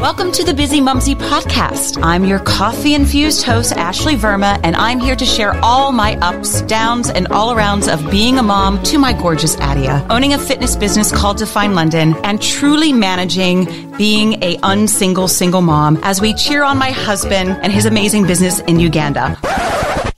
Welcome 0.00 0.30
to 0.32 0.44
the 0.44 0.52
Bizzimumzi 0.52 1.14
podcast. 1.14 1.98
I'm 2.02 2.24
your 2.24 2.38
coffee 2.38 2.94
infused 2.94 3.42
host, 3.44 3.72
Ashley 3.72 4.14
Verma, 4.14 4.60
and 4.62 4.76
I'm 4.76 5.00
here 5.00 5.16
to 5.16 5.24
share 5.24 5.56
all 5.64 5.90
my 5.90 6.16
ups, 6.18 6.60
downs, 6.62 7.08
and 7.08 7.26
all 7.28 7.54
arounds 7.54 7.92
of 7.92 8.10
being 8.10 8.38
a 8.38 8.42
mom 8.42 8.82
to 8.84 8.98
my 8.98 9.14
gorgeous 9.14 9.56
Adia, 9.58 10.06
owning 10.10 10.34
a 10.34 10.38
fitness 10.38 10.76
business 10.76 11.10
called 11.10 11.38
Define 11.38 11.74
London, 11.74 12.14
and 12.24 12.42
truly 12.42 12.92
managing 12.92 13.64
being 13.96 14.42
a 14.42 14.58
unsingle 14.62 15.28
single 15.28 15.62
mom 15.62 15.98
as 16.02 16.20
we 16.20 16.34
cheer 16.34 16.62
on 16.62 16.76
my 16.76 16.90
husband 16.90 17.58
and 17.62 17.72
his 17.72 17.86
amazing 17.86 18.26
business 18.26 18.60
in 18.60 18.78
Uganda. 18.78 19.38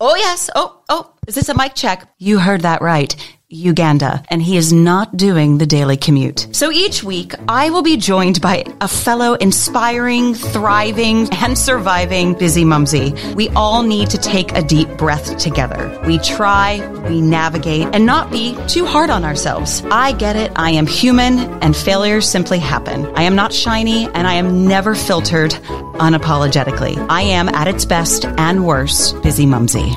Oh, 0.01 0.17
yes. 0.17 0.51
Oh, 0.57 0.83
oh, 0.89 1.13
is 1.29 1.37
this 1.37 1.49
a 1.49 1.55
mic 1.55 1.75
check? 1.77 2.13
You 2.19 2.41
heard 2.41 2.63
that 2.63 2.83
right. 2.83 3.15
Uganda, 3.51 4.23
and 4.29 4.43
he 4.43 4.59
is 4.59 4.75
not 4.75 5.17
doing 5.17 5.57
the 5.57 5.65
daily 5.65 5.97
commute. 5.97 6.49
So 6.53 6.71
each 6.71 7.03
week, 7.03 7.33
I 7.49 7.71
will 7.71 7.81
be 7.81 7.97
joined 7.97 8.43
by 8.43 8.65
a 8.83 8.89
fellow 8.89 9.35
inspiring, 9.35 10.35
thriving, 10.35 11.33
and 11.33 11.57
surviving 11.57 12.35
busy 12.35 12.63
mumsy. 12.63 13.15
We 13.35 13.49
all 13.51 13.83
need 13.83 14.11
to 14.11 14.19
take 14.19 14.53
a 14.53 14.61
deep 14.61 14.89
breath 14.99 15.39
together. 15.39 15.99
We 16.07 16.19
try, 16.19 16.87
we 17.09 17.23
navigate, 17.23 17.89
and 17.95 18.05
not 18.05 18.31
be 18.31 18.55
too 18.67 18.85
hard 18.85 19.09
on 19.09 19.25
ourselves. 19.25 19.83
I 19.91 20.13
get 20.13 20.37
it. 20.37 20.53
I 20.55 20.73
am 20.73 20.87
human, 20.87 21.39
and 21.63 21.75
failures 21.75 22.29
simply 22.29 22.59
happen. 22.59 23.07
I 23.17 23.23
am 23.23 23.35
not 23.35 23.55
shiny, 23.55 24.05
and 24.09 24.27
I 24.27 24.35
am 24.35 24.69
never 24.69 24.95
filtered 24.95 25.53
unapologetically. 25.53 26.99
I 27.09 27.23
am 27.23 27.49
at 27.49 27.67
its 27.67 27.87
best 27.87 28.27
and 28.27 28.67
worst 28.67 29.23
busy 29.23 29.47
mumsy. 29.47 29.91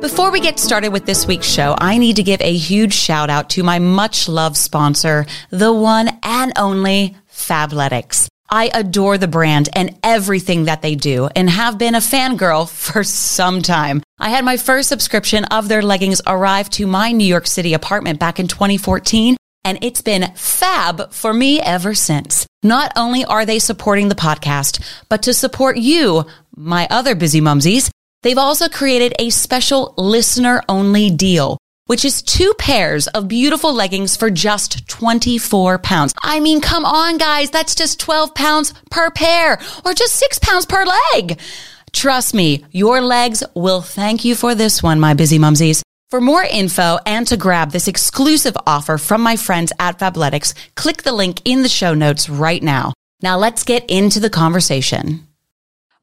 Before 0.00 0.30
we 0.30 0.40
get 0.40 0.58
started 0.58 0.88
with 0.88 1.04
this 1.04 1.26
week's 1.26 1.46
show, 1.46 1.76
I 1.78 1.98
need 1.98 2.16
to 2.16 2.22
give 2.22 2.40
a 2.40 2.56
huge 2.56 2.94
shout 2.94 3.28
out 3.28 3.50
to 3.50 3.62
my 3.62 3.78
much 3.78 4.30
loved 4.30 4.56
sponsor, 4.56 5.26
the 5.50 5.74
one 5.74 6.08
and 6.22 6.54
only 6.56 7.18
Fabletics. 7.30 8.26
I 8.48 8.70
adore 8.72 9.18
the 9.18 9.28
brand 9.28 9.68
and 9.74 9.98
everything 10.02 10.64
that 10.64 10.80
they 10.80 10.94
do 10.94 11.28
and 11.36 11.50
have 11.50 11.76
been 11.76 11.94
a 11.94 11.98
fangirl 11.98 12.68
for 12.92 13.04
some 13.04 13.60
time. 13.60 14.02
I 14.18 14.30
had 14.30 14.42
my 14.42 14.56
first 14.56 14.88
subscription 14.88 15.44
of 15.44 15.68
their 15.68 15.82
leggings 15.82 16.22
arrive 16.26 16.70
to 16.70 16.86
my 16.86 17.12
New 17.12 17.26
York 17.26 17.46
City 17.46 17.74
apartment 17.74 18.18
back 18.18 18.40
in 18.40 18.48
2014 18.48 19.36
and 19.64 19.78
it's 19.82 20.00
been 20.00 20.32
fab 20.34 21.12
for 21.12 21.34
me 21.34 21.60
ever 21.60 21.94
since. 21.94 22.46
Not 22.62 22.92
only 22.96 23.26
are 23.26 23.44
they 23.44 23.58
supporting 23.58 24.08
the 24.08 24.14
podcast, 24.14 24.82
but 25.10 25.22
to 25.24 25.34
support 25.34 25.76
you, 25.76 26.24
my 26.56 26.86
other 26.90 27.14
busy 27.14 27.42
mumsies, 27.42 27.90
They've 28.22 28.36
also 28.38 28.68
created 28.68 29.14
a 29.18 29.30
special 29.30 29.94
listener 29.96 30.62
only 30.68 31.10
deal, 31.10 31.56
which 31.86 32.04
is 32.04 32.20
two 32.20 32.52
pairs 32.58 33.06
of 33.08 33.28
beautiful 33.28 33.72
leggings 33.72 34.14
for 34.16 34.30
just 34.30 34.86
24 34.88 35.78
pounds. 35.78 36.12
I 36.22 36.38
mean, 36.40 36.60
come 36.60 36.84
on, 36.84 37.16
guys. 37.16 37.50
That's 37.50 37.74
just 37.74 37.98
12 37.98 38.34
pounds 38.34 38.74
per 38.90 39.10
pair 39.10 39.58
or 39.84 39.94
just 39.94 40.16
six 40.16 40.38
pounds 40.38 40.66
per 40.66 40.84
leg. 41.14 41.40
Trust 41.92 42.34
me, 42.34 42.64
your 42.70 43.00
legs 43.00 43.42
will 43.54 43.80
thank 43.80 44.24
you 44.24 44.34
for 44.34 44.54
this 44.54 44.82
one, 44.82 45.00
my 45.00 45.14
busy 45.14 45.38
mumsies. 45.38 45.82
For 46.10 46.20
more 46.20 46.42
info 46.42 46.98
and 47.06 47.26
to 47.28 47.36
grab 47.36 47.70
this 47.70 47.88
exclusive 47.88 48.56
offer 48.66 48.98
from 48.98 49.22
my 49.22 49.36
friends 49.36 49.72
at 49.78 49.98
Fabletics, 49.98 50.54
click 50.74 51.04
the 51.04 51.12
link 51.12 51.40
in 51.44 51.62
the 51.62 51.68
show 51.68 51.94
notes 51.94 52.28
right 52.28 52.62
now. 52.62 52.92
Now 53.22 53.38
let's 53.38 53.64
get 53.64 53.88
into 53.88 54.20
the 54.20 54.30
conversation. 54.30 55.26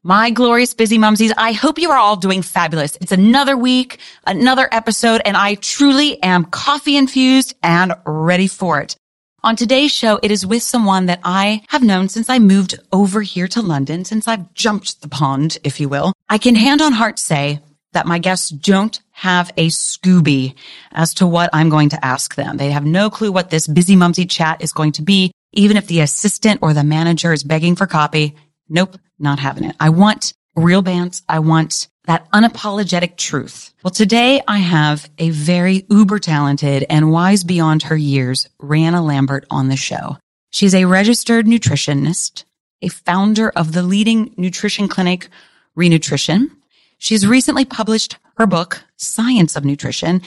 My 0.08 0.30
glorious 0.30 0.72
busy 0.72 0.96
mumsies, 0.96 1.34
I 1.36 1.52
hope 1.52 1.78
you 1.78 1.90
are 1.90 1.98
all 1.98 2.16
doing 2.16 2.40
fabulous. 2.40 2.96
It's 2.98 3.12
another 3.12 3.58
week, 3.58 3.98
another 4.26 4.66
episode, 4.72 5.20
and 5.22 5.36
I 5.36 5.56
truly 5.56 6.22
am 6.22 6.46
coffee 6.46 6.96
infused 6.96 7.54
and 7.62 7.92
ready 8.06 8.46
for 8.46 8.80
it. 8.80 8.96
On 9.44 9.54
today's 9.54 9.92
show, 9.92 10.18
it 10.22 10.30
is 10.30 10.46
with 10.46 10.62
someone 10.62 11.04
that 11.06 11.20
I 11.24 11.60
have 11.68 11.82
known 11.82 12.08
since 12.08 12.30
I 12.30 12.38
moved 12.38 12.80
over 12.90 13.20
here 13.20 13.46
to 13.48 13.60
London, 13.60 14.06
since 14.06 14.26
I've 14.26 14.54
jumped 14.54 15.02
the 15.02 15.08
pond, 15.08 15.58
if 15.62 15.78
you 15.78 15.90
will. 15.90 16.14
I 16.30 16.38
can 16.38 16.54
hand 16.54 16.80
on 16.80 16.94
heart 16.94 17.18
say 17.18 17.60
that 17.92 18.06
my 18.06 18.18
guests 18.18 18.48
don't 18.48 18.98
have 19.10 19.52
a 19.58 19.68
Scooby 19.68 20.54
as 20.90 21.12
to 21.14 21.26
what 21.26 21.50
I'm 21.52 21.68
going 21.68 21.90
to 21.90 22.02
ask 22.02 22.34
them. 22.34 22.56
They 22.56 22.70
have 22.70 22.86
no 22.86 23.10
clue 23.10 23.30
what 23.30 23.50
this 23.50 23.66
busy 23.66 23.94
mumsy 23.94 24.24
chat 24.24 24.62
is 24.62 24.72
going 24.72 24.92
to 24.92 25.02
be. 25.02 25.32
Even 25.52 25.76
if 25.76 25.86
the 25.86 26.00
assistant 26.00 26.60
or 26.62 26.72
the 26.72 26.82
manager 26.82 27.34
is 27.34 27.42
begging 27.44 27.76
for 27.76 27.86
copy, 27.86 28.36
Nope, 28.70 28.98
not 29.18 29.38
having 29.38 29.64
it. 29.64 29.76
I 29.80 29.90
want 29.90 30.32
real 30.56 30.82
bands. 30.82 31.22
I 31.28 31.38
want 31.38 31.88
that 32.06 32.30
unapologetic 32.30 33.16
truth. 33.16 33.72
Well, 33.84 33.90
today 33.90 34.40
I 34.48 34.58
have 34.58 35.08
a 35.18 35.30
very 35.30 35.84
uber 35.90 36.18
talented 36.18 36.86
and 36.88 37.12
wise 37.12 37.44
beyond 37.44 37.82
her 37.84 37.96
years, 37.96 38.48
Rhiannon 38.58 39.04
Lambert 39.04 39.44
on 39.50 39.68
the 39.68 39.76
show. 39.76 40.16
She's 40.50 40.74
a 40.74 40.86
registered 40.86 41.46
nutritionist, 41.46 42.44
a 42.80 42.88
founder 42.88 43.50
of 43.50 43.72
the 43.72 43.82
leading 43.82 44.32
nutrition 44.36 44.88
clinic, 44.88 45.28
Rhitrition. 45.76 46.50
She's 46.96 47.26
recently 47.26 47.64
published 47.64 48.16
her 48.38 48.46
book, 48.46 48.82
Science 48.96 49.54
of 49.54 49.64
Nutrition, 49.64 50.22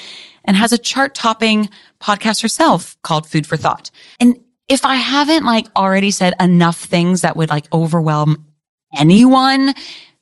and 0.45 0.55
has 0.55 0.71
a 0.71 0.77
chart 0.77 1.15
topping 1.15 1.69
podcast 1.99 2.41
herself 2.41 2.95
called 3.01 3.27
Food 3.27 3.47
for 3.47 3.57
Thought. 3.57 3.89
And 4.19 4.39
if 4.67 4.85
I 4.85 4.95
haven't 4.95 5.45
like 5.45 5.67
already 5.75 6.11
said 6.11 6.33
enough 6.39 6.77
things 6.77 7.21
that 7.21 7.35
would 7.35 7.49
like 7.49 7.65
overwhelm 7.73 8.45
anyone, 8.93 9.73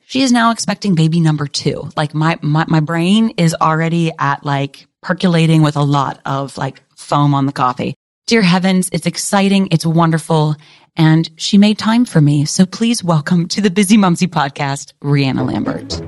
she 0.06 0.22
is 0.22 0.32
now 0.32 0.50
expecting 0.50 0.94
baby 0.94 1.20
number 1.20 1.46
two. 1.46 1.90
Like 1.96 2.14
my, 2.14 2.38
my, 2.42 2.64
my 2.68 2.80
brain 2.80 3.30
is 3.36 3.54
already 3.60 4.12
at 4.18 4.44
like 4.44 4.86
percolating 5.02 5.62
with 5.62 5.76
a 5.76 5.82
lot 5.82 6.20
of 6.24 6.56
like 6.58 6.82
foam 6.96 7.34
on 7.34 7.46
the 7.46 7.52
coffee. 7.52 7.94
Dear 8.26 8.42
heavens, 8.42 8.90
it's 8.92 9.06
exciting. 9.06 9.68
It's 9.70 9.86
wonderful. 9.86 10.56
And 10.96 11.30
she 11.36 11.58
made 11.58 11.78
time 11.78 12.04
for 12.04 12.20
me. 12.20 12.44
So 12.44 12.66
please 12.66 13.02
welcome 13.02 13.48
to 13.48 13.60
the 13.60 13.70
Bizzimumzi 13.70 14.28
podcast, 14.28 14.92
Rhiannon 15.00 15.46
Lambert. 15.46 16.00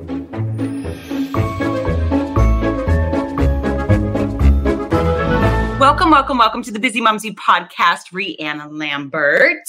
Welcome, 5.81 6.11
welcome, 6.11 6.39
welcome 6.39 6.63
to 6.63 6.71
the 6.71 6.79
Bizzimumzi 6.79 7.35
podcast, 7.35 8.13
Rhiannon 8.13 8.79
Lambert. 8.79 9.65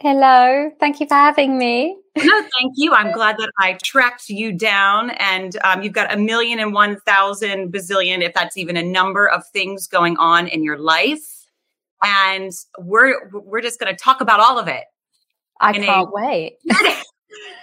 Hello, 0.00 0.70
thank 0.80 0.98
you 0.98 1.06
for 1.06 1.14
having 1.14 1.58
me. 1.58 1.94
no, 2.16 2.40
thank 2.58 2.72
you. 2.76 2.94
I'm 2.94 3.12
glad 3.12 3.36
that 3.36 3.50
I 3.58 3.76
tracked 3.84 4.30
you 4.30 4.50
down, 4.50 5.10
and 5.10 5.58
um, 5.62 5.82
you've 5.82 5.92
got 5.92 6.10
a 6.10 6.16
million 6.16 6.58
and 6.58 6.72
one 6.72 6.98
thousand 7.00 7.70
bazillion, 7.70 8.22
if 8.22 8.32
that's 8.32 8.56
even 8.56 8.78
a 8.78 8.82
number 8.82 9.28
of 9.28 9.46
things 9.48 9.86
going 9.86 10.16
on 10.16 10.48
in 10.48 10.64
your 10.64 10.78
life, 10.78 11.46
and 12.02 12.50
we're 12.78 13.28
we're 13.30 13.60
just 13.60 13.78
going 13.78 13.94
to 13.94 14.02
talk 14.02 14.22
about 14.22 14.40
all 14.40 14.58
of 14.58 14.68
it. 14.68 14.84
I 15.60 15.74
can't 15.74 16.08
a- 16.08 16.10
wait. 16.10 16.56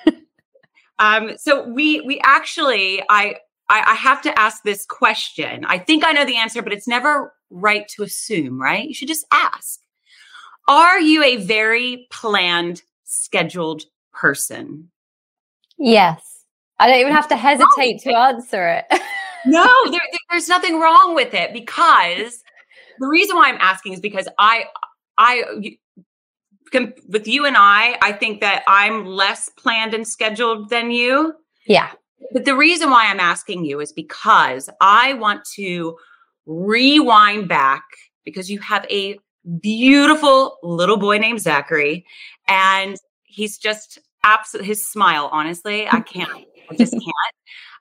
um, 1.00 1.38
so 1.38 1.68
we 1.68 2.02
we 2.02 2.22
actually 2.24 3.02
I 3.10 3.38
I, 3.68 3.82
I 3.88 3.94
have 3.96 4.22
to 4.22 4.40
ask 4.40 4.62
this 4.62 4.86
question. 4.86 5.66
I 5.66 5.80
think 5.80 6.06
I 6.06 6.12
know 6.12 6.24
the 6.24 6.38
answer, 6.38 6.62
but 6.62 6.72
it's 6.72 6.88
never 6.88 7.34
right 7.50 7.88
to 7.96 8.04
assume, 8.04 8.62
right? 8.62 8.88
You 8.88 8.94
should 8.94 9.08
just 9.08 9.26
ask. 9.34 9.80
Are 10.68 11.00
you 11.00 11.24
a 11.24 11.38
very 11.38 12.08
planned, 12.12 12.82
scheduled 13.04 13.84
person? 14.14 14.90
Yes. 15.78 16.44
I 16.80 16.88
don't 16.88 17.00
even 17.00 17.14
have 17.14 17.30
to 17.30 17.38
hesitate 17.38 18.02
to 18.02 18.16
answer 18.16 18.68
it. 18.68 18.86
no, 19.46 19.92
there, 19.92 20.02
there's 20.30 20.48
nothing 20.48 20.80
wrong 20.80 21.16
with 21.16 21.34
it 21.34 21.54
because 21.54 22.44
the 23.00 23.08
reason 23.08 23.36
why 23.36 23.50
I'm 23.50 23.58
asking 23.60 23.94
is 23.94 24.00
because 24.00 24.28
I, 24.38 24.66
I, 25.18 25.78
with 27.08 27.28
you 27.28 27.46
and 27.46 27.56
I, 27.58 27.98
I 28.02 28.12
think 28.12 28.42
that 28.42 28.64
I'm 28.68 29.06
less 29.06 29.50
planned 29.58 29.94
and 29.94 30.08
scheduled 30.08 30.70
than 30.70 30.92
you. 30.92 31.34
Yeah. 31.66 31.92
But 32.34 32.46
the 32.46 32.56
reason 32.56 32.90
why 32.90 33.06
I'm 33.08 33.20
asking 33.20 33.66
you 33.66 33.80
is 33.80 33.94
because 33.94 34.70
I 34.82 35.14
want 35.14 35.46
to 35.56 35.98
rewind 36.46 37.48
back 37.48 37.84
because 38.26 38.50
you 38.50 38.60
have 38.60 38.86
a 38.90 39.20
beautiful 39.62 40.58
little 40.64 40.98
boy 40.98 41.18
named 41.18 41.42
Zachary, 41.42 42.06
and 42.48 42.98
he's 43.24 43.58
just 43.58 44.00
absolute 44.24 44.66
his 44.66 44.86
smile. 44.86 45.30
Honestly, 45.32 45.88
I 45.88 46.02
can't, 46.02 46.46
I 46.70 46.76
just 46.76 46.92
can't. 46.94 47.06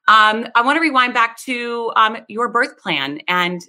Um, 0.08 0.48
I 0.54 0.62
want 0.62 0.76
to 0.76 0.80
rewind 0.80 1.14
back 1.14 1.36
to 1.44 1.92
um, 1.96 2.18
your 2.28 2.48
birth 2.48 2.78
plan 2.78 3.20
and 3.26 3.60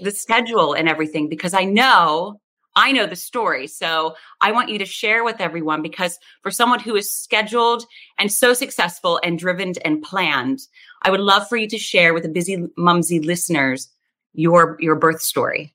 the 0.00 0.10
schedule 0.10 0.74
and 0.74 0.88
everything 0.88 1.28
because 1.28 1.54
I 1.54 1.64
know 1.64 2.38
I 2.76 2.92
know 2.92 3.06
the 3.06 3.16
story. 3.16 3.66
So 3.66 4.16
I 4.42 4.52
want 4.52 4.68
you 4.68 4.78
to 4.78 4.84
share 4.84 5.24
with 5.24 5.40
everyone 5.40 5.80
because 5.80 6.18
for 6.42 6.50
someone 6.50 6.78
who 6.78 6.94
is 6.94 7.10
scheduled 7.10 7.86
and 8.18 8.30
so 8.30 8.52
successful 8.52 9.18
and 9.24 9.38
driven 9.38 9.72
and 9.82 10.02
planned, 10.02 10.60
I 11.02 11.10
would 11.10 11.20
love 11.20 11.48
for 11.48 11.56
you 11.56 11.68
to 11.68 11.78
share 11.78 12.12
with 12.12 12.22
the 12.22 12.28
busy 12.28 12.66
mumsy 12.76 13.18
listeners 13.18 13.88
your 14.34 14.76
your 14.78 14.94
birth 14.94 15.22
story. 15.22 15.74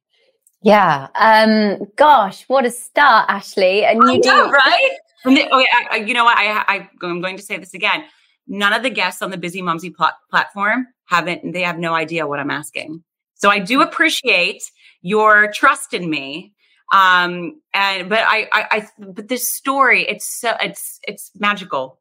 Yeah. 0.64 1.08
Um 1.16 1.88
gosh, 1.96 2.44
what 2.48 2.66
a 2.66 2.72
start, 2.72 3.26
Ashley. 3.30 3.86
And 3.86 4.02
you 4.04 4.20
know, 4.20 4.46
do 4.46 4.52
right? 4.52 4.98
oh, 5.26 5.66
I, 5.92 5.98
you 5.98 6.14
know 6.14 6.24
what? 6.24 6.38
I, 6.38 6.64
I 6.68 6.90
I'm 7.02 7.22
going 7.22 7.38
to 7.38 7.44
say 7.44 7.58
this 7.58 7.74
again. 7.74 8.04
None 8.48 8.74
of 8.74 8.84
the 8.84 8.90
guests 8.90 9.22
on 9.22 9.32
the 9.32 9.38
Busy 9.38 9.62
Mumsy 9.62 9.90
pl- 9.92 10.18
platform 10.30 10.88
haven't. 11.06 11.54
They 11.54 11.62
have 11.62 11.78
no 11.78 11.94
idea 11.94 12.28
what 12.28 12.40
I'm 12.40 12.52
asking. 12.52 13.04
So 13.36 13.50
I 13.50 13.60
do 13.60 13.82
appreciate 13.82 14.64
your 15.02 15.52
trust 15.52 15.94
in 15.94 16.10
me 16.10 16.54
Um, 16.92 17.62
and 17.74 18.10
but 18.10 18.20
I, 18.20 18.48
I, 18.52 18.66
I, 18.72 18.88
but 19.00 19.30
this 19.30 19.52
story, 19.52 20.06
it's 20.08 20.26
so, 20.26 20.54
it's, 20.62 21.00
it's 21.08 21.32
magical. 21.40 22.00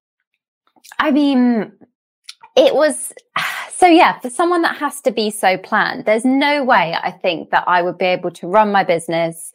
I 0.98 1.12
mean, 1.12 1.72
it 2.56 2.74
was 2.74 3.12
so 3.72 3.86
yeah 3.86 4.18
for 4.20 4.30
someone 4.30 4.62
that 4.62 4.76
has 4.76 5.00
to 5.00 5.10
be 5.10 5.30
so 5.30 5.56
planned 5.58 6.04
there's 6.04 6.24
no 6.24 6.64
way 6.64 6.96
i 7.02 7.10
think 7.10 7.50
that 7.50 7.64
i 7.66 7.82
would 7.82 7.98
be 7.98 8.06
able 8.06 8.30
to 8.30 8.46
run 8.46 8.70
my 8.72 8.84
business 8.84 9.52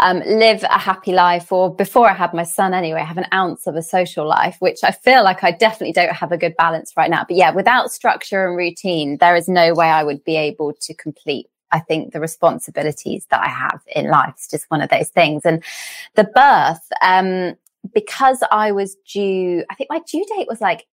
um, 0.00 0.20
live 0.20 0.62
a 0.62 0.78
happy 0.78 1.12
life 1.12 1.50
or 1.50 1.74
before 1.74 2.08
i 2.08 2.12
had 2.12 2.32
my 2.32 2.44
son 2.44 2.72
anyway 2.72 3.00
have 3.00 3.18
an 3.18 3.26
ounce 3.32 3.66
of 3.66 3.74
a 3.74 3.82
social 3.82 4.26
life 4.26 4.56
which 4.60 4.78
i 4.84 4.92
feel 4.92 5.24
like 5.24 5.42
i 5.42 5.50
definitely 5.50 5.92
don't 5.92 6.12
have 6.12 6.30
a 6.30 6.38
good 6.38 6.54
balance 6.56 6.92
right 6.96 7.10
now 7.10 7.24
but 7.26 7.36
yeah 7.36 7.50
without 7.50 7.90
structure 7.90 8.46
and 8.46 8.56
routine 8.56 9.16
there 9.18 9.34
is 9.34 9.48
no 9.48 9.74
way 9.74 9.86
i 9.86 10.04
would 10.04 10.22
be 10.22 10.36
able 10.36 10.72
to 10.72 10.94
complete 10.94 11.48
I 11.70 11.80
think 11.80 12.12
the 12.12 12.20
responsibilities 12.20 13.26
that 13.30 13.40
I 13.42 13.48
have 13.48 13.82
in 13.94 14.08
life 14.08 14.34
is 14.38 14.48
just 14.48 14.70
one 14.70 14.80
of 14.80 14.88
those 14.88 15.08
things. 15.10 15.42
And 15.44 15.62
the 16.14 16.24
birth, 16.24 16.80
um, 17.02 17.56
because 17.92 18.42
I 18.50 18.72
was 18.72 18.96
due, 19.10 19.64
I 19.70 19.74
think 19.74 19.90
my 19.90 20.00
due 20.10 20.24
date 20.36 20.48
was 20.48 20.60
like 20.60 20.86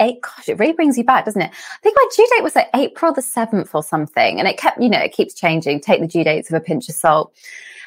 eight, 0.00 0.22
gosh, 0.22 0.48
it 0.48 0.58
really 0.58 0.72
brings 0.72 0.98
you 0.98 1.04
back, 1.04 1.24
doesn't 1.24 1.40
it? 1.40 1.50
I 1.50 1.78
think 1.82 1.96
my 1.96 2.08
due 2.16 2.28
date 2.34 2.42
was 2.42 2.56
like 2.56 2.68
April 2.74 3.12
the 3.12 3.20
7th 3.20 3.74
or 3.74 3.82
something. 3.82 4.38
And 4.38 4.48
it 4.48 4.58
kept, 4.58 4.80
you 4.80 4.88
know, 4.88 4.98
it 4.98 5.12
keeps 5.12 5.34
changing. 5.34 5.80
Take 5.80 6.00
the 6.00 6.06
due 6.06 6.24
dates 6.24 6.50
with 6.50 6.62
a 6.62 6.64
pinch 6.64 6.88
of 6.88 6.94
salt. 6.94 7.32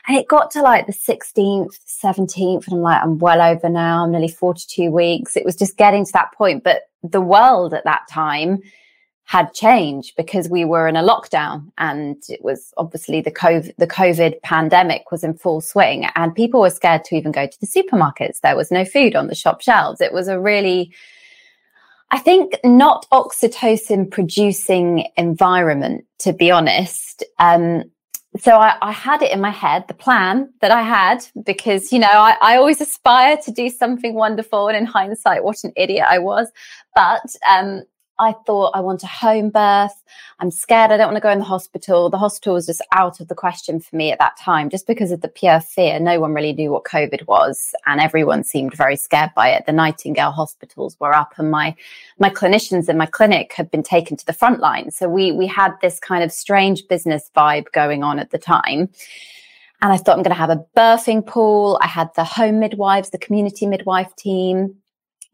And 0.08 0.18
it 0.18 0.28
got 0.28 0.52
to 0.52 0.62
like 0.62 0.86
the 0.86 0.94
16th, 0.94 1.80
17th. 2.04 2.68
And 2.68 2.76
I'm 2.76 2.82
like, 2.82 3.02
I'm 3.02 3.18
well 3.18 3.42
over 3.42 3.70
now. 3.70 4.04
I'm 4.04 4.12
nearly 4.12 4.28
42 4.28 4.92
weeks. 4.92 5.36
It 5.36 5.46
was 5.46 5.56
just 5.56 5.78
getting 5.78 6.06
to 6.06 6.12
that 6.14 6.34
point. 6.34 6.64
But 6.64 6.84
the 7.04 7.22
world 7.22 7.74
at 7.74 7.86
that 7.86 8.08
time, 8.10 8.62
had 9.26 9.54
changed 9.54 10.16
because 10.16 10.50
we 10.50 10.66
were 10.66 10.88
in 10.88 10.96
a 10.96 11.04
lockdown 11.04 11.72
and 11.78 12.22
it 12.28 12.44
was 12.44 12.74
obviously 12.78 13.22
the 13.22 13.32
COVID, 13.32 13.74
the 13.78 13.88
COVID 13.88 14.42
pandemic 14.42 15.12
was 15.12 15.24
in 15.24 15.34
full 15.34 15.62
swing 15.62 16.06
and 16.16 16.36
people 16.36 16.60
were 16.60 16.70
scared 16.70 17.04
to 17.06 17.16
even 17.16 17.32
go 17.32 17.48
to 17.48 17.60
the 17.60 17.68
supermarkets. 17.68 18.42
There 18.42 18.56
was 18.56 18.70
no 18.70 18.84
food 18.84 19.16
on 19.16 19.28
the 19.28 19.36
shop 19.36 19.62
shelves. 19.62 20.02
It 20.02 20.14
was 20.14 20.28
a 20.28 20.40
really, 20.40 20.92
I 22.14 22.20
think, 22.20 22.60
not 22.64 23.08
oxytocin 23.12 24.12
producing 24.12 25.08
environment, 25.18 26.06
to 26.20 26.32
be 26.32 26.52
honest. 26.52 27.24
Um, 27.40 27.86
so 28.40 28.56
I, 28.56 28.76
I, 28.84 28.92
had 28.92 29.24
it 29.24 29.32
in 29.32 29.42
my 29.42 29.50
head, 29.50 29.86
the 29.88 29.96
plan 29.96 30.54
that 30.62 30.70
I 30.70 30.84
had, 30.84 31.26
because, 31.44 31.92
you 31.92 31.98
know, 31.98 32.08
I, 32.08 32.38
I, 32.40 32.58
always 32.58 32.80
aspire 32.82 33.38
to 33.38 33.52
do 33.52 33.68
something 33.68 34.14
wonderful. 34.14 34.68
And 34.68 34.78
in 34.78 34.86
hindsight, 34.86 35.44
what 35.44 35.64
an 35.64 35.74
idiot 35.76 36.06
I 36.08 36.20
was. 36.20 36.52
But 36.94 37.36
um, 37.50 37.82
I 38.20 38.34
thought 38.46 38.76
I 38.76 38.80
want 38.80 39.04
a 39.04 39.08
home 39.08 39.50
birth. 39.50 40.04
I'm 40.40 40.52
scared. 40.52 40.92
I 40.92 40.98
don't 40.98 41.08
want 41.08 41.18
to 41.18 41.22
go 41.22 41.32
in 41.32 41.40
the 41.40 41.46
hospital. 41.46 42.10
The 42.10 42.18
hospital 42.20 42.54
was 42.54 42.68
just 42.68 42.82
out 42.92 43.20
of 43.20 43.28
the 43.28 43.36
question 43.36 43.80
for 43.80 43.96
me 43.96 44.12
at 44.12 44.20
that 44.20 44.38
time, 44.38 44.70
just 44.70 44.86
because 44.86 45.12
of 45.12 45.22
the 45.22 45.28
pure 45.28 45.60
fear. 45.60 46.00
No 46.00 46.20
one 46.20 46.34
really 46.34 46.54
knew 46.54 46.72
what 46.72 46.84
COVID 46.84 47.26
was, 47.28 47.74
and 47.88 48.00
everyone 48.00 48.44
seemed 48.44 48.76
very 48.76 48.96
scared 48.96 49.32
by 49.36 49.50
it. 49.50 49.66
The 49.66 49.72
Nightingale 49.72 50.32
hospitals 50.32 50.96
were 51.00 51.14
up, 51.14 51.34
and 51.38 51.50
my 51.50 51.76
my 52.20 52.30
clinicians 52.30 52.88
in 52.88 52.98
my 52.98 53.08
clinic 53.08 53.54
had 53.54 53.72
been 53.72 53.84
taken 53.84 54.16
to 54.18 54.26
the 54.26 54.34
front 54.34 54.60
line. 54.60 54.92
So 54.92 55.10
we 55.10 55.32
we 55.32 55.48
had 55.48 55.74
this 55.82 56.00
kind 56.00 56.24
of 56.24 56.32
strange 56.32 56.88
business 56.88 57.32
vibe 57.36 57.72
going 57.72 58.04
on 58.04 58.20
at 58.20 58.30
the 58.30 58.38
time. 58.38 58.90
And 59.82 59.92
I 59.92 59.98
thought 59.98 60.16
I'm 60.16 60.24
going 60.24 60.34
to 60.34 60.40
have 60.40 60.50
a 60.50 60.66
birthing 60.78 61.26
pool. 61.26 61.78
I 61.82 61.88
had 61.88 62.10
the 62.16 62.24
home 62.24 62.58
midwives, 62.58 63.10
the 63.10 63.18
community 63.18 63.66
midwife 63.66 64.16
team. 64.16 64.76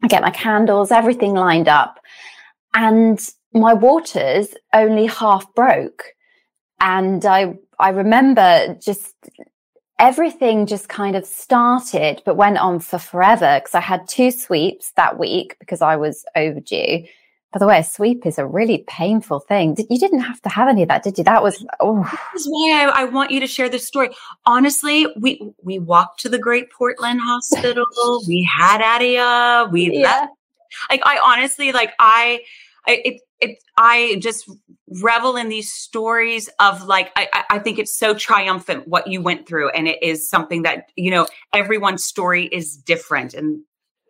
I 0.02 0.08
get 0.08 0.22
my 0.22 0.30
candles, 0.30 0.90
everything 0.90 1.34
lined 1.34 1.68
up 1.68 2.00
and 2.74 3.20
my 3.52 3.74
waters 3.74 4.54
only 4.72 5.06
half 5.06 5.52
broke. 5.54 6.04
And 6.80 7.24
I, 7.26 7.54
I 7.78 7.90
remember 7.90 8.76
just 8.80 9.14
everything 9.98 10.66
just 10.66 10.88
kind 10.88 11.14
of 11.14 11.26
started, 11.26 12.22
but 12.24 12.36
went 12.36 12.58
on 12.58 12.80
for 12.80 12.98
forever 12.98 13.60
because 13.60 13.74
I 13.74 13.80
had 13.80 14.08
two 14.08 14.30
sweeps 14.30 14.92
that 14.96 15.18
week 15.18 15.56
because 15.60 15.82
I 15.82 15.96
was 15.96 16.24
overdue. 16.34 17.04
By 17.52 17.58
the 17.58 17.66
way, 17.66 17.80
a 17.80 17.84
sweep 17.84 18.26
is 18.26 18.38
a 18.38 18.46
really 18.46 18.84
painful 18.86 19.40
thing. 19.40 19.76
You 19.90 19.98
didn't 19.98 20.20
have 20.20 20.40
to 20.42 20.48
have 20.48 20.68
any 20.68 20.82
of 20.82 20.88
that, 20.88 21.02
did 21.02 21.18
you? 21.18 21.24
That 21.24 21.42
was 21.42 21.64
oh. 21.80 22.04
This 22.32 22.42
is 22.42 22.48
why 22.48 22.84
I, 22.86 23.02
I 23.02 23.04
want 23.06 23.32
you 23.32 23.40
to 23.40 23.46
share 23.48 23.68
this 23.68 23.84
story. 23.84 24.10
Honestly, 24.46 25.08
we 25.18 25.52
we 25.60 25.80
walked 25.80 26.20
to 26.20 26.28
the 26.28 26.38
Great 26.38 26.70
Portland 26.70 27.20
Hospital. 27.20 27.84
we 28.28 28.48
had 28.48 28.80
Adia. 28.80 29.68
We 29.72 29.92
yeah. 29.92 30.02
left 30.02 30.32
like 30.90 31.02
I 31.04 31.18
honestly 31.24 31.72
like 31.72 31.92
I, 31.98 32.40
I 32.86 32.92
it 33.04 33.20
it 33.40 33.58
I 33.76 34.18
just 34.20 34.50
revel 35.02 35.36
in 35.36 35.48
these 35.48 35.72
stories 35.72 36.48
of 36.58 36.84
like 36.84 37.10
I 37.16 37.44
I 37.50 37.58
think 37.58 37.78
it's 37.78 37.96
so 37.96 38.14
triumphant 38.14 38.88
what 38.88 39.06
you 39.06 39.20
went 39.20 39.46
through, 39.46 39.70
and 39.70 39.88
it 39.88 40.02
is 40.02 40.28
something 40.28 40.62
that 40.62 40.90
you 40.96 41.10
know 41.10 41.26
everyone's 41.52 42.04
story 42.04 42.46
is 42.46 42.76
different. 42.76 43.34
And 43.34 43.62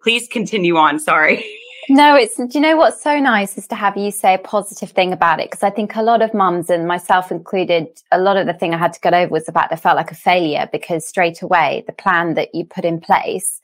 please 0.03 0.29
continue 0.29 0.77
on. 0.77 0.99
Sorry. 0.99 1.45
No, 1.89 2.15
it's, 2.15 2.37
do 2.37 2.47
you 2.55 2.61
know 2.61 2.77
what's 2.77 3.03
so 3.03 3.19
nice 3.19 3.59
is 3.59 3.67
to 3.69 3.75
have 3.75 3.97
you 3.97 4.13
say 4.13 4.35
a 4.35 4.39
positive 4.39 4.91
thing 4.91 5.13
about 5.13 5.41
it? 5.41 5.51
Because 5.51 5.65
I 5.65 5.71
think 5.71 5.97
a 5.97 6.03
lot 6.03 6.23
of 6.23 6.33
mums 6.33 6.71
and 6.71 6.87
myself 6.87 7.33
included, 7.33 7.89
a 8.13 8.21
lot 8.21 8.37
of 8.37 8.47
the 8.47 8.53
thing 8.53 8.75
I 8.75 8.79
had 8.79 8.93
to 8.93 9.01
get 9.01 9.13
over 9.13 9.33
was 9.33 9.47
the 9.47 9.53
fact 9.53 9.73
I 9.73 9.77
felt 9.77 9.97
like 9.97 10.13
a 10.13 10.15
failure 10.15 10.69
because 10.71 11.05
straight 11.05 11.43
away 11.43 11.83
the 11.87 11.93
plan 11.93 12.35
that 12.35 12.55
you 12.55 12.65
put 12.65 12.85
in 12.85 13.01
place 13.01 13.61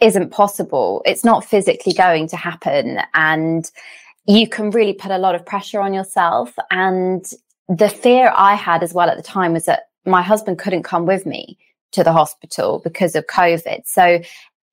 isn't 0.00 0.30
possible. 0.30 1.02
It's 1.04 1.24
not 1.24 1.44
physically 1.44 1.92
going 1.92 2.28
to 2.28 2.36
happen. 2.36 3.00
And 3.14 3.70
you 4.26 4.48
can 4.48 4.70
really 4.70 4.94
put 4.94 5.10
a 5.10 5.18
lot 5.18 5.34
of 5.34 5.44
pressure 5.46 5.80
on 5.80 5.94
yourself. 5.94 6.54
And 6.70 7.24
the 7.68 7.88
fear 7.88 8.32
I 8.34 8.54
had 8.54 8.82
as 8.82 8.92
well 8.92 9.08
at 9.08 9.16
the 9.16 9.22
time 9.22 9.52
was 9.52 9.66
that 9.66 9.88
my 10.04 10.22
husband 10.22 10.58
couldn't 10.58 10.82
come 10.82 11.06
with 11.06 11.26
me 11.26 11.58
to 11.92 12.04
the 12.04 12.12
hospital 12.12 12.80
because 12.82 13.14
of 13.14 13.26
COVID. 13.26 13.82
So 13.86 14.20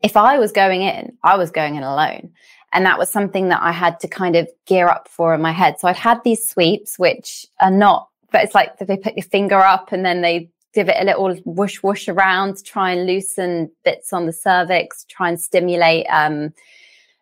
if 0.01 0.17
I 0.17 0.39
was 0.39 0.51
going 0.51 0.81
in, 0.81 1.17
I 1.23 1.37
was 1.37 1.51
going 1.51 1.75
in 1.75 1.83
alone. 1.83 2.31
And 2.73 2.85
that 2.85 2.97
was 2.97 3.09
something 3.09 3.49
that 3.49 3.61
I 3.61 3.71
had 3.71 3.99
to 3.99 4.07
kind 4.07 4.35
of 4.35 4.49
gear 4.65 4.87
up 4.87 5.07
for 5.09 5.33
in 5.33 5.41
my 5.41 5.51
head. 5.51 5.79
So 5.79 5.87
I'd 5.87 5.97
had 5.97 6.23
these 6.23 6.47
sweeps, 6.47 6.97
which 6.97 7.45
are 7.59 7.71
not, 7.71 8.07
but 8.31 8.43
it's 8.43 8.55
like 8.55 8.77
they 8.77 8.97
put 8.97 9.17
your 9.17 9.25
finger 9.25 9.59
up 9.59 9.91
and 9.91 10.05
then 10.05 10.21
they 10.21 10.49
give 10.73 10.89
it 10.89 10.95
a 10.99 11.05
little 11.05 11.35
whoosh 11.45 11.77
whoosh 11.83 12.07
around, 12.07 12.63
try 12.63 12.91
and 12.91 13.05
loosen 13.05 13.71
bits 13.83 14.13
on 14.13 14.25
the 14.25 14.33
cervix, 14.33 15.05
try 15.09 15.29
and 15.29 15.39
stimulate 15.39 16.05
um, 16.09 16.53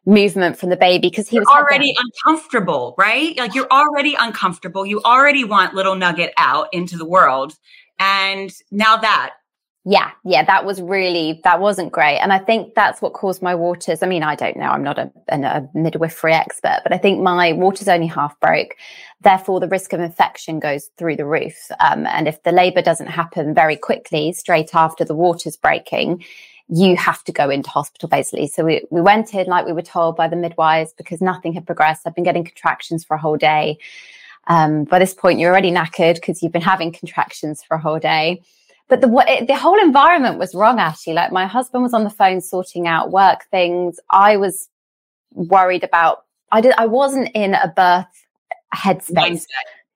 movement 0.05 0.57
from 0.57 0.69
the 0.69 0.77
baby 0.77 1.09
because 1.09 1.27
he 1.27 1.39
was 1.39 1.47
already 1.47 1.95
uncomfortable, 1.97 2.95
right? 2.97 3.37
Like 3.37 3.55
you're 3.55 3.71
already 3.71 4.15
uncomfortable. 4.19 4.85
You 4.85 5.01
already 5.03 5.43
want 5.43 5.73
little 5.73 5.95
nugget 5.95 6.33
out 6.37 6.67
into 6.73 6.97
the 6.97 7.05
world. 7.05 7.53
And 7.99 8.51
now 8.71 8.97
that 8.97 9.33
yeah, 9.85 10.11
yeah, 10.25 10.43
that 10.43 10.65
was 10.65 10.81
really 10.81 11.39
that 11.45 11.61
wasn't 11.61 11.91
great, 11.91 12.19
and 12.19 12.33
I 12.33 12.37
think 12.37 12.75
that's 12.75 13.01
what 13.01 13.13
caused 13.13 13.41
my 13.41 13.55
waters. 13.55 14.03
I 14.03 14.07
mean, 14.07 14.23
I 14.23 14.35
don't 14.35 14.57
know, 14.57 14.65
I'm 14.65 14.83
not 14.83 14.99
a, 14.99 15.09
a, 15.29 15.39
a 15.39 15.69
midwifery 15.73 16.33
expert, 16.33 16.81
but 16.83 16.91
I 16.91 16.97
think 16.97 17.21
my 17.21 17.53
waters 17.53 17.87
only 17.87 18.07
half 18.07 18.37
broke. 18.41 18.75
Therefore, 19.21 19.61
the 19.61 19.69
risk 19.69 19.93
of 19.93 20.01
infection 20.01 20.59
goes 20.59 20.89
through 20.97 21.15
the 21.15 21.25
roof. 21.25 21.55
Um, 21.79 22.05
and 22.07 22.27
if 22.27 22.43
the 22.43 22.51
labour 22.51 22.81
doesn't 22.81 23.07
happen 23.07 23.53
very 23.53 23.77
quickly, 23.77 24.33
straight 24.33 24.75
after 24.75 25.05
the 25.05 25.15
waters 25.15 25.55
breaking, 25.55 26.25
you 26.67 26.95
have 26.97 27.23
to 27.23 27.31
go 27.31 27.49
into 27.49 27.69
hospital 27.69 28.09
basically. 28.09 28.47
So 28.47 28.63
we, 28.63 28.85
we 28.91 29.01
went 29.01 29.33
in 29.33 29.47
like 29.47 29.65
we 29.65 29.73
were 29.73 29.81
told 29.81 30.15
by 30.15 30.27
the 30.27 30.35
midwives 30.35 30.93
because 30.93 31.21
nothing 31.21 31.53
had 31.53 31.65
progressed. 31.65 32.03
I've 32.05 32.15
been 32.15 32.23
getting 32.23 32.43
contractions 32.43 33.03
for 33.03 33.15
a 33.15 33.19
whole 33.19 33.37
day. 33.37 33.79
Um, 34.47 34.83
by 34.83 34.99
this 34.99 35.13
point, 35.13 35.39
you're 35.39 35.51
already 35.51 35.71
knackered 35.71 36.15
because 36.15 36.43
you've 36.43 36.51
been 36.51 36.61
having 36.61 36.91
contractions 36.91 37.63
for 37.63 37.75
a 37.75 37.81
whole 37.81 37.99
day 37.99 38.41
but 38.89 39.01
the 39.01 39.45
the 39.47 39.55
whole 39.55 39.79
environment 39.79 40.39
was 40.39 40.53
wrong 40.53 40.79
actually 40.79 41.13
like 41.13 41.31
my 41.31 41.45
husband 41.45 41.83
was 41.83 41.93
on 41.93 42.03
the 42.03 42.09
phone 42.09 42.41
sorting 42.41 42.87
out 42.87 43.11
work 43.11 43.45
things. 43.51 43.99
I 44.09 44.37
was 44.37 44.67
worried 45.31 45.83
about 45.83 46.25
i 46.51 46.59
did 46.59 46.73
i 46.79 46.87
wasn't 46.87 47.29
in 47.35 47.53
a 47.53 47.71
birth 47.75 48.07
headspace. 48.73 49.45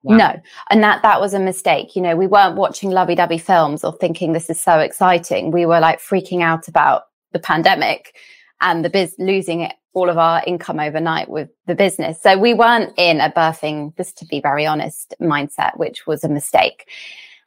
Wow. 0.03 0.17
no. 0.17 0.41
And 0.69 0.83
that 0.83 1.01
that 1.03 1.21
was 1.21 1.33
a 1.33 1.39
mistake. 1.39 1.95
You 1.95 2.01
know 2.01 2.15
we 2.15 2.27
weren't 2.27 2.55
watching 2.55 2.91
lovey-dovey 2.91 3.37
films 3.37 3.83
or 3.83 3.93
thinking 3.93 4.33
this 4.33 4.49
is 4.49 4.59
so 4.59 4.79
exciting. 4.79 5.51
We 5.51 5.65
were 5.65 5.79
like 5.79 5.99
freaking 5.99 6.41
out 6.41 6.67
about 6.67 7.03
the 7.31 7.39
pandemic 7.39 8.15
and 8.61 8.83
the 8.83 8.89
biz 8.89 9.15
losing 9.17 9.61
it 9.61 9.73
all 9.93 10.09
of 10.09 10.17
our 10.17 10.43
income 10.45 10.79
overnight 10.79 11.29
with 11.29 11.49
the 11.67 11.75
business. 11.75 12.21
So 12.21 12.37
we 12.37 12.53
weren't 12.53 12.93
in 12.97 13.21
a 13.21 13.29
birthing 13.31 13.95
just 13.95 14.17
to 14.17 14.25
be 14.25 14.41
very 14.41 14.65
honest 14.65 15.13
mindset 15.21 15.77
which 15.77 16.05
was 16.05 16.23
a 16.23 16.29
mistake 16.29 16.89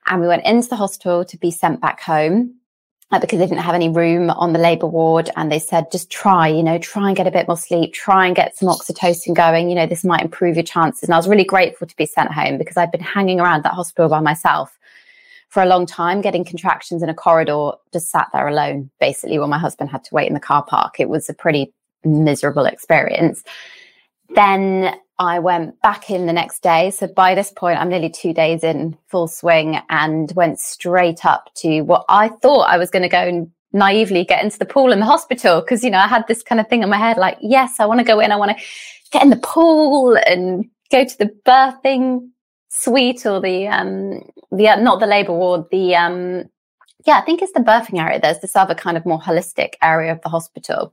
and 0.07 0.21
we 0.21 0.29
went 0.29 0.45
into 0.45 0.69
the 0.69 0.77
hospital 0.77 1.25
to 1.25 1.37
be 1.37 1.51
sent 1.51 1.81
back 1.81 2.01
home 2.01 2.55
uh, 3.11 3.19
because 3.19 3.39
they 3.39 3.47
didn't 3.47 3.63
have 3.63 3.75
any 3.75 3.89
room 3.89 4.31
on 4.31 4.53
the 4.53 4.59
labor 4.59 4.87
ward. 4.87 5.31
And 5.37 5.51
they 5.51 5.59
said, 5.59 5.91
just 5.93 6.11
try, 6.11 6.49
you 6.49 6.63
know, 6.63 6.79
try 6.79 7.09
and 7.09 7.17
get 7.17 7.27
a 7.27 7.31
bit 7.31 7.47
more 7.47 7.57
sleep, 7.57 7.93
try 7.93 8.27
and 8.27 8.35
get 8.35 8.57
some 8.57 8.69
oxytocin 8.69 9.35
going. 9.35 9.69
You 9.69 9.77
know, 9.77 9.87
this 9.87 10.05
might 10.05 10.23
improve 10.23 10.57
your 10.57 10.65
chances. 10.65 11.09
And 11.09 11.15
I 11.15 11.17
was 11.17 11.29
really 11.29 11.45
grateful 11.45 11.87
to 11.87 11.97
be 11.97 12.07
sent 12.07 12.33
home 12.33 12.59
because 12.59 12.77
I'd 12.77 12.91
been 12.91 13.01
hanging 13.01 13.41
around 13.41 13.65
that 13.65 13.75
hospital 13.75 14.09
by 14.09 14.21
myself 14.21 14.77
for 15.49 15.63
a 15.63 15.67
long 15.67 15.87
time, 15.87 16.21
getting 16.21 16.45
contractions 16.45 17.03
in 17.03 17.09
a 17.09 17.15
corridor, 17.15 17.73
just 17.93 18.11
sat 18.11 18.29
there 18.33 18.49
alone, 18.49 18.91
basically, 18.99 19.39
while 19.39 19.49
my 19.49 19.59
husband 19.59 19.91
had 19.91 20.03
to 20.05 20.15
wait 20.15 20.27
in 20.27 20.35
the 20.35 20.41
car 20.41 20.65
park. 20.65 20.99
It 20.99 21.09
was 21.09 21.29
a 21.29 21.35
pretty 21.35 21.73
miserable 22.05 22.67
experience. 22.67 23.45
Then 24.35 24.97
I 25.19 25.39
went 25.39 25.81
back 25.81 26.11
in 26.11 26.27
the 26.27 26.33
next 26.33 26.63
day. 26.63 26.91
So 26.91 27.07
by 27.07 27.35
this 27.35 27.51
point, 27.51 27.79
I'm 27.79 27.89
nearly 27.89 28.11
two 28.11 28.35
days 28.35 28.63
in 28.63 28.99
full 29.09 29.29
swing 29.29 29.81
and 29.89 30.31
went 30.37 30.61
straight 30.61 31.25
up 31.25 31.51
to 31.57 31.83
what 31.83 32.05
I 32.09 32.29
thought 32.29 32.69
I 32.69 32.77
was 32.77 32.91
going 32.91 33.03
to 33.03 33.09
go 33.09 33.19
and 33.19 33.51
naively 33.73 34.25
get 34.25 34.45
into 34.45 34.59
the 34.59 34.67
pool 34.67 34.93
in 34.93 35.01
the 35.01 35.07
hospital. 35.07 35.63
Cause, 35.63 35.83
you 35.83 35.91
know, 35.91 35.99
I 35.99 36.07
had 36.07 36.27
this 36.29 36.43
kind 36.43 36.61
of 36.61 36.69
thing 36.69 36.83
in 36.83 36.91
my 36.91 36.99
head 36.99 37.17
like, 37.17 37.39
yes, 37.41 37.81
I 37.81 37.87
want 37.87 38.01
to 38.01 38.05
go 38.05 38.21
in. 38.21 38.31
I 38.31 38.37
want 38.37 38.57
to 38.57 38.65
get 39.11 39.23
in 39.23 39.31
the 39.31 39.37
pool 39.37 40.19
and 40.27 40.67
go 40.91 41.05
to 41.05 41.19
the 41.19 41.31
birthing 41.47 42.29
suite 42.69 43.25
or 43.25 43.41
the, 43.41 43.69
um, 43.69 44.21
the, 44.53 44.69
uh, 44.69 44.77
not 44.77 45.01
the 45.01 45.07
labor 45.07 45.33
ward, 45.33 45.65
the, 45.71 45.95
um, 45.97 46.45
yeah, 47.07 47.19
I 47.19 47.21
think 47.23 47.41
it's 47.41 47.53
the 47.53 47.61
birthing 47.61 48.01
area. 48.01 48.21
There's 48.21 48.41
this 48.41 48.57
other 48.57 48.75
kind 48.75 48.97
of 48.97 49.07
more 49.07 49.21
holistic 49.21 49.75
area 49.83 50.13
of 50.13 50.21
the 50.23 50.29
hospital 50.29 50.93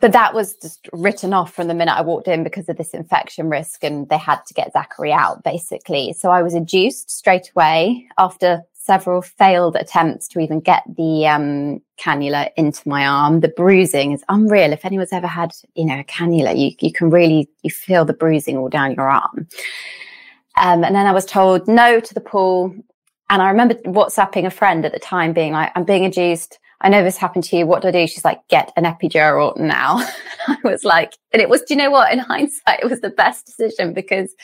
but 0.00 0.12
that 0.12 0.34
was 0.34 0.54
just 0.54 0.88
written 0.92 1.32
off 1.32 1.52
from 1.52 1.68
the 1.68 1.74
minute 1.74 1.96
I 1.96 2.02
walked 2.02 2.28
in 2.28 2.44
because 2.44 2.68
of 2.68 2.76
this 2.76 2.90
infection 2.90 3.48
risk, 3.48 3.82
and 3.82 4.08
they 4.08 4.18
had 4.18 4.44
to 4.46 4.54
get 4.54 4.72
Zachary 4.72 5.12
out 5.12 5.42
basically. 5.42 6.12
So 6.12 6.30
I 6.30 6.42
was 6.42 6.54
induced 6.54 7.10
straight 7.10 7.50
away 7.54 8.08
after 8.18 8.62
several 8.72 9.20
failed 9.20 9.76
attempts 9.76 10.28
to 10.28 10.40
even 10.40 10.60
get 10.60 10.82
the 10.96 11.26
um, 11.26 11.78
cannula 12.00 12.48
into 12.56 12.88
my 12.88 13.06
arm. 13.06 13.40
The 13.40 13.48
bruising 13.48 14.12
is 14.12 14.24
unreal. 14.30 14.72
If 14.72 14.84
anyone's 14.86 15.12
ever 15.12 15.26
had, 15.26 15.52
you 15.74 15.84
know, 15.84 16.00
a 16.00 16.04
cannula, 16.04 16.58
you 16.58 16.74
you 16.80 16.92
can 16.92 17.10
really 17.10 17.50
you 17.62 17.70
feel 17.70 18.04
the 18.04 18.14
bruising 18.14 18.56
all 18.56 18.70
down 18.70 18.94
your 18.94 19.10
arm. 19.10 19.46
Um, 20.56 20.82
and 20.84 20.94
then 20.94 21.06
I 21.06 21.12
was 21.12 21.26
told 21.26 21.68
no 21.68 22.00
to 22.00 22.14
the 22.14 22.20
pool. 22.20 22.74
And 23.30 23.42
I 23.42 23.50
remember 23.50 23.74
WhatsApping 23.74 24.46
a 24.46 24.50
friend 24.50 24.86
at 24.86 24.92
the 24.92 24.98
time, 24.98 25.34
being 25.34 25.52
like, 25.52 25.70
"I'm 25.74 25.84
being 25.84 26.04
induced." 26.04 26.58
I 26.80 26.88
know 26.88 27.02
this 27.02 27.16
happened 27.16 27.44
to 27.44 27.56
you. 27.56 27.66
What 27.66 27.82
do 27.82 27.88
I 27.88 27.92
do? 27.92 28.06
She's 28.06 28.24
like, 28.24 28.46
get 28.48 28.72
an 28.76 28.84
epidural 28.84 29.56
now. 29.56 29.96
I 30.46 30.56
was 30.62 30.84
like, 30.84 31.14
and 31.32 31.42
it 31.42 31.48
was, 31.48 31.62
do 31.62 31.74
you 31.74 31.78
know 31.78 31.90
what? 31.90 32.12
In 32.12 32.18
hindsight, 32.18 32.80
it 32.82 32.88
was 32.88 33.00
the 33.00 33.10
best 33.10 33.46
decision 33.46 33.92
because 33.92 34.34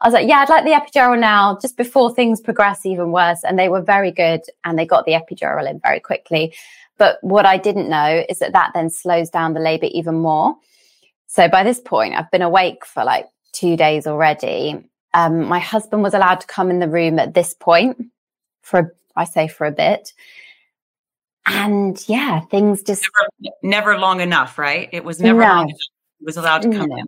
I 0.00 0.06
was 0.06 0.14
like, 0.14 0.28
yeah, 0.28 0.38
I'd 0.38 0.48
like 0.48 0.64
the 0.64 0.70
epidural 0.70 1.18
now 1.18 1.58
just 1.60 1.76
before 1.76 2.14
things 2.14 2.40
progress 2.40 2.84
even 2.84 3.12
worse. 3.12 3.42
And 3.44 3.58
they 3.58 3.68
were 3.68 3.82
very 3.82 4.10
good 4.10 4.42
and 4.64 4.78
they 4.78 4.86
got 4.86 5.06
the 5.06 5.12
epidural 5.12 5.68
in 5.68 5.80
very 5.80 6.00
quickly. 6.00 6.54
But 6.98 7.18
what 7.22 7.46
I 7.46 7.56
didn't 7.58 7.88
know 7.88 8.24
is 8.28 8.40
that 8.40 8.52
that 8.52 8.72
then 8.74 8.90
slows 8.90 9.30
down 9.30 9.54
the 9.54 9.60
labor 9.60 9.88
even 9.90 10.16
more. 10.16 10.56
So 11.26 11.48
by 11.48 11.62
this 11.62 11.80
point, 11.80 12.14
I've 12.14 12.30
been 12.30 12.42
awake 12.42 12.84
for 12.84 13.04
like 13.04 13.26
two 13.52 13.76
days 13.76 14.06
already. 14.06 14.84
Um, 15.14 15.46
my 15.46 15.58
husband 15.60 16.02
was 16.02 16.14
allowed 16.14 16.40
to 16.40 16.46
come 16.46 16.70
in 16.70 16.80
the 16.80 16.88
room 16.88 17.18
at 17.18 17.34
this 17.34 17.54
point 17.54 18.06
for, 18.62 18.94
I 19.14 19.24
say 19.24 19.46
for 19.46 19.66
a 19.66 19.72
bit 19.72 20.12
and 21.48 22.08
yeah, 22.08 22.40
things 22.40 22.82
just 22.82 23.08
never, 23.40 23.56
never, 23.62 23.98
long 23.98 24.20
enough, 24.20 24.58
right? 24.58 24.88
It 24.92 25.04
was 25.04 25.20
never 25.20 25.40
no. 25.40 25.46
long 25.46 25.68
enough. 25.68 25.80
It 26.20 26.24
was 26.24 26.36
allowed 26.36 26.62
to 26.62 26.70
come 26.70 26.88
no. 26.88 26.96
in. 26.96 27.06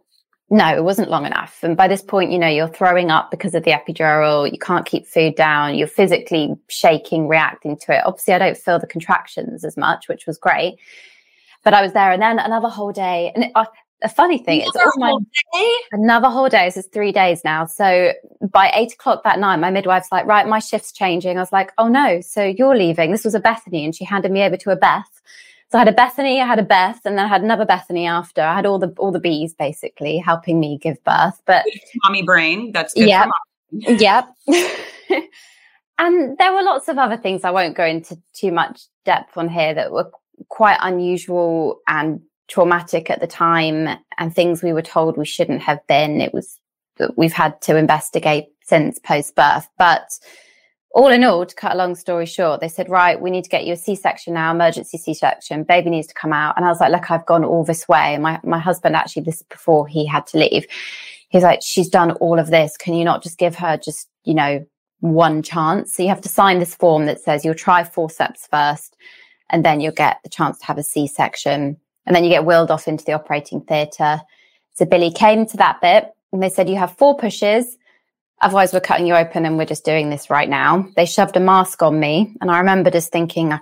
No, 0.53 0.77
it 0.77 0.83
wasn't 0.83 1.11
long 1.11 1.27
enough. 1.27 1.61
And 1.63 1.77
by 1.77 1.87
this 1.87 2.03
point, 2.03 2.33
you 2.33 2.39
know, 2.39 2.49
you're 2.49 2.69
throwing 2.69 3.11
up 3.11 3.31
because 3.31 3.55
of 3.55 3.63
the 3.63 3.71
epidural. 3.71 4.51
You 4.51 4.59
can't 4.59 4.85
keep 4.85 5.07
food 5.07 5.37
down. 5.37 5.77
You're 5.77 5.87
physically 5.87 6.57
shaking, 6.69 7.29
reacting 7.29 7.77
to 7.79 7.97
it. 7.97 8.03
Obviously, 8.05 8.35
I 8.35 8.39
don't 8.39 8.57
feel 8.57 8.81
the 8.81 8.89
contractions 8.89 9.65
as 9.65 9.77
much, 9.77 10.09
which 10.09 10.27
was 10.27 10.39
great. 10.39 10.79
But 11.63 11.75
I 11.75 11.83
was 11.83 11.93
there, 11.93 12.11
and 12.11 12.21
then 12.21 12.41
another 12.41 12.69
whole 12.69 12.91
day. 12.91 13.31
And 13.35 13.45
it, 13.45 13.53
I, 13.55 13.67
a 14.03 14.09
funny 14.09 14.39
thing. 14.39 14.63
Another 14.75 14.91
my, 14.97 15.15
day? 15.55 15.75
another 15.93 16.29
whole 16.29 16.49
day. 16.49 16.67
This 16.67 16.77
is 16.77 16.87
three 16.87 17.13
days 17.13 17.43
now. 17.45 17.67
So 17.67 18.13
by 18.53 18.71
eight 18.75 18.93
o'clock 18.93 19.25
that 19.25 19.39
night, 19.39 19.57
my 19.57 19.71
midwife's 19.71 20.11
like, 20.11 20.27
right, 20.27 20.47
my 20.47 20.59
shift's 20.59 20.93
changing. 20.93 21.37
I 21.37 21.41
was 21.41 21.53
like, 21.53 21.73
oh 21.79 21.89
no, 21.89 22.21
so 22.21 22.43
you're 22.45 22.77
leaving. 22.77 23.13
This 23.13 23.25
was 23.25 23.35
a 23.35 23.41
Bethany 23.41 23.85
and 23.85 23.95
she 23.95 24.05
handed 24.05 24.33
me 24.33 24.43
over 24.43 24.57
to 24.57 24.71
a 24.71 24.77
Beth. 24.77 25.21
So 25.71 25.79
I 25.79 25.83
had 25.83 25.89
a 25.89 25.93
Bethany, 25.93 26.41
I 26.41 26.47
had 26.47 26.59
a 26.59 26.65
Beth, 26.65 27.01
and 27.05 27.17
then 27.17 27.25
I 27.25 27.29
had 27.29 27.43
another 27.43 27.65
Bethany 27.65 28.05
after. 28.05 28.41
I 28.43 28.57
had 28.57 28.67
all 28.67 28.81
the 28.81 28.93
all 28.99 29.13
the 29.13 29.21
bees 29.21 29.55
basically 29.55 30.19
helping 30.19 30.59
me 30.59 30.79
give 30.79 31.03
birth. 31.05 31.41
But 31.47 31.65
mommy 32.03 32.25
brain, 32.25 32.73
that's 32.73 32.93
good 32.93 33.09
yep, 33.09 33.29
yep. 33.71 34.29
and 35.99 36.37
there 36.39 36.53
were 36.53 36.63
lots 36.63 36.89
of 36.89 36.99
other 36.99 37.17
things 37.17 37.45
I 37.45 37.53
won't 37.53 37.77
go 37.77 37.85
into 37.85 38.19
too 38.33 38.51
much 38.51 38.83
depth 39.05 39.37
on 39.37 39.49
here 39.49 39.73
that 39.75 39.93
were 39.93 40.11
quite 40.49 40.79
unusual 40.81 41.81
and 41.87 42.21
traumatic 42.51 43.09
at 43.09 43.21
the 43.21 43.27
time 43.27 43.89
and 44.19 44.35
things 44.35 44.63
we 44.63 44.73
were 44.73 44.83
told 44.83 45.17
we 45.17 45.25
shouldn't 45.25 45.63
have 45.63 45.87
been. 45.87 46.21
It 46.21 46.35
was 46.35 46.59
we've 47.17 47.33
had 47.33 47.61
to 47.63 47.77
investigate 47.77 48.49
since 48.65 48.99
post 48.99 49.35
birth. 49.35 49.69
But 49.79 50.19
all 50.93 51.09
in 51.09 51.25
all, 51.25 51.47
to 51.47 51.55
cut 51.55 51.73
a 51.73 51.79
long 51.79 51.95
story 51.95 52.27
short, 52.27 52.61
they 52.61 52.69
said, 52.69 52.89
right, 52.89 53.21
we 53.21 53.31
need 53.31 53.45
to 53.45 53.51
get 53.51 53.65
you 53.65 53.75
a 53.75 53.77
C-section 53.77 54.35
now, 54.35 54.51
emergency 54.51 54.99
C-section. 54.99 55.63
Baby 55.63 55.91
needs 55.91 56.09
to 56.09 56.15
come 56.15 56.33
out. 56.33 56.57
And 56.57 56.65
I 56.65 56.69
was 56.69 56.81
like, 56.81 56.91
look, 56.91 57.11
I've 57.11 57.27
gone 57.27 57.45
all 57.45 57.65
this 57.65 57.87
way. 57.87 58.19
My, 58.19 58.41
my 58.43 58.59
husband 58.59 58.97
actually, 58.97 59.23
this 59.23 59.43
before 59.43 59.87
he 59.87 60.05
had 60.05 60.27
to 60.29 60.39
leave, 60.39 60.67
he's 61.29 61.45
like, 61.45 61.61
she's 61.63 61.89
done 61.89 62.13
all 62.13 62.39
of 62.39 62.49
this. 62.49 62.77
Can 62.77 62.95
you 62.95 63.05
not 63.05 63.23
just 63.23 63.39
give 63.39 63.55
her 63.57 63.77
just, 63.77 64.09
you 64.25 64.35
know, 64.35 64.67
one 64.99 65.43
chance? 65.43 65.95
So 65.95 66.03
you 66.03 66.09
have 66.09 66.21
to 66.23 66.29
sign 66.29 66.59
this 66.59 66.75
form 66.75 67.07
that 67.07 67.21
says 67.21 67.45
you'll 67.45 67.55
try 67.55 67.85
forceps 67.85 68.49
first 68.49 68.97
and 69.49 69.65
then 69.65 69.81
you'll 69.81 69.93
get 69.93 70.19
the 70.25 70.29
chance 70.29 70.59
to 70.59 70.67
have 70.67 70.79
a 70.79 70.83
C-section 70.83 71.77
and 72.07 72.15
then 72.15 72.25
you 72.25 72.31
get 72.31 72.45
wheeled 72.45 72.71
off 72.71 72.89
into 72.89 73.05
the 73.05 73.13
operating 73.13 73.61
theatre. 73.61 74.21
So 74.75 74.85
Billy 74.85 75.13
came 75.13 75.47
to 75.47 75.57
that 75.59 75.81
bit 75.81 76.13
and 76.33 76.43
they 76.43 76.49
said, 76.49 76.69
You 76.69 76.77
have 76.77 76.97
four 76.97 77.17
pushes. 77.17 77.77
Otherwise, 78.43 78.73
we're 78.73 78.81
cutting 78.81 79.07
you 79.07 79.15
open 79.15 79.45
and 79.45 79.59
we're 79.59 79.67
just 79.67 79.85
doing 79.85 80.09
this 80.09 80.31
right 80.31 80.49
now. 80.49 80.89
They 80.97 81.05
shoved 81.05 81.37
a 81.37 81.41
mask 81.41 81.83
on 81.83 82.01
me. 82.01 82.35
And 82.41 82.51
I 82.51 82.59
remember 82.59 82.91
just 82.91 83.13
thinking, 83.13 83.53
I, 83.53 83.61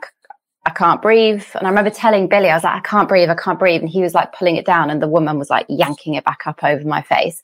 can't 0.71 1.03
breathe. 1.03 1.45
And 1.55 1.67
I 1.67 1.71
remember 1.71 1.91
telling 1.91 2.29
Billy, 2.29 2.49
I 2.49 2.55
was 2.55 2.63
like, 2.63 2.77
I 2.77 2.89
can't 2.89 3.09
breathe, 3.09 3.29
I 3.29 3.35
can't 3.35 3.59
breathe. 3.59 3.81
And 3.81 3.91
he 3.91 4.03
was 4.03 4.15
like 4.15 4.33
pulling 4.33 4.57
it 4.57 4.65
down. 4.65 4.91
And 4.91 5.03
the 5.03 5.09
woman 5.09 5.39
was 5.39 5.51
like 5.51 5.67
yanking 5.69 6.15
it 6.15 6.25
back 6.25 6.47
up 6.47 6.63
over 6.63 6.87
my 6.87 7.03
face. 7.03 7.43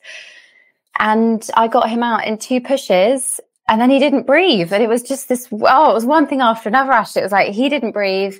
And 0.97 1.47
I 1.55 1.67
got 1.67 1.89
him 1.89 2.03
out 2.03 2.25
in 2.25 2.37
two 2.37 2.61
pushes 2.61 3.41
and 3.67 3.81
then 3.81 3.89
he 3.89 3.99
didn't 3.99 4.27
breathe. 4.27 4.71
And 4.71 4.81
it 4.81 4.87
was 4.87 5.03
just 5.03 5.27
this, 5.27 5.49
oh, 5.51 5.91
it 5.91 5.93
was 5.93 6.05
one 6.05 6.27
thing 6.27 6.39
after 6.39 6.69
another, 6.69 6.93
Ashley. 6.93 7.21
It 7.21 7.25
was 7.25 7.31
like, 7.31 7.53
he 7.53 7.67
didn't 7.67 7.91
breathe 7.91 8.37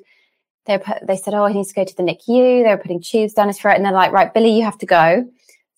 they 0.65 0.79
they 1.03 1.17
said, 1.17 1.34
"Oh, 1.34 1.45
he 1.45 1.55
needs 1.55 1.69
to 1.69 1.75
go 1.75 1.86
to 1.86 1.95
the 1.95 2.03
NICU." 2.03 2.63
They 2.63 2.69
were 2.69 2.77
putting 2.77 3.01
tubes 3.01 3.34
down 3.34 3.48
his 3.48 3.60
throat, 3.60 3.75
and 3.75 3.86
they're 3.86 3.91
like, 3.91 4.12
"Right, 4.12 4.34
Billy, 4.34 4.55
you 4.55 4.63
have 4.63 4.77
to 4.79 4.86
go." 4.86 5.25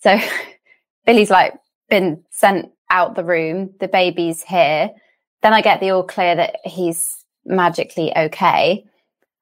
So 0.01 0.20
Billy's 1.06 1.29
like 1.29 1.53
been 1.89 2.24
sent 2.32 2.72
out 2.89 3.15
the 3.15 3.24
room. 3.24 3.72
The 3.79 3.88
baby's 3.88 4.44
here. 4.44 4.91
Then 5.41 5.53
I 5.53 5.62
get 5.62 5.79
the 5.79 5.91
all 5.91 6.03
clear 6.03 6.36
that 6.36 6.58
he's 6.63 7.24
magically 7.46 8.15
okay, 8.17 8.86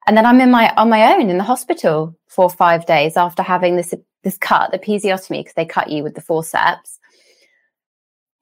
and 0.08 0.18
then 0.18 0.25
I'm 0.25 0.42
in 0.42 0.52
my 0.52 0.74
on 0.75 0.90
my 0.90 1.14
own 1.14 1.30
in 1.30 1.38
the 1.38 1.44
hospital 1.44 2.16
for 2.28 2.50
five 2.50 2.86
days 2.86 3.18
after 3.18 3.44
having 3.44 3.75
this 3.75 3.94
this 4.24 4.38
cut, 4.38 4.72
the 4.72 4.80
episiotomy, 4.80 5.40
because 5.40 5.54
they 5.54 5.66
cut 5.66 5.90
you 5.90 6.04
with 6.04 6.16
the 6.16 6.22
forceps. 6.22 7.00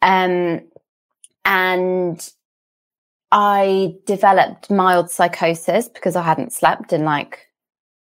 Um, 0.02 0.62
and 1.46 2.30
I 3.36 3.96
developed 4.06 4.70
mild 4.70 5.10
psychosis 5.10 5.90
because 5.90 6.16
I 6.16 6.22
hadn't 6.22 6.54
slept 6.54 6.94
in 6.94 7.04
like, 7.04 7.48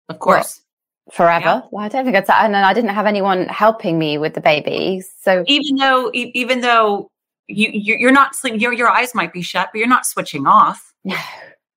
of 0.09 0.21
course, 0.21 0.62
what, 1.06 1.14
forever. 1.16 1.45
Yeah. 1.45 1.61
Well, 1.73 1.85
I 1.85 1.88
don't 1.88 2.04
think 2.04 2.16
it's, 2.16 2.30
and 2.30 2.54
I 2.54 2.73
didn't 2.73 2.90
have 2.90 3.06
anyone 3.06 3.49
helping 3.49 3.99
me 3.99 4.18
with 4.18 4.35
the 4.35 4.40
baby. 4.40 5.02
So 5.23 5.42
even 5.49 5.76
though, 5.76 6.12
even 6.14 6.61
though 6.61 7.11
you, 7.49 7.71
you're 7.73 8.12
not 8.12 8.37
sleeping, 8.37 8.61
your, 8.61 8.73
your 8.73 8.88
eyes 8.88 9.16
might 9.16 9.33
be 9.33 9.42
shut, 9.42 9.71
but 9.73 9.80
you're 9.80 9.88
not 9.88 10.06
switching 10.06 10.47
off. 10.47 10.95
No, 11.02 11.18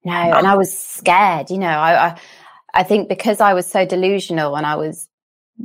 no. 0.03 0.11
And 0.11 0.45
I 0.45 0.57
was 0.57 0.77
scared, 0.77 1.49
you 1.49 1.57
know, 1.57 1.67
I, 1.67 2.07
I, 2.07 2.19
I 2.73 2.83
think 2.83 3.07
because 3.07 3.39
I 3.39 3.53
was 3.53 3.65
so 3.65 3.85
delusional 3.85 4.57
and 4.57 4.65
I 4.65 4.75
was 4.75 5.07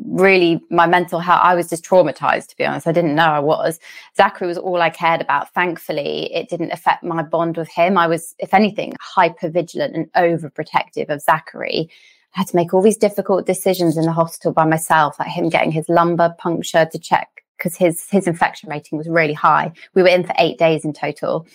really 0.08 0.60
my 0.70 0.86
mental 0.86 1.20
health 1.20 1.40
i 1.42 1.54
was 1.54 1.68
just 1.68 1.84
traumatized 1.84 2.48
to 2.48 2.56
be 2.56 2.64
honest. 2.64 2.86
I 2.86 2.92
didn't 2.92 3.14
know 3.14 3.26
i 3.26 3.40
was. 3.40 3.78
Zachary 4.16 4.48
was 4.48 4.58
all 4.58 4.80
i 4.80 4.90
cared 4.90 5.20
about. 5.20 5.52
Thankfully 5.52 6.32
it 6.34 6.48
didn't 6.48 6.72
affect 6.72 7.04
my 7.04 7.22
bond 7.22 7.56
with 7.56 7.68
him. 7.68 7.98
I 7.98 8.06
was 8.06 8.34
if 8.38 8.54
anything 8.54 8.94
hyper 9.00 9.48
vigilant 9.48 9.94
and 9.94 10.12
overprotective 10.12 11.08
of 11.10 11.20
zachary. 11.20 11.90
I 12.34 12.38
had 12.38 12.48
to 12.48 12.56
make 12.56 12.72
all 12.72 12.80
these 12.80 12.96
difficult 12.96 13.46
decisions 13.46 13.98
in 13.98 14.04
the 14.04 14.12
hospital 14.12 14.52
by 14.52 14.64
myself 14.64 15.18
like 15.18 15.28
him 15.28 15.50
getting 15.50 15.72
his 15.72 15.88
lumbar 15.88 16.34
puncture 16.38 16.86
to 16.90 16.98
check 16.98 17.28
because 17.58 17.76
his 17.76 18.08
his 18.10 18.26
infection 18.26 18.70
rating 18.70 18.98
was 18.98 19.08
really 19.08 19.34
high. 19.34 19.72
We 19.94 20.02
were 20.02 20.08
in 20.08 20.24
for 20.24 20.34
eight 20.38 20.58
days 20.58 20.84
in 20.84 20.92
total. 20.92 21.46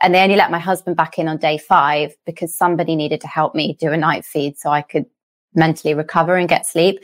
And 0.00 0.14
they 0.14 0.22
only 0.22 0.34
let 0.34 0.50
my 0.50 0.58
husband 0.58 0.96
back 0.96 1.18
in 1.18 1.28
on 1.28 1.38
day 1.38 1.58
five 1.58 2.16
because 2.26 2.54
somebody 2.54 2.96
needed 2.96 3.20
to 3.20 3.28
help 3.28 3.54
me 3.54 3.76
do 3.80 3.92
a 3.92 3.96
night 3.96 4.24
feed 4.24 4.58
so 4.58 4.70
i 4.70 4.82
could 4.82 5.06
mentally 5.54 5.94
recover 5.94 6.36
and 6.36 6.48
get 6.48 6.66
sleep 6.66 6.98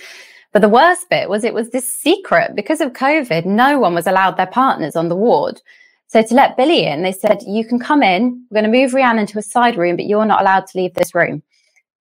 but 0.53 0.63
the 0.63 0.69
worst 0.69 1.09
bit 1.11 1.29
was 1.29 1.45
it 1.45 1.55
was 1.55 1.71
this 1.71 1.89
secret 1.89 2.55
because 2.55 2.81
of 2.81 2.93
COVID. 2.93 3.45
No 3.45 3.79
one 3.79 3.95
was 3.95 4.07
allowed 4.07 4.37
their 4.37 4.47
partners 4.47 4.97
on 4.97 5.09
the 5.09 5.17
ward. 5.17 5.61
So 6.07 6.23
to 6.23 6.35
let 6.35 6.57
Billy 6.57 6.85
in, 6.87 7.03
they 7.03 7.13
said, 7.13 7.43
you 7.47 7.67
can 7.67 7.79
come 7.79 8.03
in. 8.03 8.47
We're 8.51 8.63
going 8.63 8.73
to 8.73 8.79
move 8.79 8.95
Rhiannon 8.95 9.21
into 9.21 9.39
a 9.39 9.43
side 9.43 9.77
room, 9.77 9.97
but 9.97 10.07
you're 10.07 10.25
not 10.25 10.41
allowed 10.41 10.67
to 10.69 10.79
leave 10.79 10.95
this 10.95 11.15
room 11.15 11.43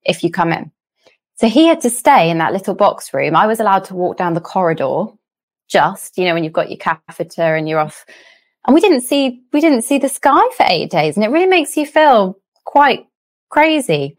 if 0.04 0.24
you 0.24 0.32
come 0.32 0.54
in. 0.54 0.72
So 1.36 1.50
he 1.50 1.68
had 1.68 1.82
to 1.82 1.90
stay 1.90 2.30
in 2.30 2.38
that 2.38 2.54
little 2.54 2.74
box 2.74 3.14
room. 3.14 3.36
I 3.36 3.48
was 3.48 3.60
allowed 3.60 3.84
to 3.86 3.96
walk 3.96 4.18
down 4.18 4.34
the 4.34 4.42
corridor 4.42 5.08
just, 5.68 6.18
you 6.18 6.24
know, 6.24 6.34
when 6.34 6.44
you've 6.46 6.54
got 6.54 6.70
your 6.70 6.78
catheter 6.78 7.56
and 7.56 7.68
you're 7.68 7.80
off. 7.80 8.06
And 8.66 8.74
we 8.74 8.82
didn't 8.82 9.02
see, 9.02 9.44
we 9.52 9.60
didn't 9.60 9.84
see 9.84 9.98
the 10.00 10.10
sky 10.10 10.42
for 10.56 10.66
eight 10.68 10.90
days. 10.90 11.16
And 11.16 11.26
it 11.26 11.30
really 11.30 11.46
makes 11.46 11.76
you 11.76 11.86
feel 11.86 12.40
quite 12.64 13.08
crazy. 13.50 14.18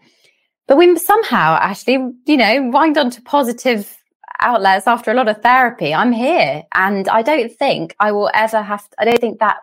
But 0.66 0.76
we 0.76 0.97
somehow 0.99 1.58
actually, 1.61 2.12
you 2.26 2.37
know, 2.37 2.70
wind 2.70 2.99
on 2.99 3.11
to 3.11 3.23
positive 3.23 3.97
outlets 4.40 4.87
after 4.87 5.11
a 5.11 5.14
lot 5.14 5.28
of 5.28 5.42
therapy. 5.42 5.95
I'm 5.95 6.12
here. 6.12 6.64
And 6.73 7.09
I 7.09 7.23
don't 7.23 7.52
think 7.52 7.95
I 8.00 8.12
will 8.12 8.30
ever 8.35 8.62
have, 8.62 8.88
to, 8.88 8.97
I 8.99 9.04
don't 9.04 9.21
think 9.21 9.40
that 9.40 9.59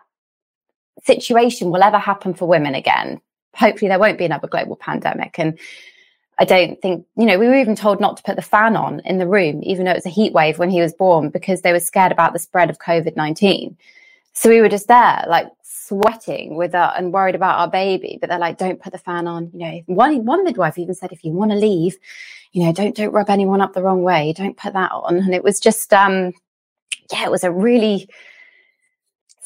situation 1.04 1.70
will 1.70 1.82
ever 1.82 1.98
happen 1.98 2.34
for 2.34 2.46
women 2.46 2.74
again. 2.74 3.20
Hopefully 3.54 3.88
there 3.88 3.98
won't 3.98 4.18
be 4.18 4.24
another 4.24 4.48
global 4.48 4.76
pandemic. 4.76 5.38
And 5.38 5.58
I 6.38 6.44
don't 6.44 6.80
think, 6.82 7.06
you 7.16 7.24
know, 7.24 7.38
we 7.38 7.46
were 7.46 7.56
even 7.56 7.76
told 7.76 8.00
not 8.00 8.18
to 8.18 8.22
put 8.22 8.36
the 8.36 8.42
fan 8.42 8.76
on 8.76 9.00
in 9.00 9.18
the 9.18 9.26
room, 9.26 9.62
even 9.62 9.86
though 9.86 9.92
it 9.92 9.96
was 9.96 10.06
a 10.06 10.10
heat 10.10 10.34
wave 10.34 10.58
when 10.58 10.70
he 10.70 10.82
was 10.82 10.92
born, 10.92 11.30
because 11.30 11.62
they 11.62 11.72
were 11.72 11.80
scared 11.80 12.12
about 12.12 12.34
the 12.34 12.38
spread 12.38 12.68
of 12.68 12.78
COVID 12.78 13.16
19. 13.16 13.76
So 14.34 14.50
we 14.50 14.60
were 14.60 14.68
just 14.68 14.88
there, 14.88 15.24
like 15.28 15.46
sweating 15.62 16.56
with 16.56 16.74
our, 16.74 16.92
and 16.94 17.12
worried 17.12 17.34
about 17.34 17.58
our 17.58 17.70
baby. 17.70 18.18
But 18.20 18.28
they're 18.28 18.38
like, 18.38 18.58
don't 18.58 18.82
put 18.82 18.92
the 18.92 18.98
fan 18.98 19.26
on. 19.26 19.50
You 19.54 19.58
know, 19.60 19.82
one, 19.86 20.26
one 20.26 20.44
midwife 20.44 20.76
even 20.76 20.94
said, 20.94 21.12
if 21.12 21.24
you 21.24 21.32
want 21.32 21.52
to 21.52 21.56
leave, 21.56 21.96
you 22.52 22.64
know, 22.64 22.72
don't, 22.72 22.94
don't 22.94 23.12
rub 23.12 23.30
anyone 23.30 23.60
up 23.60 23.72
the 23.72 23.82
wrong 23.82 24.02
way. 24.02 24.32
Don't 24.32 24.56
put 24.56 24.72
that 24.72 24.92
on. 24.92 25.16
And 25.16 25.34
it 25.34 25.44
was 25.44 25.60
just, 25.60 25.92
um, 25.92 26.32
yeah, 27.12 27.24
it 27.24 27.30
was 27.30 27.44
a 27.44 27.52
really 27.52 28.08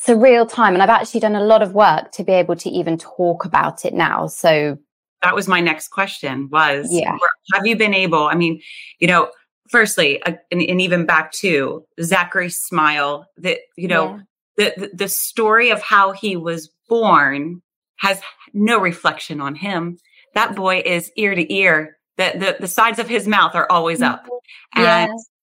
surreal 0.07 0.49
time. 0.49 0.75
And 0.75 0.83
I've 0.83 0.89
actually 0.89 1.21
done 1.21 1.37
a 1.37 1.45
lot 1.45 1.63
of 1.63 1.75
work 1.75 2.13
to 2.13 2.25
be 2.25 2.33
able 2.33 2.57
to 2.57 2.71
even 2.71 2.99
talk 2.99 3.45
about 3.45 3.85
it 3.85 3.95
now. 3.95 4.27
So 4.27 4.79
that 5.23 5.35
was 5.35 5.49
my 5.49 5.61
next 5.61 5.89
question 5.89 6.49
was 6.51 6.89
yeah. 6.91 7.17
have 7.55 7.67
you 7.67 7.77
been 7.77 7.95
able 7.95 8.27
i 8.27 8.35
mean 8.35 8.61
you 8.99 9.07
know 9.07 9.31
firstly 9.69 10.23
uh, 10.23 10.33
and, 10.51 10.63
and, 10.63 10.81
even 10.81 11.07
back 11.07 11.33
to 11.33 11.85
zachary's 12.03 12.59
smile 12.59 13.27
that 13.37 13.59
you 13.77 13.89
know 13.89 14.21
yeah. 14.59 14.73
the, 14.77 14.81
the 14.81 14.97
the 14.97 15.09
story 15.09 15.71
of 15.71 15.81
how 15.83 16.13
he 16.13 16.37
was 16.37 16.71
born 16.89 17.61
has 17.97 18.21
no 18.53 18.79
reflection 18.79 19.41
on 19.41 19.55
him 19.55 19.99
that 20.35 20.57
boy 20.57 20.83
is 20.85 21.11
ear 21.17 21.35
to 21.35 21.53
ear 21.53 21.97
the 22.21 22.39
the, 22.39 22.57
the 22.61 22.69
sides 22.69 22.99
of 22.99 23.09
his 23.09 23.27
mouth 23.27 23.55
are 23.55 23.67
always 23.71 24.03
up. 24.03 24.25
Mm-hmm. 24.25 24.83
And 24.83 25.13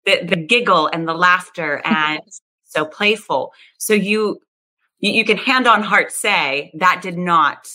the, 0.06 0.26
the 0.26 0.36
giggle 0.36 0.88
and 0.88 1.08
the 1.08 1.14
laughter 1.14 1.82
and 1.86 2.22
so 2.64 2.86
playful. 2.86 3.52
So 3.78 3.94
you 3.94 4.40
you 5.00 5.26
can 5.26 5.38
hand 5.38 5.68
on 5.68 5.84
heart 5.84 6.12
say 6.12 6.72
that 6.76 7.02
did 7.02 7.18
not 7.18 7.68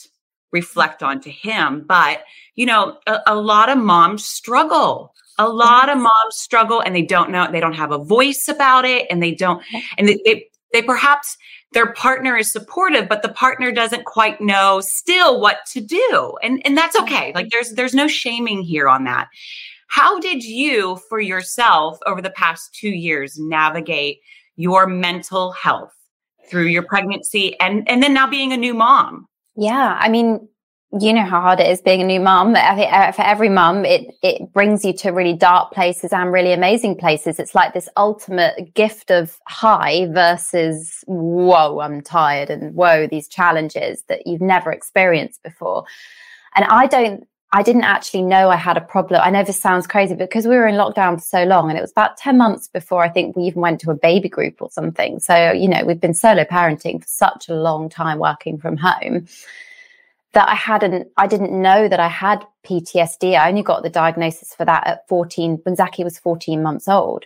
reflect 0.52 1.02
onto 1.02 1.30
him. 1.30 1.84
But, 1.86 2.22
you 2.54 2.66
know, 2.66 2.98
a, 3.06 3.20
a 3.26 3.36
lot 3.36 3.68
of 3.68 3.78
moms 3.78 4.24
struggle. 4.24 5.14
A 5.38 5.48
lot 5.48 5.88
of 5.88 5.98
moms 5.98 6.36
struggle 6.36 6.80
and 6.80 6.94
they 6.94 7.02
don't 7.02 7.30
know, 7.30 7.48
they 7.50 7.60
don't 7.60 7.74
have 7.74 7.92
a 7.92 7.98
voice 7.98 8.48
about 8.48 8.84
it 8.84 9.06
and 9.10 9.22
they 9.22 9.34
don't, 9.34 9.62
and 9.96 10.08
they, 10.08 10.18
they, 10.24 10.48
they 10.72 10.82
perhaps 10.82 11.36
their 11.72 11.92
partner 11.92 12.36
is 12.36 12.50
supportive, 12.50 13.08
but 13.08 13.22
the 13.22 13.28
partner 13.28 13.70
doesn't 13.70 14.04
quite 14.04 14.40
know 14.40 14.80
still 14.80 15.40
what 15.40 15.58
to 15.72 15.80
do. 15.80 16.36
And, 16.42 16.64
and 16.64 16.76
that's 16.76 16.98
okay. 17.00 17.32
Like 17.34 17.50
there's, 17.50 17.72
there's 17.72 17.94
no 17.94 18.08
shaming 18.08 18.62
here 18.62 18.88
on 18.88 19.04
that. 19.04 19.28
How 19.88 20.18
did 20.18 20.42
you 20.44 20.96
for 21.08 21.20
yourself 21.20 21.98
over 22.06 22.22
the 22.22 22.30
past 22.30 22.74
two 22.74 22.90
years 22.90 23.38
navigate 23.38 24.20
your 24.56 24.86
mental 24.86 25.52
health 25.52 25.94
through 26.48 26.66
your 26.66 26.82
pregnancy 26.82 27.58
and, 27.60 27.88
and 27.88 28.02
then 28.02 28.14
now 28.14 28.26
being 28.26 28.52
a 28.52 28.56
new 28.56 28.74
mom? 28.74 29.26
Yeah, 29.56 29.96
I 29.98 30.08
mean, 30.08 30.48
you 30.92 31.12
know 31.12 31.24
how 31.24 31.40
hard 31.42 31.60
it 31.60 31.68
is 31.68 31.82
being 31.82 32.00
a 32.00 32.04
new 32.04 32.20
mum. 32.20 32.54
Uh, 32.56 33.12
for 33.12 33.22
every 33.22 33.50
mum, 33.50 33.84
it 33.84 34.14
it 34.22 34.52
brings 34.52 34.84
you 34.84 34.94
to 34.94 35.10
really 35.10 35.34
dark 35.34 35.72
places 35.72 36.12
and 36.12 36.32
really 36.32 36.52
amazing 36.52 36.96
places. 36.96 37.38
It's 37.38 37.54
like 37.54 37.74
this 37.74 37.90
ultimate 37.96 38.72
gift 38.74 39.10
of 39.10 39.38
high 39.46 40.06
versus 40.06 41.04
whoa, 41.06 41.80
I'm 41.80 42.00
tired 42.00 42.48
and 42.48 42.74
whoa, 42.74 43.06
these 43.06 43.28
challenges 43.28 44.02
that 44.08 44.26
you've 44.26 44.40
never 44.40 44.72
experienced 44.72 45.42
before. 45.42 45.84
And 46.54 46.64
I 46.64 46.86
don't, 46.86 47.28
I 47.52 47.62
didn't 47.62 47.84
actually 47.84 48.22
know 48.22 48.48
I 48.48 48.56
had 48.56 48.78
a 48.78 48.80
problem. 48.80 49.20
I 49.22 49.30
know 49.30 49.44
this 49.44 49.60
sounds 49.60 49.86
crazy 49.86 50.14
because 50.14 50.46
we 50.46 50.56
were 50.56 50.66
in 50.66 50.76
lockdown 50.76 51.16
for 51.16 51.22
so 51.22 51.44
long, 51.44 51.68
and 51.68 51.78
it 51.78 51.82
was 51.82 51.92
about 51.92 52.16
ten 52.16 52.38
months 52.38 52.66
before 52.66 53.04
I 53.04 53.10
think 53.10 53.36
we 53.36 53.42
even 53.42 53.60
went 53.60 53.80
to 53.82 53.90
a 53.90 53.94
baby 53.94 54.30
group 54.30 54.62
or 54.62 54.70
something. 54.70 55.20
So 55.20 55.52
you 55.52 55.68
know, 55.68 55.84
we've 55.84 56.00
been 56.00 56.14
solo 56.14 56.44
parenting 56.44 57.02
for 57.02 57.08
such 57.08 57.50
a 57.50 57.54
long 57.54 57.90
time, 57.90 58.18
working 58.18 58.56
from 58.56 58.78
home 58.78 59.26
that 60.32 60.48
I 60.48 60.54
hadn't, 60.54 61.08
I 61.16 61.26
didn't 61.26 61.52
know 61.52 61.88
that 61.88 62.00
I 62.00 62.08
had 62.08 62.44
PTSD. 62.64 63.38
I 63.38 63.48
only 63.48 63.62
got 63.62 63.82
the 63.82 63.90
diagnosis 63.90 64.54
for 64.54 64.64
that 64.64 64.86
at 64.86 65.08
14 65.08 65.60
when 65.62 65.76
Zaki 65.76 66.04
was 66.04 66.18
14 66.18 66.62
months 66.62 66.88
old. 66.88 67.24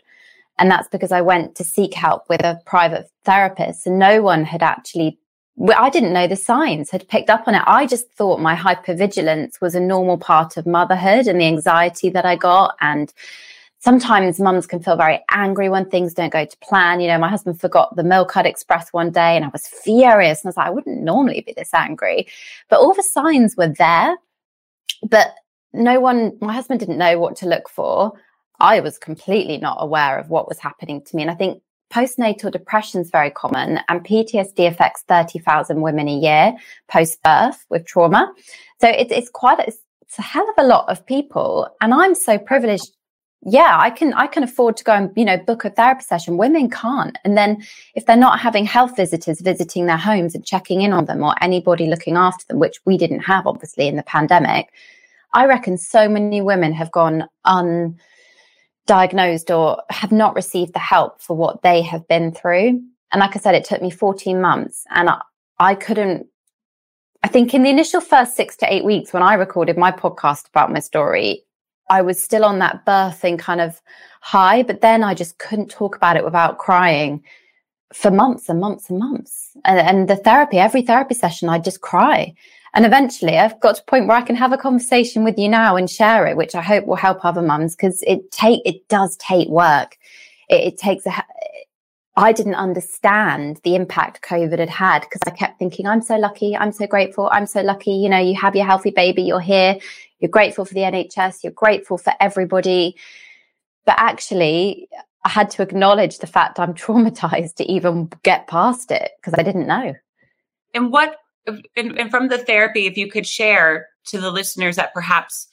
And 0.59 0.71
that's 0.71 0.89
because 0.89 1.13
I 1.13 1.21
went 1.21 1.57
to 1.57 1.65
seek 1.65 1.95
help 1.95 2.29
with 2.29 2.45
a 2.45 2.61
private 2.65 3.11
therapist 3.25 3.87
and 3.87 3.99
no 3.99 4.23
one 4.23 4.45
had 4.45 4.63
actually, 4.63 5.19
I 5.75 5.91
didn't 5.91 6.13
know 6.13 6.27
the 6.27 6.37
signs 6.37 6.91
had 6.91 7.09
picked 7.09 7.31
up 7.31 7.49
on 7.49 7.55
it. 7.55 7.63
I 7.67 7.87
just 7.87 8.11
thought 8.13 8.41
my 8.41 8.55
hypervigilance 8.55 9.61
was 9.61 9.75
a 9.75 9.81
normal 9.81 10.19
part 10.19 10.57
of 10.57 10.67
motherhood 10.67 11.27
and 11.27 11.41
the 11.41 11.47
anxiety 11.47 12.11
that 12.11 12.25
I 12.25 12.37
got 12.37 12.77
and 12.81 13.13
sometimes 13.83 14.39
mums 14.39 14.67
can 14.67 14.81
feel 14.81 14.97
very 14.97 15.21
angry 15.31 15.69
when 15.69 15.89
things 15.89 16.15
don't 16.15 16.33
go 16.33 16.45
to 16.45 16.57
plan. 16.59 17.01
You 17.01 17.09
know, 17.09 17.19
my 17.19 17.29
husband 17.29 17.61
forgot 17.61 17.95
the 17.97 18.05
Milkcard 18.05 18.47
Express 18.47 18.93
one 18.93 19.11
day 19.11 19.37
and 19.37 19.45
I 19.45 19.49
was 19.49 19.67
furious. 19.67 20.41
And 20.41 20.47
I 20.47 20.51
was 20.51 20.57
like, 20.57 20.67
I 20.69 20.71
wouldn't 20.71 21.03
normally 21.03 21.43
be 21.45 21.53
this 21.53 21.75
angry. 21.75 22.29
But 22.69 22.79
all 22.79 22.95
the 22.95 23.03
signs 23.03 23.57
were 23.57 23.73
there. 23.77 24.17
But 25.03 25.35
no 25.73 25.99
one, 25.99 26.39
my 26.41 26.53
husband 26.53 26.79
didn't 26.79 26.99
know 26.99 27.19
what 27.19 27.35
to 27.37 27.49
look 27.49 27.69
for. 27.69 28.13
I 28.61 28.79
was 28.79 28.99
completely 28.99 29.59
not 29.59 29.79
aware 29.81 30.17
of 30.17 30.31
what 30.31 30.49
was 30.49 30.61
happening 30.61 31.03
to 31.03 31.17
me. 31.17 31.23
And 31.23 31.31
I 31.31 31.35
think 31.35 31.61
postnatal 31.93 32.53
depression 32.53 33.01
is 33.01 33.11
very 33.11 33.31
common 33.31 33.81
and 33.89 34.05
PTSD 34.05 34.69
affects 34.69 35.03
30,000 35.09 35.81
women 35.81 36.09
a 36.09 36.15
year 36.15 36.55
post 36.89 37.21
birth 37.25 37.67
with 37.69 37.85
trauma. 37.85 38.33
So 38.81 38.89
it's, 38.89 39.11
it's 39.11 39.29
quite, 39.29 39.59
a, 39.59 39.67
it's 39.67 40.19
a 40.19 40.23
hell 40.23 40.49
of 40.49 40.65
a 40.65 40.69
lot 40.69 40.89
of 40.89 41.05
people. 41.05 41.69
And 41.81 41.93
I'm 41.93 42.15
so 42.15 42.39
privileged 42.39 42.93
yeah, 43.45 43.77
I 43.79 43.91
can 43.91 44.13
I 44.15 44.29
can 44.29 44.45
afford 44.45 44.77
to 44.77 44.85
go 44.85 44.93
and 44.93 45.11
you 45.17 45.25
know 45.25 45.37
book 45.37 45.65
a 45.65 45.71
therapy 45.71 46.05
session. 46.05 46.37
Women 46.37 46.71
can't. 46.71 47.19
And 47.25 47.37
then 47.37 47.65
if 47.95 48.07
they're 48.07 48.17
not 48.17 48.39
having 48.39 48.65
health 48.65 48.95
visitors 48.95 49.41
visiting 49.41 49.87
their 49.87 49.97
homes 49.97 50.35
and 50.35 50.45
checking 50.45 50.83
in 50.83 50.93
on 50.93 51.07
them 51.07 51.25
or 51.25 51.35
anybody 51.41 51.87
looking 51.89 52.17
after 52.17 52.45
them, 52.47 52.61
which 52.61 52.79
we 52.85 52.97
didn't 52.97 53.21
have 53.21 53.47
obviously 53.47 53.89
in 53.89 53.97
the 53.97 54.05
pandemic, 54.05 54.69
I 55.35 55.47
reckon 55.47 55.77
so 55.77 56.09
many 56.09 56.41
women 56.41 56.73
have 56.73 56.93
gone 56.93 57.27
undiagnosed 57.45 57.97
or 59.51 59.83
have 59.91 60.13
not 60.13 60.37
received 60.37 60.73
the 60.73 60.79
help 60.79 61.21
for 61.21 61.37
what 61.37 61.63
they 61.63 61.83
have 61.83 62.07
been 62.07 62.31
through. 62.33 62.81
And 63.11 63.21
like 63.21 63.35
I 63.35 63.41
said, 63.41 63.57
it 63.57 63.65
took 63.65 63.83
me 63.83 63.91
14 63.91 64.41
months 64.41 64.85
and 64.91 65.11
I, 65.11 65.21
I 65.59 65.75
couldn't 65.75 66.29
I 67.25 67.29
think 67.29 67.55
in 67.55 67.63
the 67.63 67.71
initial 67.71 68.01
first 68.01 68.35
six 68.37 68.57
to 68.57 68.73
eight 68.73 68.85
weeks 68.85 69.13
when 69.13 69.23
I 69.23 69.35
recorded 69.35 69.79
my 69.79 69.93
podcast 69.93 70.49
about 70.49 70.73
my 70.73 70.81
story, 70.81 71.45
I 71.93 72.01
was 72.01 72.19
still 72.19 72.45
on 72.47 72.59
that 72.61 72.87
birthing 72.87 73.39
kind 73.39 73.61
of 73.61 73.83
high, 74.23 74.63
but 74.63 74.81
then 74.81 75.05
I 75.05 75.13
just 75.13 75.39
couldn't 75.39 75.71
talk 75.71 75.95
about 75.95 76.17
it 76.17 76.25
without 76.25 76.57
crying 76.57 77.23
for 77.93 78.11
months 78.11 78.49
and 78.49 78.59
months 78.59 78.89
and 78.89 78.99
months. 78.99 79.51
And, 79.67 79.79
and 79.79 80.09
the 80.09 80.17
therapy, 80.17 80.59
every 80.59 80.81
therapy 80.81 81.15
session, 81.15 81.51
I 81.51 81.59
just 81.59 81.83
cry. 81.83 82.33
And 82.73 82.87
eventually 82.87 83.37
I've 83.37 83.61
got 83.61 83.75
to 83.75 83.83
a 83.83 83.91
point 83.91 84.07
where 84.07 84.17
I 84.17 84.23
can 84.23 84.37
have 84.37 84.55
a 84.55 84.57
conversation 84.57 85.23
with 85.23 85.39
you 85.39 85.51
now 85.51 85.77
and 85.77 85.91
share 85.91 86.27
it, 86.27 86.39
which 86.39 86.55
I 86.55 86.63
hope 86.63 86.87
will 86.87 86.97
help 86.97 87.27
other 87.27 87.43
mums 87.43 87.77
because 87.77 88.03
it 88.07 88.31
take, 88.31 88.63
it 88.65 88.89
does 88.89 89.15
take 89.19 89.49
work. 89.49 89.99
It, 90.49 90.63
it 90.69 90.79
takes 90.79 91.05
a, 91.05 91.23
I 92.17 92.33
didn't 92.33 92.57
understand 92.57 93.61
the 93.65 93.75
impact 93.75 94.23
COVID 94.23 94.59
had 94.59 94.69
had 94.69 95.01
because 95.01 95.21
I 95.27 95.31
kept 95.31 95.59
thinking, 95.59 95.87
I'm 95.87 96.03
so 96.03 96.17
lucky. 96.17 96.55
I'm 96.55 96.73
so 96.73 96.87
grateful. 96.87 97.31
I'm 97.33 97.47
so 97.47 97.63
lucky. 97.63 97.93
You 97.93 98.11
know, 98.11 98.19
you 98.19 98.35
have 98.35 98.55
your 98.55 98.67
healthy 98.67 98.91
baby. 98.91 99.23
You're 99.23 99.41
here. 99.41 99.79
You're 100.19 100.31
grateful 100.31 100.67
for 100.67 100.75
the 100.75 100.81
NHS. 100.81 101.43
You're 101.43 101.53
grateful 101.53 101.97
for 101.97 102.13
everybody. 102.21 102.97
But 103.87 103.95
actually, 103.99 104.89
I 105.25 105.31
had 105.31 105.51
to 105.53 105.63
acknowledge 105.63 106.19
the 106.19 106.27
fact 106.27 106.61
I'm 106.61 106.75
traumatized 106.75 107.55
to 107.57 107.65
even 107.71 108.11
get 108.23 108.47
past 108.47 108.91
it 108.91 109.13
because 109.17 109.35
I 109.39 109.43
didn't 109.43 109.67
know. 109.67 109.95
And 110.75 110.93
what, 110.93 111.17
and, 111.47 111.99
and 111.99 112.11
from 112.11 112.29
the 112.29 112.39
therapy, 112.39 112.87
if 112.87 112.97
you 112.97 113.11
could 113.11 113.27
share 113.27 113.89
to 114.07 114.21
the 114.21 114.31
listeners 114.31 114.77
that 114.77 114.93
perhaps 114.93 115.49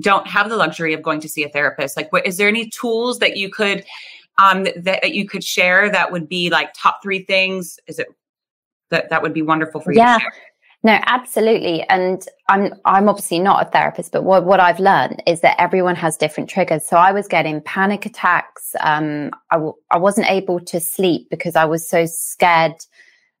don't 0.00 0.26
have 0.26 0.48
the 0.48 0.56
luxury 0.56 0.94
of 0.94 1.02
going 1.02 1.20
to 1.20 1.28
see 1.28 1.44
a 1.44 1.48
therapist, 1.48 1.96
like, 1.96 2.12
what 2.12 2.26
is 2.26 2.36
there 2.36 2.48
any 2.48 2.70
tools 2.70 3.18
that 3.18 3.36
you 3.36 3.50
could 3.50 3.84
um, 4.38 4.64
that, 4.64 5.00
that 5.02 5.14
you 5.14 5.26
could 5.28 5.44
share 5.44 5.90
that 5.90 6.12
would 6.12 6.28
be 6.28 6.50
like 6.50 6.72
top 6.74 7.02
three 7.02 7.24
things? 7.24 7.78
Is 7.86 7.98
it 7.98 8.08
that 8.90 9.10
that 9.10 9.22
would 9.22 9.34
be 9.34 9.42
wonderful 9.42 9.80
for 9.80 9.92
you? 9.92 9.98
Yeah. 9.98 10.18
No, 10.82 10.98
absolutely. 11.06 11.82
And 11.88 12.22
I'm 12.50 12.74
I'm 12.84 13.08
obviously 13.08 13.38
not 13.38 13.66
a 13.66 13.70
therapist, 13.70 14.12
but 14.12 14.22
what, 14.22 14.44
what 14.44 14.60
I've 14.60 14.78
learned 14.78 15.22
is 15.26 15.40
that 15.40 15.56
everyone 15.58 15.96
has 15.96 16.18
different 16.18 16.50
triggers. 16.50 16.84
So 16.84 16.98
I 16.98 17.10
was 17.10 17.26
getting 17.26 17.62
panic 17.62 18.04
attacks. 18.04 18.76
Um, 18.80 19.30
I 19.50 19.54
w- 19.54 19.74
I 19.90 19.96
wasn't 19.96 20.30
able 20.30 20.60
to 20.60 20.80
sleep 20.80 21.28
because 21.30 21.56
I 21.56 21.64
was 21.64 21.88
so 21.88 22.04
scared 22.04 22.74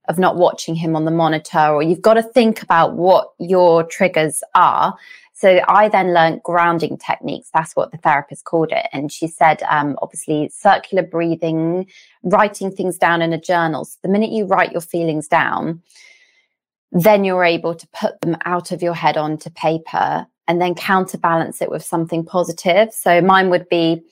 of 0.08 0.18
not 0.18 0.36
watching 0.36 0.74
him 0.74 0.96
on 0.96 1.04
the 1.04 1.10
monitor. 1.10 1.58
Or 1.58 1.82
you've 1.82 2.00
got 2.00 2.14
to 2.14 2.22
think 2.22 2.62
about 2.62 2.94
what 2.94 3.28
your 3.38 3.84
triggers 3.84 4.42
are. 4.54 4.94
So 5.36 5.60
I 5.68 5.88
then 5.88 6.14
learned 6.14 6.42
grounding 6.42 6.96
techniques. 6.96 7.50
That's 7.52 7.74
what 7.74 7.90
the 7.90 7.98
therapist 7.98 8.44
called 8.44 8.70
it. 8.70 8.86
And 8.92 9.10
she 9.10 9.26
said, 9.26 9.62
um, 9.68 9.98
obviously, 10.00 10.48
circular 10.48 11.02
breathing, 11.02 11.86
writing 12.22 12.70
things 12.70 12.96
down 12.98 13.20
in 13.20 13.32
a 13.32 13.40
journal. 13.40 13.84
So 13.84 13.98
the 14.02 14.08
minute 14.08 14.30
you 14.30 14.46
write 14.46 14.72
your 14.72 14.80
feelings 14.80 15.28
down 15.28 15.82
then 16.94 17.24
you're 17.24 17.44
able 17.44 17.74
to 17.74 17.88
put 17.88 18.20
them 18.20 18.36
out 18.44 18.70
of 18.70 18.80
your 18.80 18.94
head 18.94 19.16
onto 19.16 19.50
paper 19.50 20.26
and 20.46 20.60
then 20.60 20.74
counterbalance 20.74 21.60
it 21.60 21.70
with 21.70 21.84
something 21.84 22.24
positive. 22.24 22.92
So 22.92 23.20
mine 23.20 23.50
would 23.50 23.68
be, 23.68 24.04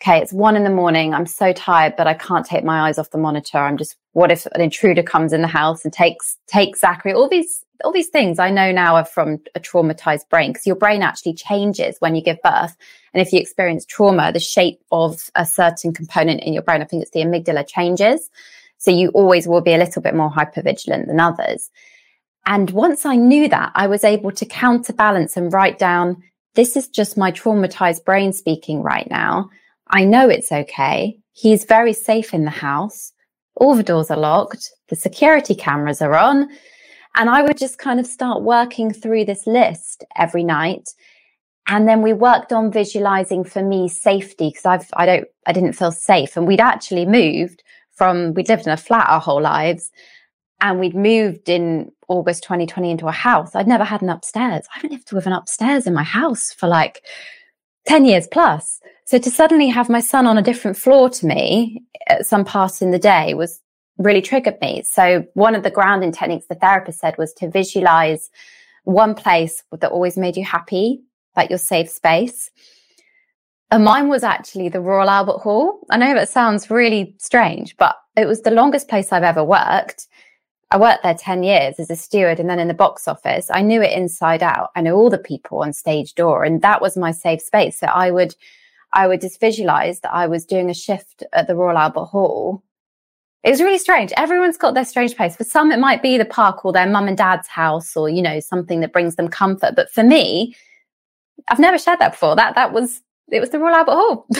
okay, 0.00 0.18
it's 0.18 0.32
one 0.32 0.56
in 0.56 0.64
the 0.64 0.70
morning. 0.70 1.12
I'm 1.12 1.26
so 1.26 1.52
tired, 1.52 1.94
but 1.94 2.06
I 2.06 2.14
can't 2.14 2.46
take 2.46 2.64
my 2.64 2.88
eyes 2.88 2.98
off 2.98 3.10
the 3.10 3.18
monitor. 3.18 3.58
I'm 3.58 3.76
just, 3.76 3.96
what 4.12 4.30
if 4.30 4.46
an 4.46 4.60
intruder 4.60 5.02
comes 5.02 5.32
in 5.32 5.42
the 5.42 5.48
house 5.48 5.84
and 5.84 5.92
takes, 5.92 6.36
takes 6.46 6.80
Zachary? 6.80 7.12
All 7.12 7.28
these, 7.28 7.64
all 7.84 7.92
these 7.92 8.08
things 8.08 8.38
I 8.38 8.50
know 8.50 8.70
now 8.70 8.96
are 8.96 9.04
from 9.04 9.38
a 9.54 9.60
traumatized 9.60 10.28
brain 10.28 10.52
because 10.52 10.66
your 10.66 10.76
brain 10.76 11.02
actually 11.02 11.34
changes 11.34 11.96
when 12.00 12.14
you 12.14 12.22
give 12.22 12.40
birth. 12.42 12.76
And 13.14 13.20
if 13.20 13.32
you 13.32 13.40
experience 13.40 13.86
trauma, 13.86 14.32
the 14.32 14.40
shape 14.40 14.80
of 14.92 15.30
a 15.34 15.46
certain 15.46 15.92
component 15.92 16.42
in 16.42 16.52
your 16.52 16.62
brain, 16.62 16.82
I 16.82 16.84
think 16.84 17.02
it's 17.02 17.10
the 17.12 17.20
amygdala 17.20 17.66
changes. 17.66 18.30
So 18.78 18.90
you 18.90 19.08
always 19.10 19.46
will 19.46 19.60
be 19.60 19.74
a 19.74 19.78
little 19.78 20.02
bit 20.02 20.14
more 20.14 20.30
hypervigilant 20.30 21.06
than 21.06 21.20
others. 21.20 21.70
And 22.46 22.70
once 22.70 23.06
I 23.06 23.16
knew 23.16 23.48
that, 23.48 23.72
I 23.74 23.86
was 23.86 24.04
able 24.04 24.32
to 24.32 24.44
counterbalance 24.44 25.36
and 25.36 25.52
write 25.52 25.78
down, 25.78 26.22
this 26.54 26.76
is 26.76 26.88
just 26.88 27.16
my 27.16 27.32
traumatized 27.32 28.04
brain 28.04 28.32
speaking 28.32 28.82
right 28.82 29.08
now. 29.08 29.48
I 29.88 30.04
know 30.04 30.28
it's 30.28 30.52
okay. 30.52 31.18
He's 31.32 31.64
very 31.64 31.92
safe 31.92 32.34
in 32.34 32.44
the 32.44 32.50
house. 32.50 33.11
All 33.56 33.74
the 33.74 33.82
doors 33.82 34.10
are 34.10 34.18
locked. 34.18 34.70
The 34.88 34.96
security 34.96 35.54
cameras 35.54 36.02
are 36.02 36.16
on. 36.16 36.48
And 37.14 37.28
I 37.28 37.42
would 37.42 37.58
just 37.58 37.78
kind 37.78 38.00
of 38.00 38.06
start 38.06 38.42
working 38.42 38.92
through 38.92 39.26
this 39.26 39.46
list 39.46 40.04
every 40.16 40.44
night. 40.44 40.88
And 41.68 41.86
then 41.86 42.02
we 42.02 42.12
worked 42.12 42.52
on 42.52 42.72
visualizing 42.72 43.44
for 43.44 43.62
me 43.62 43.88
safety 43.88 44.48
because 44.48 44.64
I've, 44.64 44.90
I 44.94 45.06
don't, 45.06 45.28
I 45.46 45.52
didn't 45.52 45.74
feel 45.74 45.92
safe. 45.92 46.36
And 46.36 46.46
we'd 46.46 46.60
actually 46.60 47.06
moved 47.06 47.62
from, 47.92 48.34
we'd 48.34 48.48
lived 48.48 48.66
in 48.66 48.72
a 48.72 48.76
flat 48.76 49.08
our 49.08 49.20
whole 49.20 49.40
lives 49.40 49.90
and 50.60 50.80
we'd 50.80 50.94
moved 50.94 51.48
in 51.48 51.92
August 52.08 52.44
2020 52.44 52.90
into 52.90 53.08
a 53.08 53.12
house. 53.12 53.54
I'd 53.54 53.68
never 53.68 53.84
had 53.84 54.00
an 54.00 54.08
upstairs. 54.08 54.66
I 54.70 54.78
haven't 54.78 54.92
lived 54.92 55.12
with 55.12 55.26
an 55.26 55.32
upstairs 55.32 55.86
in 55.86 55.94
my 55.94 56.02
house 56.02 56.52
for 56.52 56.68
like 56.68 57.02
10 57.86 58.04
years 58.06 58.26
plus. 58.26 58.80
So 59.12 59.18
to 59.18 59.30
suddenly 59.30 59.68
have 59.68 59.90
my 59.90 60.00
son 60.00 60.26
on 60.26 60.38
a 60.38 60.42
different 60.42 60.78
floor 60.78 61.10
to 61.10 61.26
me 61.26 61.84
at 62.08 62.24
some 62.24 62.46
part 62.46 62.80
in 62.80 62.92
the 62.92 62.98
day 62.98 63.34
was 63.34 63.60
really 63.98 64.22
triggered 64.22 64.58
me. 64.62 64.84
So 64.84 65.26
one 65.34 65.54
of 65.54 65.62
the 65.62 65.70
grounding 65.70 66.12
techniques 66.12 66.46
the 66.46 66.54
therapist 66.54 67.00
said 67.00 67.18
was 67.18 67.34
to 67.34 67.50
visualize 67.50 68.30
one 68.84 69.14
place 69.14 69.64
that 69.70 69.90
always 69.90 70.16
made 70.16 70.38
you 70.38 70.46
happy, 70.46 71.02
like 71.36 71.50
your 71.50 71.58
safe 71.58 71.90
space. 71.90 72.50
And 73.70 73.84
mine 73.84 74.08
was 74.08 74.24
actually 74.24 74.70
the 74.70 74.80
Royal 74.80 75.10
Albert 75.10 75.40
Hall. 75.40 75.80
I 75.90 75.98
know 75.98 76.14
that 76.14 76.30
sounds 76.30 76.70
really 76.70 77.14
strange, 77.18 77.76
but 77.76 77.96
it 78.16 78.24
was 78.24 78.40
the 78.40 78.50
longest 78.50 78.88
place 78.88 79.12
I've 79.12 79.24
ever 79.24 79.44
worked. 79.44 80.06
I 80.70 80.78
worked 80.78 81.02
there 81.02 81.12
10 81.12 81.42
years 81.42 81.74
as 81.78 81.90
a 81.90 81.96
steward 81.96 82.40
and 82.40 82.48
then 82.48 82.58
in 82.58 82.68
the 82.68 82.72
box 82.72 83.06
office. 83.06 83.50
I 83.50 83.60
knew 83.60 83.82
it 83.82 83.92
inside 83.92 84.42
out. 84.42 84.70
I 84.74 84.80
know 84.80 84.96
all 84.96 85.10
the 85.10 85.18
people 85.18 85.58
on 85.58 85.74
stage 85.74 86.14
door 86.14 86.44
and 86.44 86.62
that 86.62 86.80
was 86.80 86.96
my 86.96 87.10
safe 87.10 87.42
space. 87.42 87.78
So 87.78 87.88
I 87.88 88.10
would, 88.10 88.34
I 88.92 89.06
would 89.06 89.20
just 89.20 89.40
visualize 89.40 90.00
that 90.00 90.12
I 90.12 90.26
was 90.26 90.44
doing 90.44 90.70
a 90.70 90.74
shift 90.74 91.22
at 91.32 91.46
the 91.46 91.56
Royal 91.56 91.78
Albert 91.78 92.06
Hall. 92.06 92.62
It 93.42 93.50
was 93.50 93.60
really 93.60 93.78
strange. 93.78 94.12
Everyone's 94.16 94.56
got 94.56 94.74
their 94.74 94.84
strange 94.84 95.16
place. 95.16 95.36
For 95.36 95.44
some, 95.44 95.72
it 95.72 95.78
might 95.78 96.02
be 96.02 96.16
the 96.16 96.24
park 96.24 96.64
or 96.64 96.72
their 96.72 96.88
mum 96.88 97.08
and 97.08 97.16
dad's 97.16 97.48
house 97.48 97.96
or, 97.96 98.08
you 98.08 98.22
know, 98.22 98.38
something 98.38 98.80
that 98.80 98.92
brings 98.92 99.16
them 99.16 99.28
comfort. 99.28 99.74
But 99.74 99.90
for 99.90 100.04
me, 100.04 100.54
I've 101.48 101.58
never 101.58 101.78
shared 101.78 101.98
that 101.98 102.12
before. 102.12 102.36
That, 102.36 102.54
that 102.54 102.72
was 102.72 103.00
it 103.30 103.40
was 103.40 103.50
the 103.50 103.58
Royal 103.58 103.74
Albert 103.74 103.92
Hall. 103.92 104.26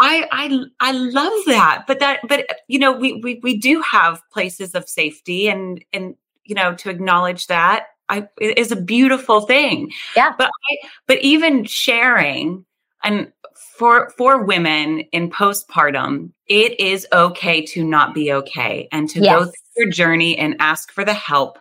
I, 0.00 0.26
I 0.32 0.64
I 0.80 0.92
love 0.92 1.32
that, 1.46 1.84
but 1.86 2.00
that 2.00 2.20
but 2.26 2.46
you 2.68 2.78
know 2.78 2.90
we 2.90 3.20
we 3.22 3.38
we 3.42 3.58
do 3.58 3.82
have 3.82 4.22
places 4.32 4.74
of 4.74 4.88
safety 4.88 5.48
and 5.48 5.84
and 5.92 6.14
you 6.44 6.54
know 6.54 6.74
to 6.76 6.88
acknowledge 6.88 7.48
that 7.48 7.88
I 8.08 8.26
is 8.40 8.72
a 8.72 8.76
beautiful 8.76 9.42
thing. 9.42 9.90
Yeah. 10.16 10.32
But 10.36 10.48
I, 10.48 10.88
but 11.06 11.18
even 11.20 11.64
sharing 11.64 12.64
and 13.02 13.32
for 13.80 14.10
for 14.18 14.44
women 14.44 15.00
in 15.10 15.30
postpartum, 15.30 16.30
it 16.48 16.78
is 16.78 17.06
okay 17.14 17.64
to 17.64 17.82
not 17.82 18.12
be 18.12 18.30
okay 18.30 18.86
and 18.92 19.08
to 19.08 19.20
yes. 19.20 19.38
go 19.38 19.44
through 19.46 19.84
your 19.84 19.90
journey 19.90 20.36
and 20.36 20.54
ask 20.58 20.92
for 20.92 21.02
the 21.02 21.14
help 21.14 21.58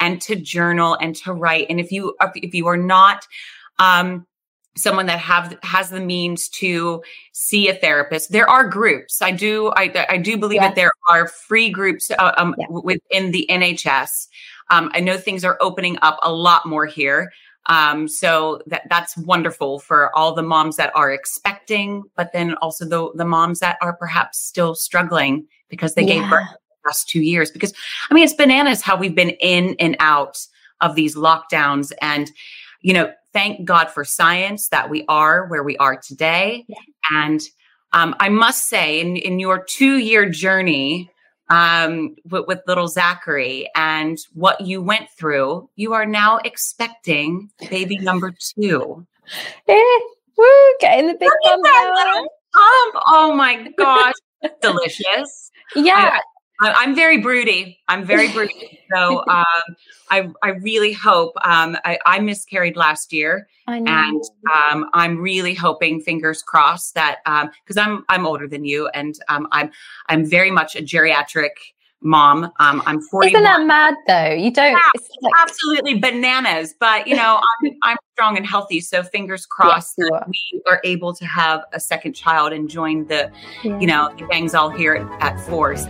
and 0.00 0.20
to 0.22 0.34
journal 0.34 0.98
and 1.00 1.14
to 1.14 1.32
write. 1.32 1.66
And 1.70 1.78
if 1.78 1.92
you 1.92 2.16
if 2.34 2.54
you 2.54 2.66
are 2.66 2.76
not 2.76 3.24
um 3.78 4.26
someone 4.76 5.06
that 5.06 5.20
have 5.20 5.56
has 5.62 5.90
the 5.90 6.00
means 6.00 6.48
to 6.48 7.04
see 7.32 7.68
a 7.68 7.74
therapist 7.74 8.30
there 8.30 8.48
are 8.48 8.68
groups 8.68 9.20
i 9.20 9.32
do 9.32 9.72
i, 9.74 9.92
I 10.08 10.16
do 10.16 10.38
believe 10.38 10.60
yes. 10.60 10.70
that 10.70 10.76
there 10.76 10.92
are 11.08 11.26
free 11.26 11.70
groups 11.70 12.08
uh, 12.12 12.32
um, 12.36 12.54
within 12.70 13.32
the 13.32 13.46
nhs 13.50 14.28
um, 14.70 14.88
i 14.94 15.00
know 15.00 15.18
things 15.18 15.44
are 15.44 15.58
opening 15.60 15.98
up 16.02 16.20
a 16.22 16.32
lot 16.32 16.66
more 16.66 16.86
here 16.86 17.32
um, 17.66 18.08
so 18.08 18.60
that 18.66 18.82
that's 18.88 19.16
wonderful 19.18 19.78
for 19.78 20.14
all 20.16 20.34
the 20.34 20.42
moms 20.42 20.76
that 20.76 20.90
are 20.94 21.12
expecting 21.12 22.02
but 22.16 22.32
then 22.32 22.54
also 22.56 22.84
the 22.84 23.10
the 23.14 23.24
moms 23.24 23.60
that 23.60 23.76
are 23.80 23.94
perhaps 23.94 24.38
still 24.38 24.74
struggling 24.74 25.46
because 25.68 25.94
they 25.94 26.02
yeah. 26.02 26.20
gave 26.20 26.30
birth 26.30 26.48
the 26.50 26.88
last 26.88 27.08
two 27.08 27.22
years 27.22 27.50
because 27.50 27.72
i 28.10 28.14
mean 28.14 28.24
it's 28.24 28.34
bananas 28.34 28.82
how 28.82 28.96
we've 28.96 29.14
been 29.14 29.30
in 29.40 29.76
and 29.78 29.96
out 30.00 30.38
of 30.80 30.94
these 30.94 31.14
lockdowns 31.16 31.92
and 32.00 32.30
you 32.80 32.94
know 32.94 33.12
thank 33.32 33.64
God 33.64 33.86
for 33.90 34.04
science 34.04 34.68
that 34.68 34.90
we 34.90 35.04
are 35.08 35.46
where 35.46 35.62
we 35.62 35.76
are 35.76 35.96
today. 35.96 36.64
Yeah. 36.68 36.76
And 37.12 37.40
um, 37.92 38.14
I 38.20 38.28
must 38.28 38.68
say, 38.68 39.00
in, 39.00 39.16
in 39.16 39.38
your 39.38 39.64
two 39.64 39.98
year 39.98 40.28
journey 40.28 41.10
um, 41.50 42.16
with, 42.28 42.46
with, 42.46 42.60
little 42.66 42.88
Zachary 42.88 43.68
and 43.74 44.18
what 44.34 44.60
you 44.60 44.80
went 44.80 45.10
through, 45.10 45.68
you 45.76 45.92
are 45.92 46.06
now 46.06 46.38
expecting 46.44 47.50
baby 47.68 47.98
number 47.98 48.32
two. 48.54 49.06
Eh, 49.68 49.98
woo, 50.36 50.46
getting 50.80 51.06
the 51.06 51.14
big. 51.14 51.28
Oh 52.56 53.32
my 53.36 53.70
gosh, 53.78 54.14
delicious. 54.60 55.52
Yeah. 55.76 56.18
I, 56.60 56.70
I, 56.70 56.82
am 56.84 56.94
very 56.94 57.18
broody. 57.18 57.78
I'm 57.88 58.04
very 58.04 58.32
broody. 58.32 58.76
So 58.92 59.24
um, 59.28 59.76
I, 60.10 60.28
I 60.42 60.48
really 60.48 60.92
hope. 60.92 61.34
Um, 61.44 61.76
I, 61.84 61.96
I, 62.06 62.18
miscarried 62.18 62.76
last 62.76 63.12
year, 63.12 63.46
and 63.68 64.20
um, 64.52 64.90
I'm 64.94 65.20
really 65.20 65.54
hoping, 65.54 66.00
fingers 66.00 66.42
crossed, 66.42 66.96
that 66.96 67.18
because 67.24 67.76
um, 67.76 67.98
I'm 67.98 68.04
I'm 68.08 68.26
older 68.26 68.48
than 68.48 68.64
you, 68.64 68.88
and 68.88 69.14
um, 69.28 69.46
I'm 69.52 69.70
I'm 70.08 70.28
very 70.28 70.50
much 70.50 70.74
a 70.74 70.80
geriatric 70.80 71.50
mom. 72.02 72.44
Um, 72.58 72.82
I'm 72.86 73.00
40. 73.00 73.28
Isn't 73.28 73.42
that 73.42 73.66
mad 73.66 73.94
though? 74.06 74.32
You 74.32 74.50
don't. 74.50 74.72
Yeah, 74.72 74.78
like, 75.22 75.32
absolutely 75.38 75.98
bananas. 75.98 76.74
But 76.78 77.06
you 77.06 77.16
know, 77.16 77.40
I'm, 77.62 77.72
I'm 77.82 77.96
strong 78.12 78.36
and 78.36 78.46
healthy, 78.46 78.80
so 78.80 79.02
fingers 79.02 79.46
crossed 79.46 79.94
yes, 79.98 80.08
that 80.08 80.12
are. 80.14 80.26
we 80.26 80.62
are 80.68 80.80
able 80.84 81.14
to 81.14 81.26
have 81.26 81.62
a 81.72 81.80
second 81.80 82.14
child 82.14 82.52
and 82.52 82.68
join 82.68 83.06
the, 83.06 83.30
yeah. 83.62 83.78
you 83.78 83.86
know, 83.86 84.12
the 84.18 84.26
gangs 84.26 84.54
all 84.54 84.70
here 84.70 84.94
at, 84.94 85.22
at 85.22 85.40
Force. 85.46 85.86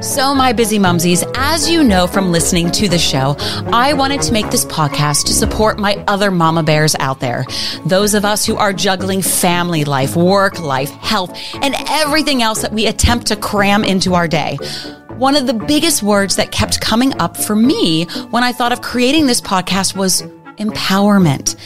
So, 0.00 0.34
my 0.34 0.54
busy 0.54 0.78
mumsies, 0.78 1.30
as 1.36 1.68
you 1.68 1.84
know 1.84 2.06
from 2.06 2.32
listening 2.32 2.70
to 2.70 2.88
the 2.88 2.98
show, 2.98 3.36
I 3.70 3.92
wanted 3.92 4.22
to 4.22 4.32
make 4.32 4.50
this 4.50 4.64
podcast 4.64 5.26
to 5.26 5.34
support 5.34 5.78
my 5.78 6.02
other 6.08 6.30
mama 6.30 6.62
bears 6.62 6.96
out 7.00 7.20
there. 7.20 7.44
Those 7.84 8.14
of 8.14 8.24
us 8.24 8.46
who 8.46 8.56
are 8.56 8.72
juggling 8.72 9.20
family 9.20 9.84
life, 9.84 10.16
work 10.16 10.58
life, 10.58 10.88
health, 10.88 11.38
and 11.60 11.74
everything 11.90 12.42
else 12.42 12.62
that 12.62 12.72
we 12.72 12.86
attempt 12.86 13.26
to 13.26 13.36
cram 13.36 13.84
into 13.84 14.14
our 14.14 14.26
day. 14.26 14.56
One 15.16 15.36
of 15.36 15.46
the 15.46 15.52
biggest 15.52 16.02
words 16.02 16.36
that 16.36 16.50
kept 16.50 16.80
coming 16.80 17.20
up 17.20 17.36
for 17.36 17.54
me 17.54 18.06
when 18.30 18.42
I 18.42 18.52
thought 18.52 18.72
of 18.72 18.80
creating 18.80 19.26
this 19.26 19.42
podcast 19.42 19.94
was 19.94 20.22
empowerment 20.56 21.56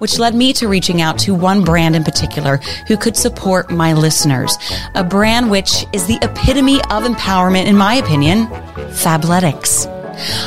which 0.00 0.18
led 0.18 0.34
me 0.34 0.52
to 0.54 0.66
reaching 0.68 1.00
out 1.00 1.18
to 1.20 1.34
one 1.34 1.62
brand 1.62 1.94
in 1.94 2.02
particular 2.04 2.56
who 2.88 2.96
could 2.96 3.16
support 3.16 3.70
my 3.70 3.92
listeners. 3.92 4.58
A 4.94 5.04
brand 5.04 5.50
which 5.50 5.86
is 5.92 6.06
the 6.06 6.18
epitome 6.22 6.80
of 6.90 7.04
empowerment, 7.04 7.66
in 7.66 7.76
my 7.76 7.94
opinion, 7.94 8.46
Fabletics. 8.92 9.86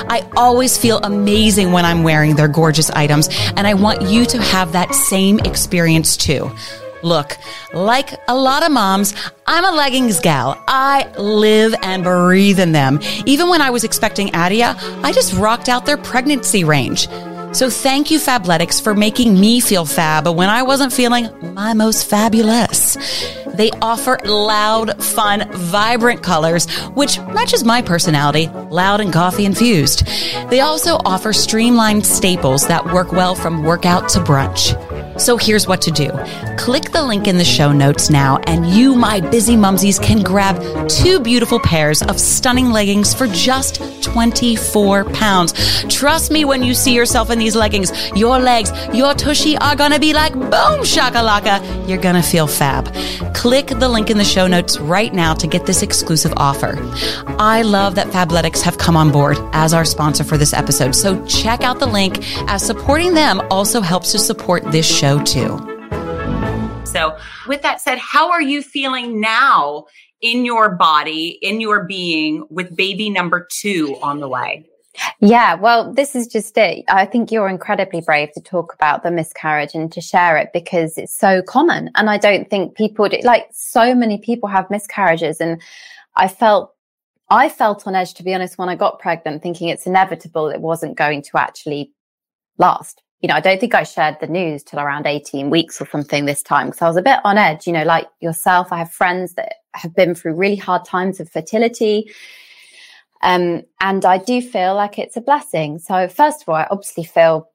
I 0.09 0.27
always 0.35 0.77
feel 0.77 0.99
amazing 0.99 1.71
when 1.71 1.85
I'm 1.85 2.03
wearing 2.03 2.35
their 2.35 2.47
gorgeous 2.47 2.91
items, 2.91 3.29
and 3.55 3.65
I 3.65 3.73
want 3.73 4.01
you 4.03 4.25
to 4.25 4.41
have 4.41 4.73
that 4.73 4.93
same 4.93 5.39
experience 5.39 6.17
too. 6.17 6.51
Look, 7.03 7.37
like 7.73 8.11
a 8.29 8.35
lot 8.35 8.63
of 8.63 8.71
moms, 8.71 9.13
I'm 9.45 9.65
a 9.65 9.71
leggings 9.75 10.21
gal. 10.21 10.61
I 10.67 11.11
live 11.17 11.75
and 11.81 12.03
breathe 12.03 12.59
in 12.59 12.71
them. 12.71 12.99
Even 13.25 13.49
when 13.49 13.61
I 13.61 13.71
was 13.71 13.83
expecting 13.83 14.33
Adia, 14.33 14.75
I 15.03 15.11
just 15.11 15.33
rocked 15.33 15.67
out 15.67 15.85
their 15.85 15.97
pregnancy 15.97 16.63
range. 16.63 17.07
So 17.53 17.69
thank 17.69 18.09
you, 18.09 18.19
Fabletics, 18.19 18.81
for 18.81 18.95
making 18.95 19.39
me 19.39 19.59
feel 19.59 19.85
fab 19.85 20.27
when 20.27 20.49
I 20.49 20.63
wasn't 20.63 20.91
feeling 20.91 21.29
my 21.53 21.73
most 21.73 22.09
fabulous. 22.09 22.97
They 23.53 23.69
offer 23.79 24.17
loud, 24.25 25.01
fun, 25.03 25.47
vibrant 25.51 26.23
colors, 26.23 26.67
which 26.95 27.19
matches 27.19 27.63
my 27.63 27.83
personality, 27.83 28.47
loud 28.71 29.01
and 29.01 29.13
coffee 29.13 29.45
infused. 29.45 30.07
They 30.49 30.61
also 30.61 30.97
offer 31.05 31.31
streamlined 31.31 32.07
staples 32.07 32.67
that 32.67 32.91
work 32.91 33.11
well 33.11 33.35
from 33.35 33.63
workout 33.63 34.09
to 34.09 34.19
brunch. 34.19 34.73
So 35.17 35.37
here's 35.37 35.67
what 35.67 35.81
to 35.83 35.91
do. 35.91 36.09
Click 36.57 36.91
the 36.91 37.03
link 37.03 37.27
in 37.27 37.37
the 37.37 37.45
show 37.45 37.71
notes 37.71 38.09
now, 38.09 38.37
and 38.47 38.65
you, 38.65 38.95
my 38.95 39.19
busy 39.19 39.55
mumsies, 39.55 40.01
can 40.01 40.23
grab 40.23 40.89
two 40.89 41.19
beautiful 41.19 41.59
pairs 41.59 42.01
of 42.01 42.19
stunning 42.19 42.71
leggings 42.71 43.13
for 43.13 43.27
just 43.27 43.81
24 44.01 45.05
pounds. 45.05 45.53
Trust 45.93 46.31
me 46.31 46.45
when 46.45 46.63
you 46.63 46.73
see 46.73 46.95
yourself 46.95 47.29
in 47.29 47.37
these 47.37 47.55
leggings, 47.55 47.91
your 48.15 48.39
legs, 48.39 48.71
your 48.93 49.13
tushy 49.13 49.55
are 49.57 49.75
gonna 49.75 49.99
be 49.99 50.13
like 50.13 50.33
boom 50.33 50.81
shakalaka. 50.83 51.87
You're 51.87 52.01
gonna 52.01 52.23
feel 52.23 52.47
fab. 52.47 52.93
Click 53.35 53.67
the 53.67 53.89
link 53.89 54.09
in 54.09 54.17
the 54.17 54.23
show 54.23 54.47
notes 54.47 54.79
right 54.79 55.13
now 55.13 55.33
to 55.35 55.47
get 55.47 55.65
this 55.65 55.83
exclusive 55.83 56.33
offer. 56.37 56.77
I 57.39 57.61
love 57.61 57.95
that 57.95 58.07
Fabletics 58.07 58.61
have 58.61 58.77
come 58.77 58.97
on 58.97 59.11
board 59.11 59.37
as 59.53 59.73
our 59.73 59.85
sponsor 59.85 60.23
for 60.23 60.37
this 60.37 60.53
episode, 60.53 60.95
so 60.95 61.23
check 61.25 61.61
out 61.61 61.79
the 61.79 61.87
link 61.87 62.19
as 62.49 62.65
supporting 62.65 63.13
them 63.13 63.41
also 63.51 63.81
helps 63.81 64.11
to 64.13 64.19
support 64.19 64.63
this 64.71 64.87
show 64.87 65.02
too. 65.03 65.57
So, 66.85 67.17
with 67.47 67.61
that 67.63 67.81
said, 67.81 67.97
how 67.97 68.31
are 68.31 68.41
you 68.41 68.61
feeling 68.61 69.19
now 69.19 69.85
in 70.21 70.45
your 70.45 70.75
body, 70.75 71.37
in 71.41 71.59
your 71.59 71.83
being, 71.83 72.45
with 72.49 72.75
baby 72.75 73.09
number 73.09 73.47
two 73.51 73.97
on 74.01 74.19
the 74.21 74.29
way? 74.29 74.65
Yeah, 75.19 75.55
well, 75.55 75.91
this 75.91 76.15
is 76.15 76.27
just 76.27 76.57
it. 76.57 76.85
I 76.87 77.05
think 77.05 77.31
you're 77.31 77.49
incredibly 77.49 77.99
brave 77.99 78.31
to 78.33 78.41
talk 78.41 78.73
about 78.73 79.03
the 79.03 79.11
miscarriage 79.11 79.73
and 79.73 79.91
to 79.91 79.99
share 79.99 80.37
it 80.37 80.51
because 80.53 80.97
it's 80.97 81.17
so 81.17 81.41
common. 81.41 81.89
And 81.95 82.09
I 82.09 82.17
don't 82.17 82.49
think 82.49 82.75
people 82.75 83.09
do, 83.09 83.17
like 83.23 83.47
so 83.51 83.93
many 83.93 84.19
people 84.19 84.47
have 84.47 84.69
miscarriages. 84.69 85.41
And 85.41 85.61
I 86.15 86.29
felt, 86.29 86.73
I 87.29 87.49
felt 87.49 87.85
on 87.87 87.95
edge, 87.95 88.13
to 88.13 88.23
be 88.23 88.33
honest, 88.33 88.57
when 88.57 88.69
I 88.69 88.75
got 88.75 88.99
pregnant, 88.99 89.43
thinking 89.43 89.67
it's 89.67 89.85
inevitable 89.85 90.47
it 90.47 90.61
wasn't 90.61 90.97
going 90.97 91.23
to 91.23 91.37
actually 91.37 91.91
last. 92.57 93.02
You 93.23 93.29
know, 93.29 93.35
I 93.35 93.39
don't 93.39 93.57
think 93.57 93.73
I 93.73 93.83
shared 93.83 94.17
the 94.19 94.27
news 94.27 94.63
till 94.63 94.81
around 94.81 95.07
18 95.07 95.49
weeks 95.49 95.81
or 95.81 95.87
something 95.87 96.25
this 96.25 96.43
time 96.43 96.67
because 96.67 96.81
I 96.81 96.87
was 96.89 96.97
a 96.97 97.01
bit 97.01 97.19
on 97.23 97.37
edge. 97.37 97.65
You 97.65 97.71
know, 97.71 97.83
like 97.83 98.09
yourself, 98.19 98.67
I 98.73 98.77
have 98.79 98.91
friends 98.91 99.35
that 99.35 99.55
have 99.73 99.95
been 99.95 100.13
through 100.13 100.35
really 100.35 100.57
hard 100.57 100.83
times 100.83 101.21
of 101.21 101.29
fertility. 101.31 102.11
Um, 103.21 103.63
and 103.79 104.03
I 104.03 104.17
do 104.17 104.41
feel 104.41 104.75
like 104.75 104.99
it's 104.99 105.15
a 105.15 105.21
blessing. 105.21 105.79
So, 105.79 106.09
first 106.09 106.41
of 106.41 106.49
all, 106.49 106.55
I 106.55 106.67
obviously 106.69 107.05
feel 107.05 107.49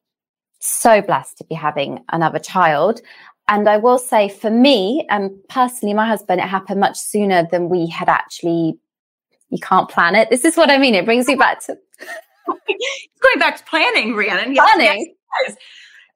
so 0.58 1.02
blessed 1.02 1.36
to 1.36 1.44
be 1.44 1.54
having 1.54 2.02
another 2.08 2.38
child. 2.38 3.02
And 3.46 3.68
I 3.68 3.76
will 3.76 3.98
say 3.98 4.30
for 4.30 4.50
me, 4.50 5.06
and 5.10 5.30
um, 5.30 5.42
personally, 5.50 5.92
my 5.92 6.06
husband, 6.06 6.40
it 6.40 6.48
happened 6.48 6.80
much 6.80 6.98
sooner 6.98 7.46
than 7.50 7.68
we 7.68 7.86
had 7.86 8.08
actually, 8.08 8.78
you 9.50 9.58
can't 9.58 9.90
plan 9.90 10.14
it. 10.14 10.30
This 10.30 10.46
is 10.46 10.56
what 10.56 10.70
I 10.70 10.78
mean. 10.78 10.94
It 10.94 11.04
brings 11.04 11.26
me 11.26 11.34
back 11.34 11.60
to 11.66 11.76
it's 12.68 13.20
going 13.20 13.38
back 13.38 13.56
to 13.58 13.64
planning, 13.64 14.14
Rhiannon. 14.14 14.54
Yes, 14.54 14.74
planning. 14.74 15.14
Yes, 15.46 15.56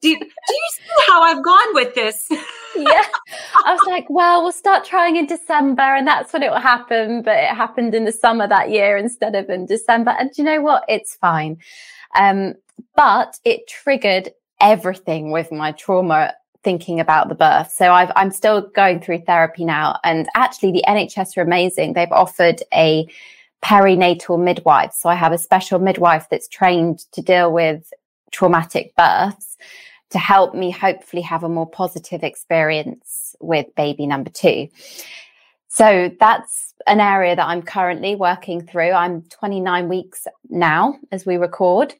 Do 0.01 0.09
you, 0.09 0.18
do 0.18 0.27
you 0.27 0.68
see 0.73 0.83
how 1.07 1.23
I've 1.23 1.45
gone 1.45 1.75
with 1.75 1.95
this? 1.95 2.27
yeah. 2.77 3.03
I 3.64 3.73
was 3.73 3.81
like, 3.87 4.07
well, 4.09 4.42
we'll 4.42 4.53
start 4.53 4.85
trying 4.85 5.16
in 5.16 5.27
December 5.27 5.83
and 5.83 6.07
that's 6.07 6.33
when 6.33 6.42
it 6.42 6.51
will 6.51 6.59
happen. 6.61 7.23
But 7.23 7.37
it 7.37 7.51
happened 7.51 7.95
in 7.95 8.05
the 8.05 8.12
summer 8.12 8.49
that 8.49 8.71
year 8.71 8.97
instead 8.97 9.35
of 9.35 9.49
in 9.49 9.66
December. 9.66 10.14
And 10.18 10.31
you 10.37 10.45
know 10.45 10.61
what? 10.61 10.85
It's 10.88 11.14
fine. 11.16 11.59
Um, 12.14 12.55
but 12.97 13.38
it 13.45 13.68
triggered 13.68 14.31
everything 14.61 15.31
with 15.31 15.51
my 15.53 15.73
trauma 15.73 16.35
thinking 16.64 17.01
about 17.01 17.29
the 17.29 17.35
birth. 17.35 17.71
So 17.73 17.87
i 17.87 18.11
am 18.21 18.31
still 18.31 18.68
going 18.71 19.01
through 19.01 19.23
therapy 19.23 19.64
now. 19.64 19.99
And 20.05 20.29
actually 20.35 20.73
the 20.73 20.85
NHS 20.87 21.37
are 21.37 21.42
amazing. 21.42 21.92
They've 21.92 22.12
offered 22.12 22.62
a 22.73 23.07
perinatal 23.64 24.42
midwife. 24.42 24.92
So 24.92 25.09
I 25.09 25.14
have 25.14 25.33
a 25.33 25.38
special 25.38 25.79
midwife 25.79 26.29
that's 26.31 26.48
trained 26.48 27.01
to 27.12 27.22
deal 27.22 27.53
with 27.53 27.92
traumatic 28.31 28.94
births 28.96 29.57
to 30.11 30.18
help 30.18 30.55
me 30.55 30.70
hopefully 30.70 31.22
have 31.22 31.42
a 31.42 31.48
more 31.48 31.68
positive 31.68 32.22
experience 32.22 33.35
with 33.40 33.75
baby 33.75 34.07
number 34.07 34.31
two. 34.31 34.68
So 35.68 36.11
that's 36.20 36.75
an 36.87 37.01
area 37.01 37.35
that 37.35 37.46
I'm 37.46 37.62
currently 37.62 38.14
working 38.14 38.66
through. 38.66 38.90
I'm 38.90 39.22
29 39.22 39.88
weeks 39.88 40.27
now 40.51 40.98
as 41.11 41.25
we 41.25 41.37
record. 41.37 41.94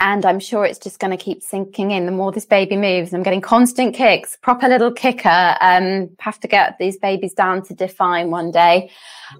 And 0.00 0.24
I'm 0.24 0.38
sure 0.38 0.64
it's 0.64 0.78
just 0.78 1.00
going 1.00 1.10
to 1.10 1.22
keep 1.22 1.42
sinking 1.42 1.90
in 1.90 2.06
the 2.06 2.12
more 2.12 2.30
this 2.30 2.46
baby 2.46 2.76
moves. 2.76 3.12
I'm 3.12 3.24
getting 3.24 3.40
constant 3.40 3.96
kicks, 3.96 4.36
proper 4.40 4.68
little 4.68 4.92
kicker. 4.92 5.56
Um, 5.60 6.10
have 6.20 6.38
to 6.40 6.48
get 6.48 6.78
these 6.78 6.96
babies 6.96 7.34
down 7.34 7.62
to 7.64 7.74
define 7.74 8.30
one 8.30 8.52
day. 8.52 8.90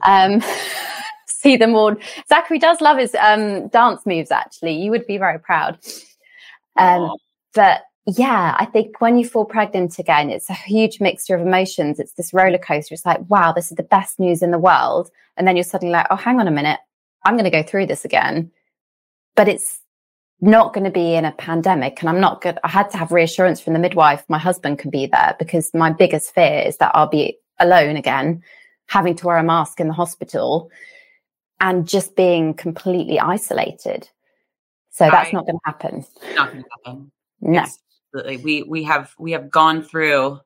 Um, 0.03 0.42
see 1.38 1.57
them 1.57 1.74
all. 1.74 1.94
Zachary 2.29 2.59
does 2.59 2.81
love 2.81 2.98
his 2.98 3.14
um, 3.14 3.68
dance 3.68 4.05
moves, 4.05 4.31
actually. 4.31 4.72
You 4.72 4.90
would 4.90 5.07
be 5.07 5.18
very 5.18 5.38
proud. 5.38 5.79
Um, 6.77 7.12
but 7.55 7.83
yeah, 8.07 8.57
I 8.59 8.64
think 8.64 9.01
when 9.01 9.18
you 9.18 9.29
fall 9.29 9.44
pregnant 9.44 9.98
again, 9.98 10.31
it's 10.31 10.51
a 10.51 10.55
huge 10.55 11.01
mixture 11.01 11.37
of 11.37 11.46
emotions. 11.46 12.01
It's 12.01 12.14
this 12.14 12.33
roller 12.33 12.59
coaster. 12.59 12.94
It's 12.94 13.07
like, 13.07 13.20
wow, 13.29 13.53
this 13.53 13.70
is 13.70 13.77
the 13.77 13.83
best 13.83 14.18
news 14.18 14.42
in 14.42 14.51
the 14.51 14.59
world. 14.59 15.11
And 15.37 15.46
then 15.46 15.57
you're 15.57 15.64
suddenly 15.64 15.92
like, 15.92 16.07
oh, 16.11 16.16
hang 16.16 16.40
on 16.40 16.48
a 16.48 16.53
minute. 16.53 16.81
I'm 17.24 17.35
going 17.35 17.44
to 17.44 17.51
go 17.51 17.62
through 17.62 17.87
this 17.87 18.05
again. 18.05 18.51
But 19.37 19.48
it's 19.48 19.81
not 20.40 20.72
going 20.72 20.85
to 20.85 20.90
be 20.90 21.14
in 21.14 21.24
a 21.24 21.33
pandemic. 21.33 22.01
And 22.01 22.09
I'm 22.09 22.20
not 22.20 22.40
good. 22.40 22.59
I 22.64 22.68
had 22.68 22.90
to 22.90 22.96
have 22.96 23.12
reassurance 23.12 23.61
from 23.61 23.74
the 23.74 23.79
midwife. 23.79 24.24
My 24.29 24.38
husband 24.38 24.79
can 24.79 24.90
be 24.90 25.07
there 25.07 25.37
because 25.38 25.72
my 25.74 25.92
biggest 25.92 26.35
fear 26.35 26.62
is 26.66 26.79
that 26.79 26.92
I'll 26.94 27.09
be 27.09 27.38
alone 27.61 27.96
again, 27.96 28.42
having 28.87 29.16
to 29.16 29.27
wear 29.27 29.37
a 29.37 29.44
mask 29.44 29.81
in 29.81 29.88
the 29.88 29.94
hospital 29.94 30.70
and 31.61 31.88
just 31.88 32.16
being 32.16 32.55
completely 32.55 33.18
isolated. 33.18 34.09
So 34.90 35.09
that's 35.11 35.29
I, 35.29 35.33
not 35.33 35.47
going 35.47 35.57
to 35.57 35.61
happen. 35.64 36.05
Not 36.35 36.53
going 36.53 36.64
to 36.64 36.68
happen. 36.85 37.12
No. 37.40 37.64
Absolutely. 38.14 38.37
We 38.38 38.62
we 38.62 38.83
have 38.85 39.14
we 39.18 39.33
have 39.33 39.51
gone 39.51 39.83
through 39.83 40.40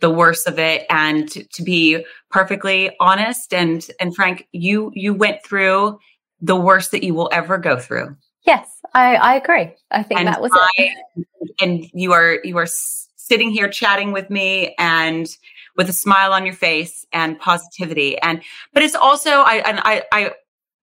the 0.00 0.10
worst 0.10 0.46
of 0.46 0.58
it 0.58 0.84
and 0.90 1.30
to, 1.30 1.44
to 1.44 1.62
be 1.62 2.04
perfectly 2.30 2.94
honest 3.00 3.54
and 3.54 3.86
and 3.98 4.14
frank 4.14 4.46
you 4.52 4.90
you 4.94 5.14
went 5.14 5.42
through 5.42 5.98
the 6.42 6.56
worst 6.56 6.90
that 6.90 7.02
you 7.02 7.14
will 7.14 7.30
ever 7.32 7.56
go 7.56 7.78
through 7.78 8.14
yes 8.44 8.68
i 8.92 9.14
i 9.16 9.34
agree 9.34 9.72
i 9.92 10.02
think 10.02 10.20
and 10.20 10.28
that 10.28 10.42
was 10.42 10.50
I, 10.52 10.68
it 10.76 11.26
and 11.60 11.86
you 11.94 12.12
are 12.12 12.38
you 12.44 12.58
are 12.58 12.66
sitting 12.66 13.50
here 13.50 13.68
chatting 13.68 14.12
with 14.12 14.28
me 14.28 14.74
and 14.78 15.26
with 15.76 15.88
a 15.88 15.92
smile 15.92 16.32
on 16.32 16.46
your 16.46 16.54
face 16.54 17.06
and 17.12 17.38
positivity. 17.38 18.18
And 18.18 18.42
but 18.72 18.82
it's 18.82 18.94
also 18.94 19.30
I 19.30 19.56
and 19.66 19.80
I 19.80 20.04
I 20.12 20.32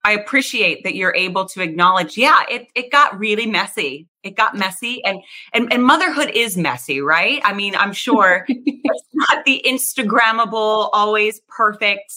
I 0.04 0.14
appreciate 0.14 0.84
that 0.84 0.96
you're 0.96 1.14
able 1.16 1.46
to 1.50 1.62
acknowledge, 1.62 2.18
yeah, 2.18 2.42
it, 2.50 2.68
it 2.74 2.92
got 2.92 3.20
really 3.20 3.46
messy. 3.46 4.08
It 4.24 4.36
got 4.36 4.56
messy 4.56 5.04
and, 5.04 5.20
and, 5.54 5.72
and 5.72 5.84
motherhood 5.84 6.32
is 6.34 6.58
messy, 6.58 7.02
right? 7.02 7.42
I 7.44 7.54
mean, 7.54 7.76
I'm 7.76 7.94
sure 7.94 8.46
it's 8.50 9.08
not 9.14 9.46
the 9.46 9.64
Instagrammable, 9.66 10.90
always 10.92 11.42
perfect. 11.48 12.14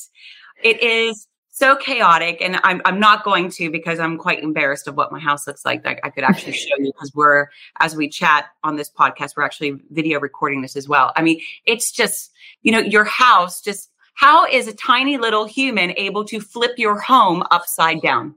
It 0.63 0.83
is 0.83 1.29
so 1.55 1.77
chaotic 1.77 2.43
and 2.43 2.59
I'm, 2.65 2.83
I'm 2.85 2.99
not 2.99 3.25
going 3.25 3.49
to 3.53 3.71
because 3.71 4.01
i'm 4.01 4.19
quite 4.19 4.43
embarrassed 4.43 4.89
of 4.89 4.97
what 4.97 5.13
my 5.13 5.21
house 5.21 5.47
looks 5.47 5.65
like 5.65 5.87
i, 5.87 5.99
I 6.03 6.11
could 6.11 6.25
actually 6.25 6.53
show 6.65 6.77
you 6.79 6.93
because 6.93 7.13
we're 7.15 7.49
as 7.81 7.97
we 7.97 8.09
chat 8.09 8.47
on 8.65 8.77
this 8.77 8.91
podcast 8.91 9.37
we're 9.37 9.45
actually 9.45 9.81
video 9.91 10.21
recording 10.21 10.61
this 10.61 10.77
as 10.77 10.89
well 10.89 11.13
i 11.17 11.23
mean 11.23 11.41
it's 11.65 11.91
just 11.91 12.33
you 12.63 12.73
know 12.73 12.81
your 12.81 13.05
house 13.05 13.63
just 13.63 13.91
how 14.15 14.47
is 14.47 14.69
a 14.69 14.75
tiny 14.75 15.17
little 15.17 15.47
human 15.47 15.93
able 15.97 16.25
to 16.25 16.41
flip 16.41 16.73
your 16.77 17.01
home 17.01 17.43
upside 17.51 18.03
down 18.03 18.35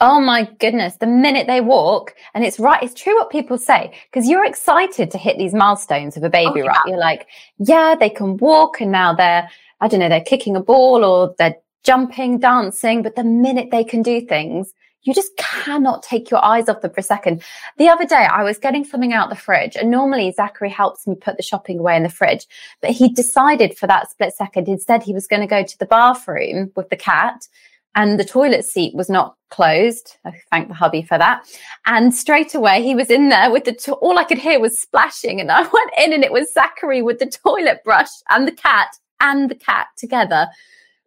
Oh 0.00 0.20
my 0.20 0.48
goodness. 0.60 0.94
The 0.94 1.08
minute 1.08 1.48
they 1.48 1.60
walk, 1.60 2.14
and 2.32 2.44
it's 2.44 2.60
right, 2.60 2.80
it's 2.80 2.94
true 2.94 3.16
what 3.16 3.30
people 3.30 3.58
say, 3.58 3.92
because 4.08 4.28
you're 4.28 4.44
excited 4.44 5.10
to 5.10 5.18
hit 5.18 5.38
these 5.38 5.52
milestones 5.52 6.16
of 6.16 6.22
a 6.22 6.26
oh, 6.26 6.30
baby, 6.30 6.60
oh, 6.60 6.64
yeah. 6.66 6.68
right? 6.68 6.80
You're 6.86 6.98
like, 6.98 7.26
yeah, 7.58 7.96
they 7.98 8.08
can 8.08 8.36
walk 8.36 8.80
and 8.80 8.92
now 8.92 9.12
they're, 9.12 9.50
I 9.80 9.88
don't 9.88 9.98
know, 9.98 10.08
they're 10.08 10.20
kicking 10.20 10.54
a 10.54 10.60
ball 10.60 11.04
or 11.04 11.34
they're 11.36 11.56
jumping, 11.84 12.38
dancing, 12.38 13.02
but 13.02 13.16
the 13.16 13.24
minute 13.24 13.70
they 13.70 13.84
can 13.84 14.02
do 14.02 14.20
things, 14.20 14.72
you 15.02 15.14
just 15.14 15.36
cannot 15.36 16.02
take 16.02 16.30
your 16.30 16.44
eyes 16.44 16.68
off 16.68 16.80
them 16.80 16.92
for 16.92 17.00
a 17.00 17.04
second. 17.04 17.42
The 17.78 17.88
other 17.88 18.04
day, 18.04 18.26
I 18.30 18.42
was 18.42 18.58
getting 18.58 18.84
something 18.84 19.12
out 19.12 19.30
the 19.30 19.36
fridge, 19.36 19.76
and 19.76 19.90
normally 19.90 20.32
Zachary 20.32 20.70
helps 20.70 21.06
me 21.06 21.14
put 21.14 21.36
the 21.36 21.42
shopping 21.42 21.78
away 21.78 21.96
in 21.96 22.02
the 22.02 22.08
fridge, 22.08 22.46
but 22.82 22.90
he 22.90 23.08
decided 23.08 23.78
for 23.78 23.86
that 23.86 24.10
split 24.10 24.34
second, 24.34 24.68
instead, 24.68 25.02
he 25.02 25.14
was 25.14 25.26
going 25.26 25.40
to 25.40 25.46
go 25.46 25.62
to 25.62 25.78
the 25.78 25.86
bathroom 25.86 26.72
with 26.76 26.90
the 26.90 26.96
cat, 26.96 27.46
and 27.94 28.18
the 28.18 28.24
toilet 28.24 28.64
seat 28.64 28.94
was 28.94 29.08
not 29.08 29.36
closed. 29.50 30.18
I 30.24 30.32
thank 30.50 30.68
the 30.68 30.74
hubby 30.74 31.02
for 31.02 31.16
that. 31.16 31.42
And 31.86 32.14
straight 32.14 32.54
away, 32.54 32.82
he 32.82 32.94
was 32.94 33.08
in 33.08 33.28
there 33.28 33.50
with 33.50 33.64
the, 33.64 33.72
to- 33.72 33.94
all 33.94 34.18
I 34.18 34.24
could 34.24 34.38
hear 34.38 34.60
was 34.60 34.78
splashing, 34.78 35.40
and 35.40 35.50
I 35.50 35.62
went 35.72 35.90
in, 35.96 36.12
and 36.12 36.24
it 36.24 36.32
was 36.32 36.52
Zachary 36.52 37.02
with 37.02 37.18
the 37.18 37.26
toilet 37.44 37.82
brush 37.84 38.10
and 38.30 38.46
the 38.46 38.52
cat 38.52 38.88
and 39.20 39.50
the 39.50 39.54
cat 39.54 39.86
together 39.96 40.48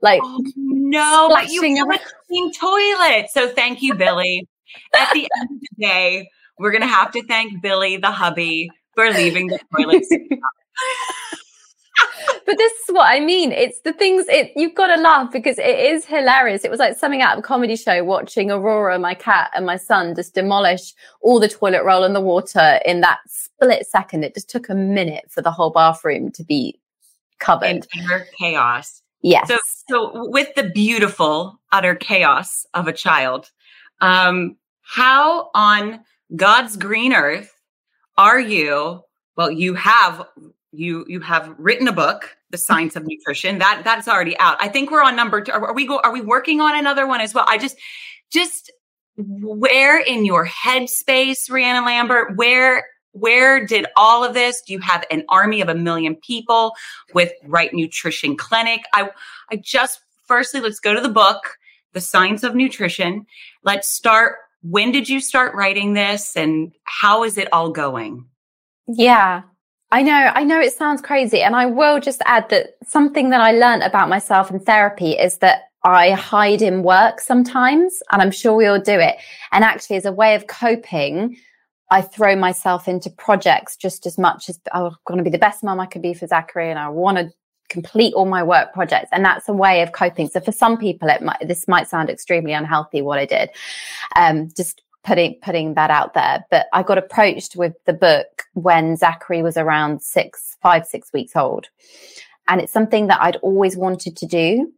like 0.02 0.22
oh, 0.24 0.44
no, 0.56 1.30
but 1.30 1.50
you 1.50 1.62
have 1.76 1.90
a 1.90 2.00
clean 2.28 2.52
toilet. 2.54 3.28
So 3.32 3.50
thank 3.50 3.82
you, 3.82 3.94
Billy. 3.94 4.48
At 4.96 5.12
the 5.14 5.28
end 5.40 5.50
of 5.52 5.60
the 5.60 5.86
day, 5.86 6.30
we're 6.58 6.72
gonna 6.72 6.88
have 6.88 7.12
to 7.12 7.24
thank 7.24 7.62
Billy, 7.62 7.98
the 7.98 8.12
hubby, 8.12 8.70
for 8.96 9.10
leaving 9.12 9.48
the 9.48 9.60
toilet. 9.76 10.04
but 12.46 12.58
this 12.58 12.72
is 12.72 12.96
what 12.96 13.10
I 13.10 13.20
mean. 13.20 13.52
It's 13.52 13.82
the 13.82 13.94
things 13.94 14.26
it 14.28 14.52
you've 14.56 14.76
got 14.76 14.88
to 14.88 15.02
laugh 15.02 15.32
because 15.32 15.58
it 15.60 15.80
is 15.80 16.06
hilarious. 16.06 16.64
It 16.64 16.72
was 16.72 16.80
like 16.80 16.98
something 16.98 17.22
out 17.22 17.34
of 17.34 17.40
a 17.40 17.42
comedy 17.42 17.76
show 17.76 18.04
watching 18.04 18.52
Aurora, 18.52 18.98
my 19.00 19.14
cat, 19.14 19.52
and 19.56 19.66
my 19.66 19.78
son 19.78 20.16
just 20.16 20.36
demolish 20.36 20.94
all 21.22 21.40
the 21.40 21.50
toilet 21.50 21.84
roll 21.84 22.04
and 22.04 22.16
the 22.16 22.22
water 22.22 22.80
in 22.86 23.02
that 23.02 23.20
split 23.28 23.86
second. 23.88 24.24
It 24.24 24.34
just 24.34 24.50
took 24.50 24.70
a 24.70 24.76
minute 24.76 25.26
for 25.30 25.42
the 25.42 25.52
whole 25.52 25.72
bathroom 25.72 26.32
to 26.32 26.44
be 26.44 26.80
covered. 27.40 27.86
Entire 27.96 28.28
chaos. 28.40 29.01
Yes. 29.22 29.48
So 29.48 29.58
so 29.90 30.30
with 30.30 30.54
the 30.56 30.70
beautiful 30.70 31.60
utter 31.72 31.96
chaos 31.96 32.66
of 32.74 32.88
a 32.88 32.94
child, 32.94 33.52
um, 34.00 34.58
how 34.82 35.52
on 35.54 36.02
God's 36.36 36.78
green 36.78 37.14
earth 37.14 37.54
are 38.18 38.40
you? 38.40 39.02
Well, 39.38 39.52
you 39.52 39.74
have 39.76 40.26
you 40.72 41.06
you 41.08 41.20
have 41.20 41.54
written 41.58 41.88
a 41.88 41.92
book 41.92 42.36
the 42.50 42.58
science 42.58 42.96
of 42.96 43.06
nutrition 43.06 43.58
that 43.60 43.82
that's 43.84 44.08
already 44.08 44.38
out 44.40 44.58
i 44.62 44.68
think 44.68 44.90
we're 44.90 45.04
on 45.04 45.16
number 45.16 45.42
two 45.42 45.52
are 45.52 45.74
we 45.74 45.86
go 45.86 46.00
are 46.00 46.14
we 46.14 46.22
working 46.22 46.62
on 46.62 46.78
another 46.78 47.06
one 47.06 47.20
as 47.20 47.34
well 47.34 47.46
i 47.48 47.58
just 47.58 47.76
just 48.32 48.72
where 49.18 50.00
in 50.00 50.26
your 50.26 50.48
headspace 50.48 51.50
Rhiannon 51.50 51.86
lambert 51.86 52.38
where 52.38 52.86
where 53.14 53.66
did 53.66 53.86
all 53.96 54.24
of 54.24 54.34
this 54.34 54.62
do 54.62 54.74
you 54.74 54.80
have 54.80 55.04
an 55.12 55.24
army 55.30 55.62
of 55.62 55.70
a 55.70 55.76
million 55.76 56.16
people 56.16 56.74
with 57.14 57.32
Rhitrition 57.46 58.38
clinic 58.38 58.82
i 58.94 59.10
i 59.52 59.56
just 59.58 60.02
firstly 60.26 60.60
let's 60.60 60.80
go 60.80 60.94
to 60.94 61.02
the 61.02 61.10
book 61.10 61.58
the 61.94 62.02
science 62.02 62.44
of 62.44 62.56
nutrition 62.56 63.26
let's 63.64 63.90
start 63.90 64.36
when 64.64 64.92
did 64.92 65.10
you 65.10 65.20
start 65.20 65.56
writing 65.56 65.94
this 65.94 66.36
and 66.36 66.72
how 66.84 67.24
is 67.24 67.38
it 67.38 67.52
all 67.52 67.72
going 67.72 68.26
yeah 68.88 69.44
I 69.94 70.04
know, 70.04 70.32
I 70.34 70.46
know 70.46 70.62
it 70.62 70.72
sounds 70.72 71.02
crazy. 71.02 71.42
And 71.42 71.54
I 71.54 71.66
will 71.66 72.00
just 72.00 72.22
add 72.26 72.48
that 72.48 72.78
something 72.88 73.30
that 73.32 73.42
I 73.42 73.52
learned 73.52 73.84
about 73.84 74.08
myself 74.08 74.50
in 74.50 74.60
therapy 74.62 75.12
is 75.12 75.40
that 75.40 75.64
I 75.84 76.12
hide 76.12 76.62
in 76.62 76.84
work 76.84 77.20
sometimes, 77.20 78.02
and 78.12 78.22
I'm 78.22 78.32
sure 78.32 78.56
we 78.56 78.68
all 78.68 78.80
do 78.80 79.00
it. 79.00 79.18
And 79.52 79.64
actually, 79.64 79.98
as 79.98 80.06
a 80.06 80.12
way 80.12 80.36
of 80.36 80.48
coping, 80.48 81.36
I 81.92 82.02
throw 82.02 82.36
myself 82.36 82.88
into 82.88 83.10
projects 83.10 83.76
just 83.76 84.06
as 84.06 84.18
much 84.18 84.50
as 84.50 84.60
oh, 84.74 84.88
I'm 84.88 84.96
going 85.06 85.18
to 85.18 85.24
be 85.24 85.30
the 85.30 85.38
best 85.38 85.64
mom 85.64 85.80
I 85.80 85.86
can 85.86 86.02
be 86.02 86.14
for 86.14 86.26
Zachary, 86.26 86.70
and 86.70 86.80
I 86.80 86.90
want 86.90 87.18
to 87.18 87.32
complete 87.70 88.14
all 88.14 88.26
my 88.26 88.44
work 88.44 88.74
projects. 88.74 89.10
And 89.12 89.24
that's 89.24 89.48
a 89.48 89.54
way 89.54 89.82
of 89.82 89.92
coping. 89.92 90.28
So 90.30 90.40
for 90.40 90.52
some 90.52 90.78
people, 90.78 91.10
it 91.10 91.22
might, 91.22 91.48
this 91.48 91.68
might 91.68 91.88
sound 91.88 92.10
extremely 92.10 92.54
unhealthy, 92.54 93.02
what 93.02 93.20
I 93.20 93.26
did. 93.26 93.50
Um, 94.16 94.50
just 94.56 94.82
putting 95.04 95.36
putting 95.42 95.74
that 95.74 95.90
out 95.92 96.14
there. 96.14 96.46
But 96.50 96.68
I 96.74 96.84
got 96.84 96.98
approached 96.98 97.56
with 97.56 97.74
the 97.86 97.94
book 97.94 98.44
when 98.54 98.96
Zachary 98.96 99.42
was 99.42 99.58
around 99.58 100.02
six, 100.02 100.58
five, 100.62 100.86
six 100.86 101.12
weeks 101.14 101.36
old. 101.36 101.68
And 102.48 102.62
it's 102.62 102.74
something 102.74 103.08
that 103.08 103.22
I'd 103.22 103.38
always 103.38 103.78
wanted 103.78 104.16
to 104.18 104.26
do. 104.26 104.72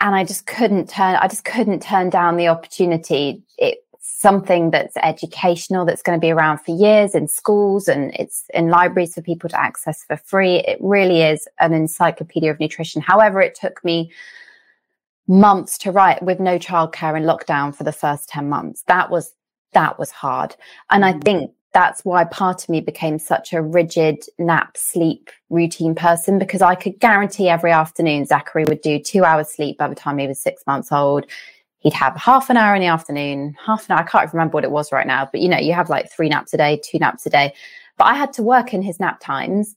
And 0.00 0.14
I 0.14 0.24
just 0.24 0.46
couldn't 0.46 0.88
turn, 0.90 1.16
I 1.16 1.28
just 1.28 1.44
couldn't 1.44 1.82
turn 1.82 2.10
down 2.10 2.36
the 2.36 2.48
opportunity. 2.48 3.42
It's 3.58 3.83
something 4.06 4.70
that's 4.70 4.96
educational, 4.98 5.86
that's 5.86 6.02
going 6.02 6.18
to 6.18 6.20
be 6.20 6.30
around 6.30 6.58
for 6.58 6.76
years 6.76 7.14
in 7.14 7.26
schools 7.26 7.88
and 7.88 8.12
it's 8.14 8.44
in 8.52 8.68
libraries 8.68 9.14
for 9.14 9.22
people 9.22 9.48
to 9.48 9.58
access 9.58 10.04
for 10.04 10.18
free. 10.18 10.56
It 10.56 10.78
really 10.80 11.22
is 11.22 11.48
an 11.58 11.72
encyclopedia 11.72 12.50
of 12.50 12.60
nutrition. 12.60 13.00
However, 13.00 13.40
it 13.40 13.54
took 13.54 13.82
me 13.82 14.12
months 15.26 15.78
to 15.78 15.90
write 15.90 16.22
with 16.22 16.38
no 16.38 16.58
childcare 16.58 17.16
in 17.16 17.22
lockdown 17.22 17.74
for 17.74 17.84
the 17.84 17.92
first 17.92 18.28
10 18.28 18.46
months. 18.46 18.84
That 18.88 19.10
was, 19.10 19.32
that 19.72 19.98
was 19.98 20.10
hard. 20.10 20.54
And 20.90 21.02
I 21.02 21.14
mm. 21.14 21.24
think 21.24 21.52
that's 21.72 22.04
why 22.04 22.24
part 22.24 22.62
of 22.62 22.68
me 22.68 22.82
became 22.82 23.18
such 23.18 23.54
a 23.54 23.62
rigid 23.62 24.22
nap 24.38 24.76
sleep 24.76 25.30
routine 25.48 25.94
person 25.94 26.38
because 26.38 26.60
I 26.60 26.74
could 26.74 27.00
guarantee 27.00 27.48
every 27.48 27.72
afternoon 27.72 28.26
Zachary 28.26 28.64
would 28.68 28.82
do 28.82 28.98
two 28.98 29.24
hours 29.24 29.48
sleep 29.48 29.78
by 29.78 29.88
the 29.88 29.94
time 29.94 30.18
he 30.18 30.28
was 30.28 30.40
six 30.40 30.62
months 30.66 30.92
old. 30.92 31.24
He'd 31.84 31.92
have 31.92 32.16
half 32.16 32.48
an 32.48 32.56
hour 32.56 32.74
in 32.74 32.80
the 32.80 32.88
afternoon, 32.88 33.54
half 33.62 33.88
an 33.88 33.92
hour. 33.92 34.00
I 34.00 34.08
can't 34.10 34.32
remember 34.32 34.54
what 34.54 34.64
it 34.64 34.70
was 34.70 34.90
right 34.90 35.06
now, 35.06 35.28
but 35.30 35.42
you 35.42 35.50
know, 35.50 35.58
you 35.58 35.74
have 35.74 35.90
like 35.90 36.10
three 36.10 36.30
naps 36.30 36.54
a 36.54 36.56
day, 36.56 36.80
two 36.82 36.98
naps 36.98 37.26
a 37.26 37.30
day. 37.30 37.52
But 37.98 38.06
I 38.06 38.14
had 38.14 38.32
to 38.34 38.42
work 38.42 38.72
in 38.72 38.80
his 38.80 38.98
nap 38.98 39.20
times 39.20 39.76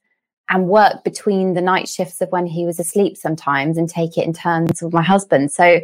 and 0.50 0.70
work 0.70 1.04
between 1.04 1.54
the 1.54 1.62
night 1.62 1.90
shifts 1.90 2.22
of 2.22 2.30
when 2.30 2.46
he 2.46 2.66
was 2.66 2.80
asleep 2.80 3.18
sometimes 3.18 3.78
and 3.78 3.90
take 3.90 4.18
it 4.18 4.26
in 4.26 4.32
turns 4.32 4.82
with 4.82 4.94
my 4.94 5.04
husband. 5.04 5.52
So 5.52 5.82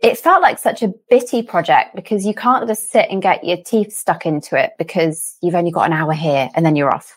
it 0.00 0.18
felt 0.18 0.40
like 0.40 0.60
such 0.60 0.84
a 0.84 0.94
bitty 1.10 1.42
project 1.42 1.96
because 1.96 2.24
you 2.24 2.34
can't 2.34 2.68
just 2.68 2.92
sit 2.92 3.08
and 3.10 3.20
get 3.20 3.42
your 3.42 3.56
teeth 3.56 3.92
stuck 3.92 4.26
into 4.26 4.56
it 4.56 4.74
because 4.78 5.36
you've 5.42 5.56
only 5.56 5.72
got 5.72 5.86
an 5.86 5.92
hour 5.92 6.12
here 6.12 6.48
and 6.54 6.64
then 6.64 6.76
you're 6.76 6.94
off. 6.94 7.16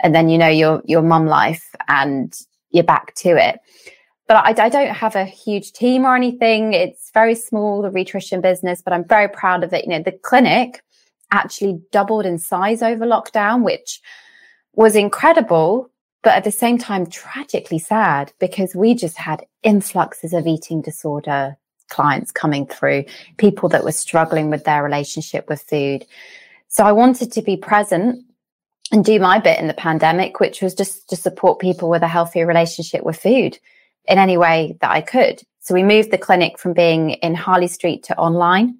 And 0.00 0.14
then 0.14 0.30
you 0.30 0.38
know 0.38 0.48
your 0.48 0.80
your 0.86 1.02
mum 1.02 1.26
life 1.26 1.74
and 1.88 2.34
you're 2.70 2.84
back 2.84 3.14
to 3.16 3.36
it. 3.36 3.60
But 4.26 4.36
I, 4.36 4.64
I 4.64 4.68
don't 4.68 4.94
have 4.94 5.16
a 5.16 5.24
huge 5.24 5.72
team 5.72 6.04
or 6.04 6.16
anything. 6.16 6.72
It's 6.72 7.10
very 7.12 7.34
small, 7.34 7.82
the 7.82 7.90
nutrition 7.90 8.40
business, 8.40 8.80
but 8.82 8.92
I'm 8.92 9.06
very 9.06 9.28
proud 9.28 9.64
of 9.64 9.72
it. 9.72 9.84
You 9.84 9.90
know, 9.90 10.02
the 10.02 10.12
clinic 10.12 10.82
actually 11.30 11.80
doubled 11.92 12.24
in 12.24 12.38
size 12.38 12.82
over 12.82 13.04
lockdown, 13.04 13.64
which 13.64 14.00
was 14.74 14.96
incredible, 14.96 15.90
but 16.22 16.34
at 16.34 16.44
the 16.44 16.50
same 16.50 16.78
time, 16.78 17.06
tragically 17.06 17.78
sad 17.78 18.32
because 18.38 18.74
we 18.74 18.94
just 18.94 19.18
had 19.18 19.44
influxes 19.62 20.32
of 20.32 20.46
eating 20.46 20.80
disorder 20.80 21.56
clients 21.90 22.32
coming 22.32 22.66
through, 22.66 23.04
people 23.36 23.68
that 23.68 23.84
were 23.84 23.92
struggling 23.92 24.48
with 24.48 24.64
their 24.64 24.82
relationship 24.82 25.48
with 25.48 25.62
food. 25.62 26.06
So 26.68 26.84
I 26.84 26.92
wanted 26.92 27.30
to 27.32 27.42
be 27.42 27.56
present 27.56 28.24
and 28.90 29.04
do 29.04 29.20
my 29.20 29.38
bit 29.38 29.58
in 29.58 29.66
the 29.66 29.74
pandemic, 29.74 30.40
which 30.40 30.62
was 30.62 30.74
just 30.74 31.08
to 31.10 31.16
support 31.16 31.58
people 31.58 31.90
with 31.90 32.02
a 32.02 32.08
healthier 32.08 32.46
relationship 32.46 33.04
with 33.04 33.20
food 33.20 33.58
in 34.06 34.18
any 34.18 34.36
way 34.36 34.76
that 34.80 34.90
I 34.90 35.00
could. 35.00 35.42
So 35.60 35.74
we 35.74 35.82
moved 35.82 36.10
the 36.10 36.18
clinic 36.18 36.58
from 36.58 36.74
being 36.74 37.10
in 37.10 37.34
Harley 37.34 37.68
Street 37.68 38.02
to 38.04 38.18
online. 38.18 38.78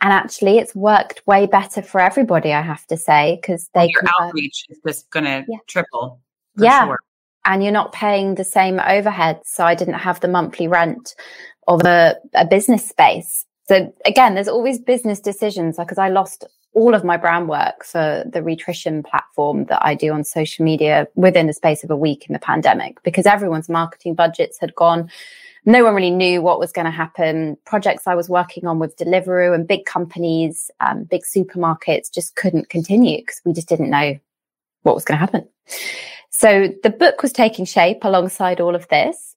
And 0.00 0.12
actually, 0.12 0.58
it's 0.58 0.74
worked 0.74 1.24
way 1.26 1.46
better 1.46 1.80
for 1.80 2.00
everybody, 2.00 2.52
I 2.52 2.60
have 2.62 2.86
to 2.86 2.96
say, 2.96 3.38
because 3.40 3.68
they 3.74 3.88
your 3.88 4.02
outreach 4.20 4.66
is 4.68 4.78
just 4.84 5.10
going 5.10 5.24
to 5.24 5.44
yeah. 5.46 5.58
triple. 5.68 6.20
Yeah. 6.56 6.86
Sure. 6.86 6.98
And 7.44 7.62
you're 7.62 7.72
not 7.72 7.92
paying 7.92 8.34
the 8.34 8.44
same 8.44 8.80
overhead. 8.80 9.40
So 9.44 9.64
I 9.64 9.74
didn't 9.74 9.94
have 9.94 10.20
the 10.20 10.28
monthly 10.28 10.66
rent 10.66 11.14
of 11.68 11.84
a, 11.84 12.16
a 12.34 12.44
business 12.44 12.88
space. 12.88 13.46
So 13.68 13.92
again, 14.04 14.34
there's 14.34 14.48
always 14.48 14.80
business 14.80 15.20
decisions 15.20 15.76
because 15.76 15.98
I 15.98 16.08
lost 16.08 16.44
all 16.74 16.94
of 16.94 17.04
my 17.04 17.16
brand 17.16 17.48
work 17.48 17.84
for 17.84 18.24
the 18.26 18.42
Rhitrition 18.42 19.02
platform 19.02 19.66
that 19.66 19.84
I 19.84 19.94
do 19.94 20.12
on 20.12 20.24
social 20.24 20.64
media 20.64 21.06
within 21.14 21.46
the 21.46 21.52
space 21.52 21.84
of 21.84 21.90
a 21.90 21.96
week 21.96 22.26
in 22.26 22.32
the 22.32 22.38
pandemic 22.38 23.02
because 23.02 23.26
everyone's 23.26 23.68
marketing 23.68 24.14
budgets 24.14 24.58
had 24.58 24.74
gone 24.74 25.10
no 25.64 25.84
one 25.84 25.94
really 25.94 26.10
knew 26.10 26.42
what 26.42 26.58
was 26.58 26.72
going 26.72 26.86
to 26.86 26.90
happen. 26.90 27.56
Projects 27.64 28.06
I 28.06 28.14
was 28.14 28.28
working 28.28 28.66
on 28.66 28.78
with 28.78 28.96
Deliveroo 28.96 29.54
and 29.54 29.66
big 29.66 29.84
companies, 29.84 30.70
um, 30.80 31.04
big 31.04 31.22
supermarkets 31.22 32.12
just 32.12 32.34
couldn't 32.34 32.68
continue 32.68 33.18
because 33.18 33.40
we 33.44 33.52
just 33.52 33.68
didn't 33.68 33.90
know 33.90 34.18
what 34.82 34.94
was 34.94 35.04
going 35.04 35.18
to 35.18 35.24
happen. 35.24 35.48
So 36.30 36.68
the 36.82 36.90
book 36.90 37.22
was 37.22 37.32
taking 37.32 37.64
shape 37.64 37.98
alongside 38.02 38.60
all 38.60 38.74
of 38.74 38.88
this. 38.88 39.31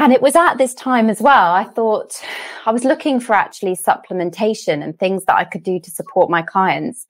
And 0.00 0.14
it 0.14 0.22
was 0.22 0.34
at 0.34 0.54
this 0.54 0.72
time 0.72 1.10
as 1.10 1.20
well. 1.20 1.52
I 1.52 1.64
thought 1.64 2.20
I 2.66 2.72
was 2.72 2.84
looking 2.84 3.20
for 3.20 3.34
actually 3.34 3.76
supplementation 3.76 4.82
and 4.82 4.98
things 4.98 5.26
that 5.26 5.36
I 5.36 5.44
could 5.44 5.62
do 5.62 5.78
to 5.78 5.90
support 5.90 6.30
my 6.30 6.42
clients. 6.42 7.06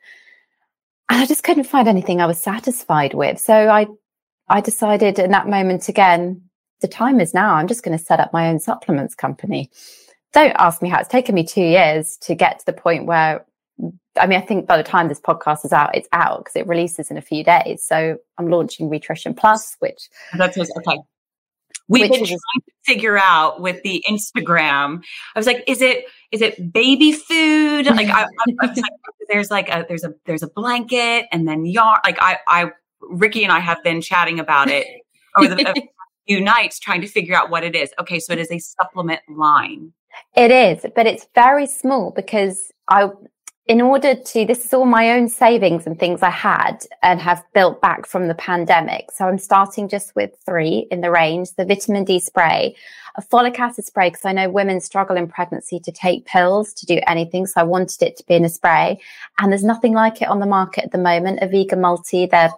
And 1.09 1.21
I 1.21 1.27
just 1.27 1.45
couldn't 1.45 1.65
find 1.65 1.89
anything 1.89 2.21
I 2.21 2.27
was 2.27 2.39
satisfied 2.39 3.15
with. 3.15 3.39
So 3.39 3.55
I, 3.55 3.87
I 4.49 4.61
decided 4.61 5.19
in 5.19 5.31
that 5.31 5.49
moment 5.49 5.89
again, 5.89 6.43
the 6.81 6.89
time 6.89 7.21
is 7.21 7.33
now. 7.33 7.55
I'm 7.55 7.69
just 7.69 7.85
going 7.85 7.97
to 7.97 8.05
set 8.05 8.21
up 8.21 8.33
my 8.33 8.49
own 8.49 8.59
supplements 8.59 9.15
company. 9.15 9.71
Don't 10.33 10.55
ask 10.59 10.83
me 10.83 10.89
how 10.89 10.99
it's 10.99 11.09
taken 11.09 11.35
me 11.35 11.45
two 11.45 11.63
years 11.63 12.17
to 12.23 12.35
get 12.35 12.61
to 12.61 12.67
the 12.67 12.73
point 12.73 13.07
where, 13.07 13.45
I 14.19 14.27
mean, 14.27 14.39
I 14.39 14.43
think 14.43 14.67
by 14.67 14.77
the 14.77 14.83
time 14.83 15.09
this 15.09 15.21
podcast 15.21 15.65
is 15.65 15.73
out, 15.73 15.95
it's 15.95 16.09
out 16.13 16.39
because 16.39 16.57
it 16.57 16.67
releases 16.67 17.11
in 17.11 17.17
a 17.17 17.23
few 17.23 17.45
days. 17.45 17.85
So 17.85 18.19
I'm 18.39 18.49
launching 18.49 18.89
Rhitrition 18.89 19.35
Plus, 19.35 19.77
which 19.81 20.09
that's 20.37 20.57
okay. 20.59 20.99
We've 21.91 22.09
been 22.09 22.25
trying 22.25 22.39
to 22.39 22.73
figure 22.85 23.19
out 23.19 23.61
with 23.61 23.83
the 23.83 24.05
Instagram. 24.09 25.03
I 25.35 25.39
was 25.39 25.47
like, 25.47 25.65
is 25.67 25.83
it 25.83 26.05
is 26.31 26.41
it 26.41 26.73
baby 26.73 27.11
food? 27.13 27.87
Like, 27.87 28.09
I, 28.09 28.23
I, 28.23 28.67
like, 28.69 28.77
there's 29.29 29.51
like 29.51 29.69
a 29.69 29.85
there's 29.89 30.05
a 30.05 30.15
there's 30.25 30.45
a 30.45 30.49
blanket 30.49 31.27
and 31.33 31.49
then 31.49 31.67
yarn. 31.67 31.99
Like, 32.05 32.19
I 32.21 32.39
I 32.47 32.71
Ricky 33.03 33.43
and 33.43 33.53
I 33.53 33.59
have 33.59 33.83
been 33.83 34.01
chatting 34.01 34.39
about 34.39 34.69
it 34.69 34.87
over 35.37 35.55
the 35.55 35.89
few 36.29 36.41
nights 36.41 36.79
trying 36.79 37.01
to 37.01 37.09
figure 37.09 37.35
out 37.35 37.51
what 37.51 37.65
it 37.65 37.75
is. 37.75 37.91
Okay, 37.99 38.21
so 38.21 38.33
it 38.33 38.39
is 38.39 38.53
a 38.53 38.61
supplement 38.61 39.21
line. 39.29 39.93
It 40.37 40.53
is, 40.53 40.87
but 40.95 41.07
it's 41.07 41.27
very 41.35 41.67
small 41.67 42.13
because 42.13 42.71
I, 42.89 43.11
in 43.71 43.81
order 43.81 44.17
to, 44.17 44.45
this 44.45 44.65
is 44.65 44.75
all 44.75 44.85
my 44.85 45.13
own 45.13 45.29
savings 45.29 45.87
and 45.87 45.97
things 45.97 46.25
I 46.25 46.31
had 46.31 46.85
and 47.05 47.21
have 47.21 47.45
built 47.55 47.81
back 47.81 48.05
from 48.05 48.27
the 48.27 48.35
pandemic. 48.35 49.13
So 49.13 49.27
I'm 49.29 49.39
starting 49.39 49.89
just 49.89 50.17
with 50.17 50.33
three 50.45 50.89
in 50.91 51.03
the 51.03 51.11
range, 51.13 51.53
the 51.53 51.65
vitamin 51.65 52.03
D 52.03 52.19
spray, 52.19 52.75
a 53.15 53.23
folic 53.23 53.61
acid 53.61 53.85
spray, 53.85 54.11
because 54.11 54.25
I 54.25 54.33
know 54.33 54.51
women 54.51 54.81
struggle 54.81 55.17
in 55.17 55.29
pregnancy 55.29 55.79
to 55.85 55.93
take 55.93 56.27
pills 56.27 56.75
to 56.75 56.87
do 56.87 56.99
anything. 57.07 57.47
So 57.47 57.61
I 57.61 57.63
wanted 57.63 58.03
it 58.03 58.17
to 58.17 58.27
be 58.27 58.35
in 58.35 58.45
a 58.45 58.49
spray 58.49 58.99
and 59.39 59.53
there's 59.53 59.63
nothing 59.63 59.93
like 59.93 60.21
it 60.21 60.27
on 60.27 60.41
the 60.41 60.47
market 60.47 60.83
at 60.83 60.91
the 60.91 60.99
moment, 60.99 61.39
a 61.41 61.47
vegan 61.47 61.81
multi. 61.81 62.27
They're 62.27 62.51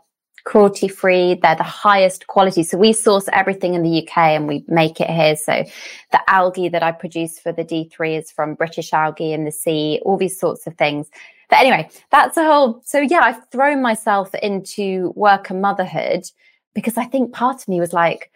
cruelty 0.45 0.88
free. 0.88 1.38
They're 1.40 1.57
the 1.57 1.62
highest 1.62 2.26
quality. 2.26 2.62
So 2.62 2.78
we 2.78 2.93
source 2.93 3.28
everything 3.32 3.74
in 3.74 3.82
the 3.82 4.03
UK 4.03 4.18
and 4.18 4.49
we 4.49 4.64
make 4.68 5.01
it 5.01 5.11
here. 5.11 5.36
So 5.36 5.64
the 6.11 6.30
algae 6.30 6.68
that 6.68 6.82
I 6.82 6.93
produce 6.93 7.38
for 7.38 7.53
the 7.53 7.64
D3 7.64 8.18
is 8.18 8.30
from 8.30 8.55
British 8.55 8.93
algae 8.93 9.32
in 9.32 9.45
the 9.45 9.53
sea, 9.53 10.01
all 10.05 10.16
these 10.16 10.38
sorts 10.38 10.66
of 10.66 10.76
things. 10.76 11.09
But 11.49 11.61
anyway, 11.61 11.90
that's 12.11 12.36
a 12.36 12.45
whole. 12.45 12.80
So 12.84 13.01
yeah, 13.01 13.20
I've 13.22 13.49
thrown 13.51 13.82
myself 13.82 14.34
into 14.36 15.12
work 15.16 15.51
and 15.51 15.61
motherhood 15.61 16.24
because 16.74 16.97
I 16.97 17.05
think 17.05 17.32
part 17.32 17.62
of 17.62 17.68
me 17.68 17.78
was 17.80 17.93
like, 17.93 18.30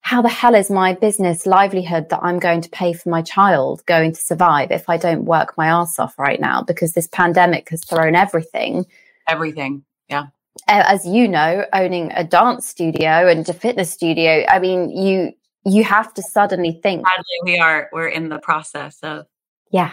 how 0.00 0.22
the 0.22 0.28
hell 0.28 0.54
is 0.54 0.70
my 0.70 0.94
business 0.94 1.46
livelihood 1.46 2.10
that 2.10 2.20
I'm 2.22 2.38
going 2.38 2.60
to 2.60 2.70
pay 2.70 2.92
for 2.92 3.08
my 3.08 3.22
child 3.22 3.84
going 3.86 4.12
to 4.12 4.20
survive 4.20 4.70
if 4.70 4.88
I 4.88 4.96
don't 4.98 5.24
work 5.24 5.58
my 5.58 5.66
ass 5.66 5.98
off 5.98 6.16
right 6.16 6.40
now? 6.40 6.62
Because 6.62 6.92
this 6.92 7.08
pandemic 7.08 7.68
has 7.70 7.84
thrown 7.84 8.14
everything. 8.14 8.86
Everything. 9.26 9.84
Yeah. 10.08 10.26
As 10.68 11.06
you 11.06 11.28
know, 11.28 11.64
owning 11.72 12.12
a 12.14 12.24
dance 12.24 12.66
studio 12.66 13.28
and 13.28 13.48
a 13.48 13.52
fitness 13.52 13.92
studio, 13.92 14.44
I 14.48 14.58
mean, 14.58 14.90
you 14.90 15.32
you 15.64 15.84
have 15.84 16.14
to 16.14 16.22
suddenly 16.22 16.78
think. 16.82 17.06
Sadly, 17.06 17.24
we 17.44 17.58
are 17.58 17.88
we're 17.92 18.08
in 18.08 18.28
the 18.28 18.38
process 18.38 18.98
of. 19.02 19.26
Yeah. 19.70 19.92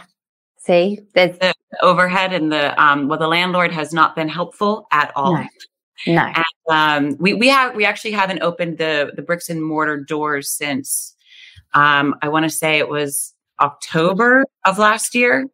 See, 0.59 0.99
there's 1.13 1.37
the 1.39 1.53
overhead 1.81 2.31
and 2.31 2.51
the 2.51 2.81
um 2.81 3.07
well, 3.07 3.19
the 3.19 3.27
landlord 3.27 3.71
has 3.71 3.93
not 3.93 4.15
been 4.15 4.29
helpful 4.29 4.87
at 4.91 5.11
all. 5.15 5.33
No. 5.33 5.47
No. 6.07 6.21
And, 6.21 6.45
um, 6.69 7.17
we 7.19 7.33
we 7.33 7.47
have 7.49 7.75
we 7.75 7.85
actually 7.85 8.11
haven't 8.11 8.41
opened 8.41 8.77
the 8.77 9.11
the 9.15 9.21
bricks 9.21 9.49
and 9.49 9.63
mortar 9.63 9.97
doors 9.97 10.49
since 10.49 11.15
um, 11.73 12.15
I 12.21 12.29
want 12.29 12.43
to 12.43 12.49
say 12.49 12.77
it 12.77 12.89
was 12.89 13.33
October 13.61 14.45
of 14.65 14.77
last 14.77 15.15
year 15.15 15.45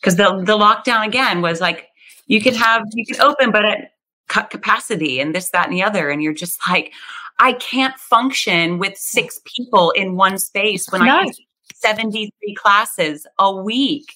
because 0.00 0.16
the 0.16 0.42
the 0.44 0.56
lockdown 0.56 1.06
again 1.06 1.42
was 1.42 1.60
like 1.60 1.88
you 2.26 2.40
could 2.40 2.56
have 2.56 2.82
you 2.92 3.04
could 3.06 3.20
open 3.20 3.50
but 3.50 3.64
at 3.64 3.92
cut 4.28 4.50
capacity 4.50 5.20
and 5.20 5.34
this 5.34 5.50
that 5.50 5.66
and 5.66 5.74
the 5.74 5.82
other 5.82 6.10
and 6.10 6.22
you're 6.22 6.32
just 6.32 6.60
like 6.68 6.92
I 7.40 7.52
can't 7.54 7.96
function 7.98 8.78
with 8.78 8.96
six 8.96 9.40
people 9.44 9.90
in 9.90 10.16
one 10.16 10.38
space 10.38 10.90
when. 10.90 11.02
I 11.02 11.24
have 11.24 11.34
73 11.80 12.54
classes 12.54 13.26
a 13.38 13.54
week. 13.54 14.12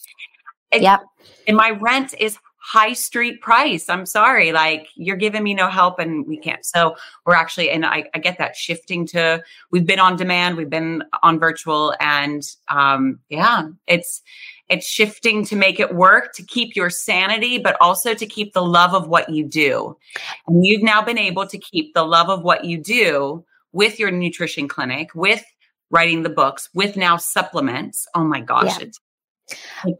Yeah. 0.72 0.98
And 1.46 1.56
my 1.56 1.70
rent 1.70 2.14
is 2.18 2.38
high 2.58 2.92
street 2.92 3.40
price. 3.40 3.88
I'm 3.88 4.06
sorry, 4.06 4.52
like 4.52 4.88
you're 4.94 5.16
giving 5.16 5.42
me 5.42 5.52
no 5.52 5.68
help 5.68 5.98
and 5.98 6.26
we 6.26 6.36
can't. 6.36 6.64
So 6.64 6.96
we're 7.26 7.34
actually, 7.34 7.70
and 7.70 7.84
I, 7.84 8.04
I 8.14 8.18
get 8.18 8.38
that 8.38 8.56
shifting 8.56 9.04
to, 9.08 9.42
we've 9.70 9.84
been 9.84 9.98
on 9.98 10.16
demand, 10.16 10.56
we've 10.56 10.70
been 10.70 11.02
on 11.22 11.40
virtual 11.40 11.94
and 12.00 12.42
um, 12.68 13.18
yeah, 13.28 13.68
it's, 13.88 14.22
it's 14.73 14.89
shifting 14.89 15.45
to 15.45 15.55
make 15.55 15.79
it 15.79 15.95
work 15.95 16.33
to 16.35 16.43
keep 16.43 16.75
your 16.75 16.89
sanity, 16.89 17.59
but 17.59 17.77
also 17.81 18.14
to 18.14 18.27
keep 18.27 18.55
the 18.55 18.64
love 18.64 18.95
of 18.95 19.07
what 19.07 19.29
you 19.29 19.45
do. 19.45 19.97
And 20.47 20.64
you've 20.64 20.83
now 20.83 21.03
been 21.03 21.18
able 21.18 21.47
to 21.47 21.59
keep 21.59 21.93
the 21.93 22.05
love 22.05 22.31
of 22.31 22.43
what 22.43 22.64
you 22.64 22.79
do 22.79 23.45
with 23.73 24.01
your 24.01 24.11
nutrition 24.11 24.68
clinic, 24.68 25.14
with 25.14 25.45
writing 25.91 26.23
the 26.23 26.31
books, 26.31 26.70
with 26.75 26.97
now 26.97 27.18
supplements. 27.18 28.07
Oh 28.14 28.25
my 28.25 28.41
gosh. 28.41 28.79
Yeah. 28.79 28.87
It's, 28.87 29.01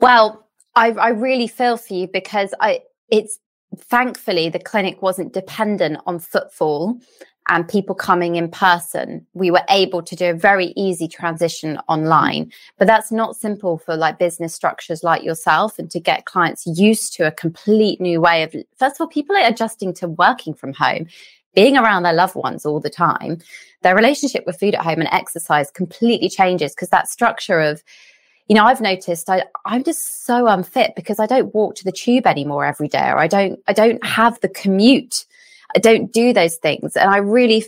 well, 0.01 0.49
I, 0.75 0.93
I 0.93 1.09
really 1.11 1.49
feel 1.49 1.77
for 1.77 1.93
you 1.93 2.09
because 2.11 2.55
I 2.61 2.81
it's 3.11 3.39
thankfully 3.77 4.49
the 4.49 4.59
clinic 4.59 5.03
wasn't 5.03 5.35
dependent 5.35 5.99
on 6.07 6.19
footfall 6.19 6.99
and 7.49 7.69
people 7.69 7.95
coming 7.95 8.37
in 8.37 8.49
person 8.49 9.27
we 9.35 9.51
were 9.51 9.63
able 9.69 10.03
to 10.03 10.15
do 10.15 10.31
a 10.31 10.35
very 10.35 10.73
easy 10.77 11.09
transition 11.09 11.79
online 11.89 12.51
but 12.79 12.87
that's 12.87 13.11
not 13.11 13.37
simple 13.37 13.79
for 13.79 13.97
like 13.97 14.19
business 14.19 14.55
structures 14.55 15.03
like 15.03 15.23
yourself 15.23 15.79
and 15.79 15.91
to 15.91 16.01
get 16.01 16.25
clients 16.25 16.67
used 16.67 17.13
to 17.13 17.27
a 17.27 17.33
complete 17.33 18.01
new 18.01 18.21
way 18.21 18.43
of 18.43 18.53
first 18.77 18.97
of 18.97 19.01
all 19.01 19.09
people 19.09 19.37
are 19.37 19.47
adjusting 19.47 19.93
to 19.93 20.09
working 20.09 20.55
from 20.55 20.73
home 20.73 21.07
being 21.55 21.77
around 21.77 22.03
their 22.03 22.15
loved 22.15 22.35
ones 22.35 22.65
all 22.65 22.81
the 22.81 22.91
time 22.91 23.39
their 23.83 23.97
relationship 23.97 24.45
with 24.47 24.59
food 24.59 24.75
at 24.75 24.83
home 24.83 25.01
and 25.01 25.09
exercise 25.13 25.71
completely 25.71 26.29
changes 26.29 26.73
because 26.73 26.91
that 26.91 27.09
structure 27.09 27.61
of 27.61 27.83
you 28.49 28.57
know, 28.57 28.65
I've 28.65 28.81
noticed 28.81 29.31
I, 29.31 29.45
I'm 29.65 29.85
just 29.85 30.27
so 30.27 30.47
unfit 30.47 30.93
because 30.95 31.19
I 31.19 31.27
don't 31.27 31.55
walk 31.55 31.75
to 31.77 31.85
the 31.85 31.93
tube 31.93 32.27
anymore 32.27 32.65
every 32.65 32.89
day, 32.89 33.09
or 33.09 33.19
I 33.19 33.27
don't, 33.27 33.59
I 33.67 33.73
don't 33.73 34.05
have 34.05 34.41
the 34.41 34.49
commute. 34.49 35.25
I 35.75 35.79
don't 35.79 36.13
do 36.13 36.33
those 36.33 36.57
things. 36.57 36.97
And 36.97 37.11
I 37.11 37.19
really, 37.19 37.65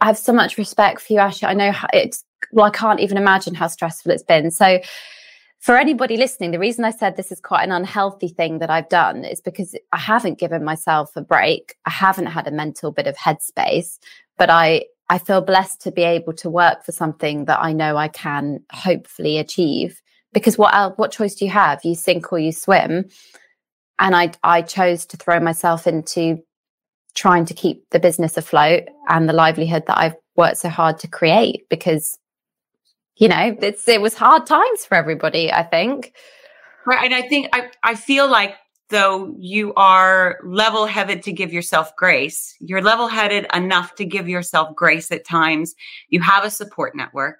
I 0.00 0.06
have 0.06 0.18
so 0.18 0.32
much 0.32 0.58
respect 0.58 1.00
for 1.00 1.12
you, 1.12 1.18
Asha. 1.18 1.48
I 1.48 1.54
know 1.54 1.72
it's, 1.92 2.24
well, 2.52 2.66
I 2.66 2.70
can't 2.70 3.00
even 3.00 3.16
imagine 3.16 3.54
how 3.54 3.66
stressful 3.66 4.12
it's 4.12 4.22
been. 4.22 4.50
So 4.50 4.80
for 5.60 5.76
anybody 5.76 6.16
listening, 6.16 6.52
the 6.52 6.58
reason 6.58 6.84
I 6.84 6.92
said 6.92 7.16
this 7.16 7.32
is 7.32 7.40
quite 7.40 7.64
an 7.64 7.72
unhealthy 7.72 8.28
thing 8.28 8.60
that 8.60 8.70
I've 8.70 8.88
done 8.88 9.24
is 9.24 9.40
because 9.40 9.74
I 9.92 9.98
haven't 9.98 10.38
given 10.38 10.64
myself 10.64 11.10
a 11.16 11.20
break. 11.20 11.74
I 11.84 11.90
haven't 11.90 12.26
had 12.26 12.46
a 12.46 12.52
mental 12.52 12.92
bit 12.92 13.08
of 13.08 13.16
headspace, 13.16 13.98
but 14.36 14.50
I, 14.50 14.84
I 15.10 15.18
feel 15.18 15.40
blessed 15.40 15.80
to 15.82 15.90
be 15.90 16.02
able 16.02 16.32
to 16.34 16.50
work 16.50 16.84
for 16.84 16.92
something 16.92 17.46
that 17.46 17.60
I 17.60 17.72
know 17.72 17.96
I 17.96 18.08
can 18.08 18.60
hopefully 18.70 19.38
achieve 19.38 20.00
because 20.32 20.58
what 20.58 20.74
else, 20.74 20.94
what 20.96 21.12
choice 21.12 21.34
do 21.34 21.44
you 21.44 21.50
have? 21.50 21.84
You 21.84 21.94
sink 21.94 22.32
or 22.32 22.38
you 22.38 22.52
swim. 22.52 23.06
And 23.98 24.14
I 24.14 24.32
I 24.44 24.62
chose 24.62 25.06
to 25.06 25.16
throw 25.16 25.40
myself 25.40 25.86
into 25.86 26.42
trying 27.18 27.44
to 27.44 27.52
keep 27.52 27.84
the 27.90 27.98
business 27.98 28.36
afloat 28.36 28.84
and 29.08 29.28
the 29.28 29.32
livelihood 29.32 29.82
that 29.88 29.98
I've 29.98 30.14
worked 30.36 30.58
so 30.58 30.68
hard 30.68 31.00
to 31.00 31.08
create 31.08 31.68
because 31.68 32.16
you 33.16 33.26
know 33.26 33.56
it's 33.60 33.88
it 33.88 34.00
was 34.00 34.14
hard 34.14 34.46
times 34.46 34.84
for 34.86 34.94
everybody 34.94 35.52
I 35.52 35.64
think. 35.64 36.14
Right 36.86 37.04
and 37.04 37.12
I 37.12 37.28
think 37.28 37.48
I 37.52 37.70
I 37.82 37.96
feel 37.96 38.30
like 38.30 38.54
though 38.90 39.34
you 39.36 39.74
are 39.74 40.38
level 40.44 40.86
headed 40.86 41.24
to 41.24 41.32
give 41.32 41.52
yourself 41.52 41.94
grace 41.96 42.54
you're 42.60 42.80
level 42.80 43.08
headed 43.08 43.46
enough 43.52 43.96
to 43.96 44.04
give 44.04 44.28
yourself 44.28 44.74
grace 44.76 45.10
at 45.10 45.26
times. 45.26 45.74
You 46.10 46.20
have 46.20 46.44
a 46.44 46.50
support 46.50 46.94
network 46.94 47.38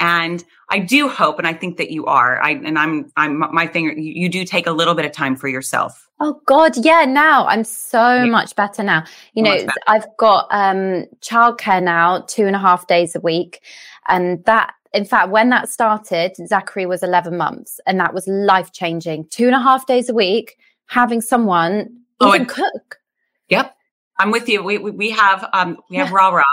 and 0.00 0.44
I 0.70 0.78
do 0.78 1.08
hope, 1.08 1.38
and 1.38 1.46
I 1.46 1.52
think 1.52 1.76
that 1.76 1.90
you 1.90 2.06
are. 2.06 2.42
I 2.42 2.50
and 2.50 2.78
I'm 2.78 3.10
I'm 3.16 3.38
my 3.38 3.66
thing. 3.66 3.98
You, 3.98 4.12
you 4.22 4.28
do 4.28 4.44
take 4.44 4.66
a 4.66 4.72
little 4.72 4.94
bit 4.94 5.04
of 5.04 5.12
time 5.12 5.36
for 5.36 5.48
yourself. 5.48 6.08
Oh 6.20 6.40
God, 6.46 6.72
yeah. 6.84 7.04
Now 7.04 7.46
I'm 7.46 7.64
so 7.64 8.14
yeah. 8.14 8.24
much 8.24 8.56
better 8.56 8.82
now. 8.82 9.04
You 9.34 9.42
know, 9.42 9.66
I've 9.86 10.06
got 10.16 10.46
um 10.50 11.04
childcare 11.20 11.82
now, 11.82 12.24
two 12.26 12.46
and 12.46 12.56
a 12.56 12.58
half 12.58 12.86
days 12.86 13.14
a 13.14 13.20
week, 13.20 13.62
and 14.08 14.44
that. 14.44 14.74
In 14.92 15.04
fact, 15.04 15.30
when 15.30 15.50
that 15.50 15.68
started, 15.68 16.36
Zachary 16.46 16.86
was 16.86 17.02
11 17.02 17.36
months, 17.36 17.80
and 17.84 17.98
that 17.98 18.14
was 18.14 18.28
life 18.28 18.70
changing. 18.70 19.26
Two 19.26 19.46
and 19.46 19.56
a 19.56 19.58
half 19.58 19.88
days 19.88 20.08
a 20.08 20.14
week, 20.14 20.56
having 20.86 21.20
someone 21.20 21.88
oh, 22.20 22.32
even 22.32 22.46
cook. 22.46 23.00
Yep, 23.48 23.74
I'm 24.20 24.30
with 24.30 24.48
you. 24.48 24.62
We 24.62 24.78
we, 24.78 24.92
we 24.92 25.10
have 25.10 25.48
um 25.52 25.78
we 25.90 25.96
have 25.96 26.10
yeah. 26.10 26.14
Raw 26.14 26.28
Raw 26.28 26.44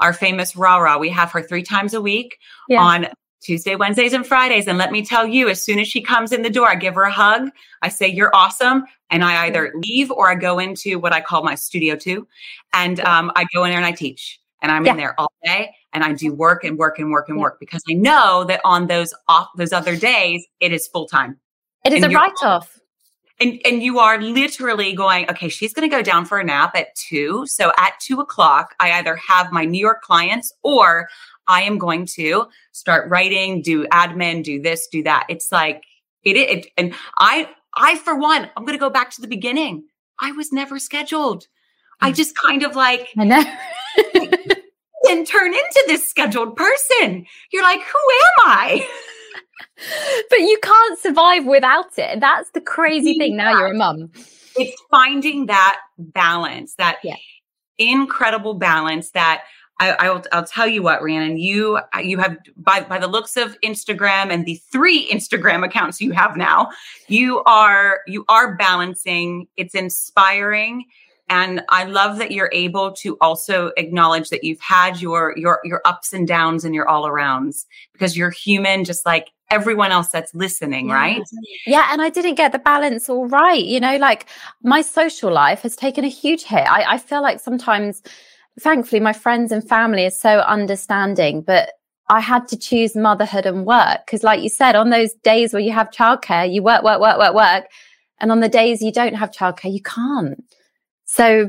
our 0.00 0.12
famous 0.12 0.56
Rah 0.56 0.76
Rah. 0.76 0.98
We 0.98 1.10
have 1.10 1.32
her 1.32 1.42
three 1.42 1.62
times 1.62 1.94
a 1.94 2.00
week 2.00 2.38
yeah. 2.68 2.80
on 2.80 3.06
Tuesday, 3.42 3.76
Wednesdays, 3.76 4.12
and 4.12 4.26
Fridays. 4.26 4.66
And 4.66 4.78
let 4.78 4.90
me 4.90 5.04
tell 5.04 5.26
you, 5.26 5.48
as 5.48 5.62
soon 5.62 5.78
as 5.78 5.86
she 5.86 6.00
comes 6.00 6.32
in 6.32 6.42
the 6.42 6.50
door, 6.50 6.68
I 6.68 6.74
give 6.74 6.94
her 6.94 7.02
a 7.02 7.12
hug. 7.12 7.50
I 7.82 7.88
say, 7.88 8.08
You're 8.08 8.34
awesome. 8.34 8.84
And 9.10 9.22
I 9.22 9.46
either 9.46 9.72
leave 9.76 10.10
or 10.10 10.30
I 10.30 10.34
go 10.34 10.58
into 10.58 10.98
what 10.98 11.12
I 11.12 11.20
call 11.20 11.44
my 11.44 11.54
studio 11.54 11.94
two. 11.94 12.26
And 12.72 13.00
um, 13.00 13.30
I 13.36 13.46
go 13.54 13.64
in 13.64 13.70
there 13.70 13.78
and 13.78 13.86
I 13.86 13.92
teach. 13.92 14.40
And 14.62 14.72
I'm 14.72 14.86
yeah. 14.86 14.92
in 14.92 14.96
there 14.96 15.20
all 15.20 15.30
day 15.44 15.74
and 15.92 16.02
I 16.02 16.14
do 16.14 16.32
work 16.32 16.64
and 16.64 16.78
work 16.78 16.98
and 16.98 17.10
work 17.10 17.28
and 17.28 17.36
yeah. 17.36 17.42
work 17.42 17.60
because 17.60 17.82
I 17.88 17.92
know 17.92 18.44
that 18.44 18.62
on 18.64 18.86
those 18.86 19.12
off 19.28 19.48
those 19.56 19.74
other 19.74 19.94
days, 19.94 20.44
it 20.60 20.72
is 20.72 20.88
full 20.88 21.06
time. 21.06 21.38
It 21.84 21.92
is 21.92 22.02
and 22.02 22.12
a 22.12 22.16
write 22.16 22.32
off 22.42 22.80
and 23.44 23.60
and 23.64 23.82
you 23.82 23.98
are 23.98 24.20
literally 24.20 24.92
going 24.92 25.28
okay 25.30 25.48
she's 25.48 25.72
going 25.72 25.88
to 25.88 25.94
go 25.94 26.02
down 26.02 26.24
for 26.24 26.38
a 26.38 26.44
nap 26.44 26.72
at 26.74 26.94
two. 26.94 27.44
So 27.46 27.72
at 27.78 27.92
two 28.00 28.20
o'clock 28.20 28.74
i 28.80 28.92
either 28.92 29.16
have 29.16 29.52
my 29.52 29.64
new 29.64 29.78
york 29.78 30.02
clients 30.02 30.52
or 30.62 31.08
i 31.46 31.62
am 31.62 31.78
going 31.78 32.06
to 32.06 32.46
start 32.72 33.08
writing 33.10 33.62
do 33.62 33.86
admin 33.88 34.42
do 34.42 34.60
this 34.60 34.88
do 34.88 35.02
that. 35.02 35.26
It's 35.28 35.52
like 35.52 35.82
it, 36.22 36.36
it 36.36 36.66
and 36.76 36.94
i 37.18 37.48
i 37.74 37.96
for 37.96 38.18
one 38.18 38.50
i'm 38.56 38.64
going 38.64 38.78
to 38.78 38.82
go 38.82 38.90
back 38.90 39.10
to 39.12 39.20
the 39.20 39.28
beginning. 39.28 39.84
I 40.20 40.32
was 40.32 40.52
never 40.52 40.78
scheduled. 40.78 41.48
I 42.00 42.12
mm. 42.12 42.16
just 42.16 42.36
kind 42.36 42.62
of 42.64 42.76
like 42.76 43.08
and 43.16 43.30
turn 45.26 45.54
into 45.54 45.84
this 45.86 46.08
scheduled 46.08 46.56
person. 46.56 47.26
You're 47.52 47.62
like 47.62 47.80
who 47.80 47.98
am 48.42 48.46
i 48.46 48.88
but 50.30 50.38
you 50.38 50.58
can't 50.62 50.98
survive 50.98 51.46
without 51.46 51.96
it. 51.98 52.20
That's 52.20 52.50
the 52.50 52.60
crazy 52.60 53.12
yeah. 53.12 53.24
thing. 53.24 53.36
Now 53.36 53.50
you're 53.52 53.72
a 53.72 53.74
mum. 53.74 54.10
It's 54.56 54.80
finding 54.90 55.46
that 55.46 55.80
balance, 55.98 56.74
that 56.76 56.98
yeah. 57.02 57.16
incredible 57.78 58.54
balance 58.54 59.10
that 59.10 59.42
I, 59.80 60.10
will 60.10 60.22
I'll 60.32 60.46
tell 60.46 60.68
you 60.68 60.82
what, 60.82 61.02
Rhiannon, 61.02 61.36
you 61.36 61.80
you 62.00 62.18
have 62.18 62.38
by 62.56 62.82
by 62.82 62.98
the 62.98 63.08
looks 63.08 63.36
of 63.36 63.60
Instagram 63.60 64.30
and 64.30 64.46
the 64.46 64.60
three 64.70 65.08
Instagram 65.10 65.64
accounts 65.64 66.00
you 66.00 66.12
have 66.12 66.36
now, 66.36 66.70
you 67.08 67.42
are 67.44 68.00
you 68.06 68.24
are 68.28 68.56
balancing. 68.56 69.48
It's 69.56 69.74
inspiring 69.74 70.84
and 71.28 71.62
i 71.68 71.84
love 71.84 72.18
that 72.18 72.30
you're 72.30 72.50
able 72.52 72.92
to 72.92 73.16
also 73.20 73.70
acknowledge 73.76 74.30
that 74.30 74.44
you've 74.44 74.60
had 74.60 75.00
your 75.00 75.34
your 75.36 75.60
your 75.64 75.80
ups 75.84 76.12
and 76.12 76.28
downs 76.28 76.64
and 76.64 76.74
your 76.74 76.88
all 76.88 77.04
arounds 77.04 77.64
because 77.92 78.16
you're 78.16 78.30
human 78.30 78.84
just 78.84 79.06
like 79.06 79.30
everyone 79.50 79.92
else 79.92 80.08
that's 80.08 80.34
listening, 80.34 80.88
yeah. 80.88 80.94
right? 80.94 81.22
Yeah. 81.66 81.88
And 81.90 82.02
I 82.02 82.10
didn't 82.10 82.34
get 82.34 82.52
the 82.52 82.58
balance 82.58 83.08
all 83.08 83.26
right. 83.26 83.64
You 83.64 83.80
know, 83.80 83.96
like 83.96 84.26
my 84.62 84.82
social 84.82 85.32
life 85.32 85.62
has 85.62 85.76
taken 85.76 86.04
a 86.04 86.08
huge 86.08 86.42
hit. 86.42 86.66
I, 86.68 86.94
I 86.94 86.98
feel 86.98 87.22
like 87.22 87.40
sometimes, 87.40 88.02
thankfully, 88.58 89.00
my 89.00 89.12
friends 89.12 89.52
and 89.52 89.66
family 89.66 90.04
are 90.06 90.10
so 90.10 90.40
understanding, 90.40 91.42
but 91.42 91.70
I 92.08 92.20
had 92.20 92.48
to 92.48 92.58
choose 92.58 92.96
motherhood 92.96 93.46
and 93.46 93.64
work. 93.64 94.06
Cause 94.06 94.22
like 94.22 94.42
you 94.42 94.50
said, 94.50 94.76
on 94.76 94.90
those 94.90 95.14
days 95.22 95.52
where 95.52 95.62
you 95.62 95.72
have 95.72 95.90
childcare, 95.90 96.52
you 96.52 96.62
work, 96.62 96.82
work, 96.82 97.00
work, 97.00 97.18
work, 97.18 97.34
work. 97.34 97.64
And 98.20 98.30
on 98.30 98.40
the 98.40 98.48
days 98.48 98.82
you 98.82 98.92
don't 98.92 99.14
have 99.14 99.30
childcare, 99.30 99.72
you 99.72 99.82
can't. 99.82 100.42
So 101.14 101.48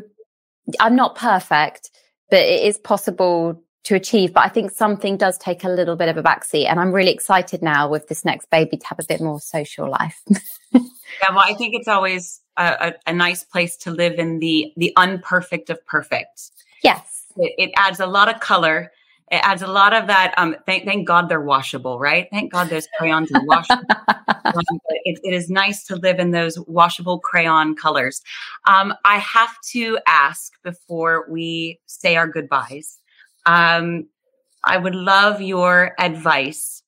I'm 0.79 0.95
not 0.95 1.15
perfect, 1.15 1.89
but 2.29 2.39
it 2.39 2.61
is 2.67 2.77
possible 2.77 3.63
to 3.85 3.95
achieve. 3.95 4.31
But 4.31 4.45
I 4.45 4.49
think 4.49 4.69
something 4.69 5.17
does 5.17 5.39
take 5.39 5.63
a 5.63 5.69
little 5.69 5.95
bit 5.95 6.07
of 6.07 6.17
a 6.17 6.21
backseat. 6.21 6.69
And 6.69 6.79
I'm 6.79 6.91
really 6.91 7.09
excited 7.09 7.63
now 7.63 7.89
with 7.89 8.07
this 8.07 8.23
next 8.23 8.51
baby 8.51 8.77
to 8.77 8.85
have 8.85 8.99
a 8.99 9.05
bit 9.07 9.21
more 9.21 9.39
social 9.39 9.89
life. 9.89 10.21
yeah, 10.71 10.81
well, 11.29 11.39
I 11.39 11.55
think 11.55 11.73
it's 11.73 11.87
always 11.87 12.41
a, 12.57 12.93
a, 13.07 13.09
a, 13.09 13.13
nice 13.13 13.43
place 13.43 13.75
to 13.77 13.91
live 13.91 14.19
in 14.19 14.37
the 14.37 14.71
the 14.77 14.93
unperfect 14.97 15.71
of 15.71 15.83
perfect. 15.87 16.51
Yes. 16.83 17.23
It, 17.35 17.53
it 17.57 17.71
adds 17.75 17.99
a 17.99 18.05
lot 18.05 18.31
of 18.31 18.39
color. 18.41 18.91
It 19.31 19.41
adds 19.43 19.63
a 19.63 19.67
lot 19.67 19.93
of 19.93 20.07
that. 20.07 20.33
Um, 20.37 20.55
thank, 20.65 20.85
thank 20.85 21.07
God 21.07 21.29
they're 21.29 21.41
washable, 21.41 21.97
right? 21.99 22.27
Thank 22.31 22.51
God 22.51 22.69
those 22.69 22.87
crayons 22.97 23.31
are 23.33 23.43
washable. 23.45 23.83
um, 24.27 24.79
it, 25.03 25.19
it 25.23 25.33
is 25.33 25.49
nice 25.49 25.83
to 25.85 25.95
live 25.95 26.19
in 26.19 26.31
those 26.31 26.59
washable 26.67 27.19
crayon 27.19 27.75
colors. 27.75 28.21
Um, 28.67 28.93
I 29.03 29.17
have 29.17 29.55
to 29.71 29.97
ask 30.07 30.53
before 30.63 31.25
we 31.27 31.79
say 31.87 32.15
our 32.15 32.27
goodbyes 32.27 32.99
um, 33.45 34.07
I 34.63 34.77
would 34.77 34.95
love 34.95 35.41
your 35.41 35.93
advice 35.99 36.81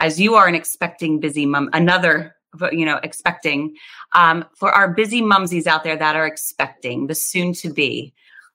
as 0.00 0.20
you 0.20 0.34
are 0.34 0.46
an 0.46 0.54
expecting 0.54 1.20
busy 1.20 1.46
mom, 1.46 1.70
another, 1.72 2.36
you 2.70 2.84
know, 2.84 3.00
expecting 3.02 3.74
um, 4.12 4.44
for 4.54 4.70
our 4.70 4.92
busy 4.92 5.22
mumsies 5.22 5.66
out 5.66 5.84
there 5.84 5.96
that 5.96 6.16
are 6.16 6.26
expecting 6.26 7.06
the 7.06 7.14
soon 7.14 7.52
to 7.54 7.72
be. 7.72 8.12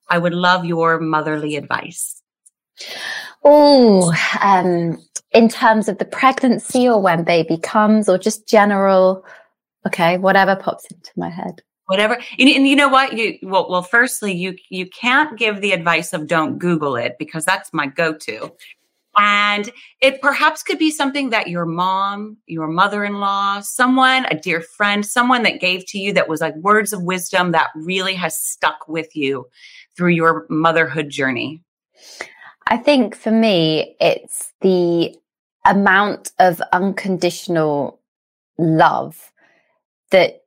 I 0.08 0.18
would 0.18 0.34
love 0.34 0.64
your 0.64 1.00
motherly 1.00 1.56
advice. 1.56 2.21
Oh, 3.44 4.14
um, 4.40 5.02
in 5.32 5.48
terms 5.48 5.88
of 5.88 5.98
the 5.98 6.04
pregnancy 6.04 6.88
or 6.88 7.00
when 7.00 7.24
baby 7.24 7.58
comes 7.58 8.08
or 8.08 8.18
just 8.18 8.46
general, 8.46 9.24
okay, 9.86 10.18
whatever 10.18 10.56
pops 10.56 10.86
into 10.90 11.10
my 11.16 11.28
head. 11.28 11.62
Whatever 11.86 12.14
and, 12.38 12.48
and, 12.48 12.68
you 12.68 12.76
know 12.76 12.88
what? 12.88 13.12
You 13.14 13.38
well 13.42 13.68
well 13.68 13.82
firstly 13.82 14.32
you 14.32 14.56
you 14.70 14.88
can't 14.88 15.36
give 15.36 15.60
the 15.60 15.72
advice 15.72 16.12
of 16.12 16.28
don't 16.28 16.58
google 16.58 16.96
it 16.96 17.16
because 17.18 17.44
that's 17.44 17.72
my 17.72 17.86
go-to. 17.86 18.52
And 19.18 19.68
it 20.00 20.22
perhaps 20.22 20.62
could 20.62 20.78
be 20.78 20.90
something 20.90 21.30
that 21.30 21.48
your 21.48 21.66
mom 21.66 22.38
your 22.46 22.68
mother-in-law 22.68 23.60
someone 23.60 24.24
a 24.26 24.38
dear 24.38 24.62
friend 24.62 25.04
someone 25.04 25.42
that 25.42 25.60
gave 25.60 25.84
to 25.88 25.98
you 25.98 26.14
that 26.14 26.28
was 26.28 26.40
like 26.40 26.54
words 26.56 26.94
of 26.94 27.02
wisdom 27.02 27.52
that 27.52 27.70
really 27.74 28.14
has 28.14 28.38
stuck 28.38 28.88
with 28.88 29.14
you 29.14 29.46
through 29.94 30.10
your 30.10 30.46
motherhood 30.48 31.10
journey 31.10 31.62
i 32.72 32.76
think 32.76 33.14
for 33.14 33.30
me 33.30 33.96
it's 34.00 34.52
the 34.62 35.14
amount 35.66 36.32
of 36.38 36.60
unconditional 36.72 38.00
love 38.58 39.30
that 40.10 40.42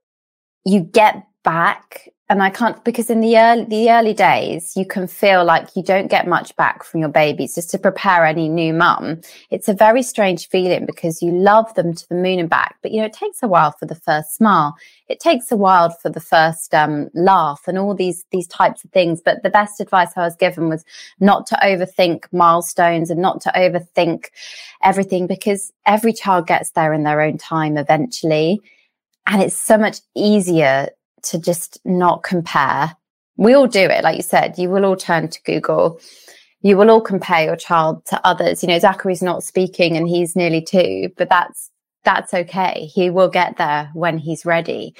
you 0.65 0.81
get 0.81 1.27
back 1.43 2.09
and 2.27 2.41
I 2.41 2.49
can't 2.49 2.83
because 2.83 3.11
in 3.11 3.19
the 3.21 3.37
early 3.37 3.65
the 3.65 3.91
early 3.91 4.13
days 4.13 4.75
you 4.75 4.85
can 4.85 5.05
feel 5.07 5.45
like 5.45 5.75
you 5.75 5.83
don't 5.83 6.07
get 6.07 6.27
much 6.27 6.55
back 6.55 6.83
from 6.83 6.99
your 6.99 7.09
babies 7.09 7.53
just 7.53 7.69
to 7.71 7.77
prepare 7.77 8.25
any 8.25 8.49
new 8.49 8.73
mum. 8.73 9.21
It's 9.51 9.67
a 9.67 9.73
very 9.73 10.01
strange 10.01 10.49
feeling 10.49 10.87
because 10.87 11.21
you 11.21 11.31
love 11.31 11.71
them 11.75 11.93
to 11.93 12.09
the 12.09 12.15
moon 12.15 12.39
and 12.39 12.49
back, 12.49 12.77
but 12.81 12.91
you 12.91 12.99
know 12.99 13.05
it 13.05 13.13
takes 13.13 13.43
a 13.43 13.47
while 13.47 13.71
for 13.71 13.85
the 13.85 13.95
first 13.95 14.35
smile. 14.35 14.75
It 15.07 15.19
takes 15.19 15.51
a 15.51 15.55
while 15.55 15.91
for 15.91 16.09
the 16.09 16.19
first 16.19 16.73
um, 16.73 17.09
laugh 17.13 17.61
and 17.67 17.77
all 17.77 17.93
these 17.93 18.25
these 18.31 18.47
types 18.47 18.83
of 18.83 18.89
things. 18.89 19.21
But 19.23 19.43
the 19.43 19.51
best 19.51 19.79
advice 19.79 20.13
I 20.15 20.21
was 20.21 20.35
given 20.35 20.67
was 20.67 20.83
not 21.19 21.45
to 21.47 21.55
overthink 21.61 22.25
milestones 22.31 23.11
and 23.11 23.21
not 23.21 23.39
to 23.41 23.51
overthink 23.55 24.25
everything 24.83 25.27
because 25.27 25.71
every 25.85 26.13
child 26.13 26.47
gets 26.47 26.71
there 26.71 26.91
in 26.91 27.03
their 27.03 27.21
own 27.21 27.37
time 27.37 27.77
eventually. 27.77 28.61
And 29.27 29.43
it's 29.43 29.57
so 29.59 29.77
much 29.77 29.99
easier 30.15 30.89
to 31.25 31.39
just 31.39 31.79
not 31.85 32.23
compare. 32.23 32.95
We 33.37 33.53
all 33.53 33.67
do 33.67 33.81
it. 33.81 34.03
Like 34.03 34.17
you 34.17 34.23
said, 34.23 34.57
you 34.57 34.69
will 34.69 34.85
all 34.85 34.95
turn 34.95 35.29
to 35.29 35.41
Google. 35.43 35.99
You 36.61 36.77
will 36.77 36.89
all 36.89 37.01
compare 37.01 37.43
your 37.43 37.55
child 37.55 38.05
to 38.07 38.25
others. 38.25 38.63
You 38.63 38.69
know, 38.69 38.79
Zachary's 38.79 39.21
not 39.21 39.43
speaking 39.43 39.97
and 39.97 40.07
he's 40.07 40.35
nearly 40.35 40.63
two, 40.63 41.09
but 41.17 41.29
that's, 41.29 41.69
that's 42.03 42.33
okay. 42.33 42.89
He 42.93 43.09
will 43.09 43.29
get 43.29 43.57
there 43.57 43.89
when 43.93 44.17
he's 44.17 44.45
ready. 44.45 44.95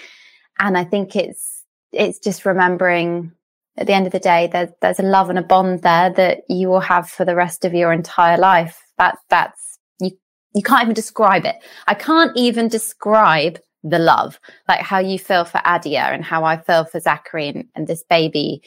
And 0.60 0.78
I 0.78 0.84
think 0.84 1.16
it's, 1.16 1.64
it's 1.92 2.20
just 2.20 2.46
remembering 2.46 3.32
at 3.78 3.88
the 3.88 3.94
end 3.94 4.06
of 4.06 4.12
the 4.12 4.20
day, 4.20 4.50
there's, 4.52 4.70
there's 4.82 5.00
a 5.00 5.04
love 5.04 5.30
and 5.30 5.40
a 5.40 5.44
bond 5.44 5.82
there 5.82 6.10
that 6.12 6.42
you 6.50 6.70
will 6.70 6.80
have 6.80 7.10
for 7.10 7.26
the 7.26 7.36
rest 7.36 7.66
of 7.66 7.74
your 7.74 7.92
entire 7.92 8.38
life. 8.38 8.82
That, 8.98 9.18
that's, 9.30 9.80
you, 10.00 10.12
you 10.54 10.64
can't 10.64 10.84
even 10.84 10.94
describe 10.94 11.46
it. 11.46 11.56
I 11.88 11.94
can't 11.94 12.32
even 12.36 12.68
describe 12.70 13.60
the 13.86 14.00
love, 14.00 14.40
like 14.68 14.82
how 14.82 15.00
you 15.00 15.20
feel 15.20 15.46
for 15.46 15.62
Adia 15.64 16.02
and 16.02 16.24
how 16.26 16.44
I 16.44 16.58
feel 16.58 16.86
for 16.86 17.00
Zachary 17.00 17.48
and, 17.50 17.66
and 17.76 17.88
this 17.88 18.04
baby. 18.04 18.62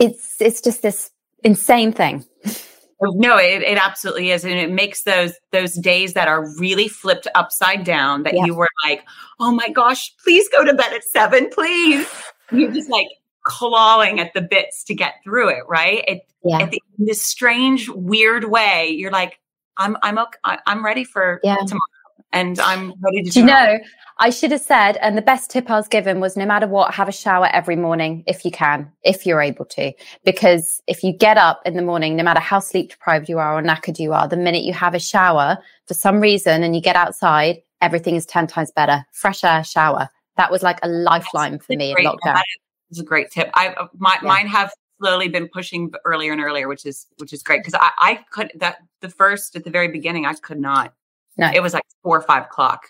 It's 0.00 0.40
it's 0.40 0.60
just 0.60 0.82
this 0.82 1.10
insane 1.44 1.92
thing. 1.92 2.24
Oh, 3.04 3.12
no, 3.14 3.36
it, 3.36 3.62
it 3.62 3.76
absolutely 3.76 4.30
is. 4.30 4.44
And 4.44 4.54
it 4.54 4.70
makes 4.70 5.02
those 5.02 5.34
those 5.52 5.74
days 5.74 6.14
that 6.14 6.28
are 6.28 6.48
really 6.58 6.88
flipped 6.88 7.26
upside 7.34 7.84
down 7.84 8.22
that 8.22 8.34
yeah. 8.34 8.46
you 8.46 8.54
were 8.54 8.70
like, 8.84 9.04
oh 9.38 9.52
my 9.52 9.68
gosh, 9.68 10.12
please 10.24 10.48
go 10.48 10.64
to 10.64 10.74
bed 10.74 10.92
at 10.92 11.04
seven, 11.04 11.50
please. 11.50 12.08
You're 12.50 12.72
just 12.72 12.90
like 12.90 13.08
clawing 13.44 14.20
at 14.20 14.32
the 14.32 14.40
bits 14.40 14.84
to 14.84 14.94
get 14.94 15.14
through 15.22 15.50
it, 15.50 15.64
right? 15.68 16.02
It, 16.08 16.22
yeah. 16.42 16.66
The, 16.66 16.80
in 16.98 17.06
this 17.06 17.22
strange, 17.22 17.88
weird 17.90 18.44
way, 18.44 18.88
you're 18.88 19.10
like, 19.10 19.38
I'm 19.76 19.96
I'm 20.02 20.18
okay, 20.18 20.56
I'm 20.66 20.84
ready 20.84 21.04
for 21.04 21.40
yeah. 21.42 21.56
tomorrow 21.56 21.80
and 22.34 22.60
I'm 22.60 22.92
ready 23.00 23.22
to. 23.22 23.30
Do 23.30 23.40
you 23.40 23.46
know? 23.46 23.78
I 24.18 24.30
should 24.30 24.52
have 24.52 24.60
said, 24.60 24.96
and 24.98 25.18
the 25.18 25.22
best 25.22 25.50
tip 25.50 25.68
I 25.68 25.76
was 25.76 25.88
given 25.88 26.20
was 26.20 26.36
no 26.36 26.46
matter 26.46 26.68
what, 26.68 26.94
have 26.94 27.08
a 27.08 27.12
shower 27.12 27.48
every 27.52 27.74
morning 27.74 28.22
if 28.28 28.44
you 28.44 28.52
can, 28.52 28.92
if 29.02 29.26
you're 29.26 29.40
able 29.40 29.64
to. 29.66 29.92
Because 30.24 30.80
if 30.86 31.02
you 31.02 31.12
get 31.12 31.36
up 31.36 31.62
in 31.66 31.74
the 31.74 31.82
morning, 31.82 32.14
no 32.14 32.22
matter 32.22 32.38
how 32.38 32.60
sleep 32.60 32.90
deprived 32.90 33.28
you 33.28 33.38
are 33.38 33.58
or 33.58 33.62
knackered 33.62 33.98
you 33.98 34.12
are, 34.12 34.28
the 34.28 34.36
minute 34.36 34.62
you 34.62 34.72
have 34.72 34.94
a 34.94 35.00
shower 35.00 35.58
for 35.86 35.94
some 35.94 36.20
reason 36.20 36.62
and 36.62 36.76
you 36.76 36.82
get 36.82 36.94
outside, 36.94 37.56
everything 37.80 38.14
is 38.14 38.24
10 38.26 38.46
times 38.46 38.70
better. 38.70 39.04
Fresh 39.12 39.42
air 39.42 39.64
shower. 39.64 40.08
That 40.36 40.52
was 40.52 40.62
like 40.62 40.78
a 40.84 40.88
lifeline 40.88 41.52
That's 41.52 41.66
for 41.66 41.74
me 41.74 41.90
in 41.90 42.04
lockdown. 42.04 42.34
That 42.34 42.44
is 42.90 43.00
a 43.00 43.04
great 43.04 43.32
tip. 43.32 43.50
I, 43.54 43.70
uh, 43.70 43.88
my, 43.98 44.16
yeah. 44.22 44.28
mine 44.28 44.46
have 44.46 44.72
slowly 45.00 45.26
been 45.26 45.48
pushing 45.48 45.92
earlier 46.04 46.30
and 46.30 46.40
earlier, 46.40 46.68
which 46.68 46.86
is, 46.86 47.08
which 47.18 47.32
is 47.32 47.42
great. 47.42 47.64
Cause 47.64 47.74
I, 47.74 47.90
I 47.98 48.20
could, 48.30 48.52
that 48.60 48.76
the 49.00 49.10
first 49.10 49.56
at 49.56 49.64
the 49.64 49.70
very 49.70 49.88
beginning, 49.88 50.24
I 50.24 50.34
could 50.34 50.60
not 50.60 50.94
no. 51.36 51.50
It 51.52 51.62
was 51.62 51.74
like 51.74 51.84
four 52.02 52.18
or 52.18 52.22
five 52.22 52.44
o'clock. 52.44 52.88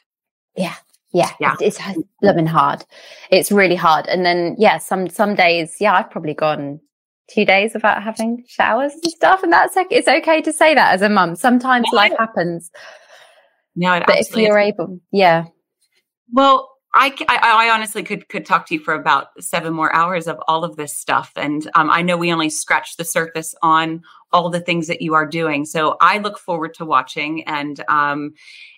Yeah. 0.57 0.75
Yeah. 1.13 1.31
Yeah. 1.41 1.57
It's, 1.61 1.79
it's 1.81 1.99
living 2.23 2.47
hard. 2.47 2.85
It's 3.31 3.53
really 3.53 3.77
hard. 3.77 4.07
And 4.07 4.25
then, 4.27 4.57
yeah, 4.59 4.79
some, 4.79 5.09
some 5.09 5.35
days, 5.35 5.77
yeah, 5.81 5.95
I've 5.95 6.11
probably 6.11 6.35
gone 6.35 6.81
two 7.33 7.45
days 7.45 7.73
without 7.75 8.03
having 8.03 8.45
showers 8.49 8.93
and 8.93 9.05
stuff. 9.05 9.43
And 9.43 9.53
that's 9.53 9.77
like, 9.77 9.87
it's 9.91 10.09
okay 10.09 10.43
to 10.43 10.53
say 10.53 10.75
that 10.75 10.93
as 10.93 11.03
a 11.03 11.09
mum. 11.09 11.37
Sometimes 11.37 11.87
life 11.93 12.13
happens. 12.19 12.71
No, 13.77 14.01
but 14.07 14.19
if 14.19 14.37
you're 14.37 14.59
is. 14.59 14.69
able, 14.69 15.01
yeah. 15.13 15.45
Well, 16.33 16.71
I, 16.95 17.13
I, 17.29 17.67
I, 17.67 17.71
honestly 17.71 18.05
could 18.05 18.29
could 18.29 18.47
talk 18.47 18.67
to 18.67 18.75
you 18.75 18.81
for 18.81 18.95
about 18.95 19.27
seven 19.41 19.75
more 19.75 19.93
hours 19.95 20.29
of 20.29 20.39
all 20.47 20.63
of 20.63 20.77
this 20.77 20.97
stuff, 20.97 21.33
and 21.35 21.69
um, 21.75 21.91
I 21.91 22.03
know 22.03 22.17
we 22.17 22.33
only 22.33 22.51
scratched 22.51 22.99
the 22.99 23.05
surface 23.05 23.53
on 23.63 24.03
all 24.35 24.51
the 24.51 24.61
things 24.61 24.87
that 24.89 25.01
you 25.01 25.15
are 25.15 25.25
doing. 25.25 25.65
So 25.65 25.97
I 26.03 26.19
look 26.19 26.39
forward 26.39 26.75
to 26.75 26.85
watching, 26.85 27.45
and 27.45 27.83
um, 27.89 28.35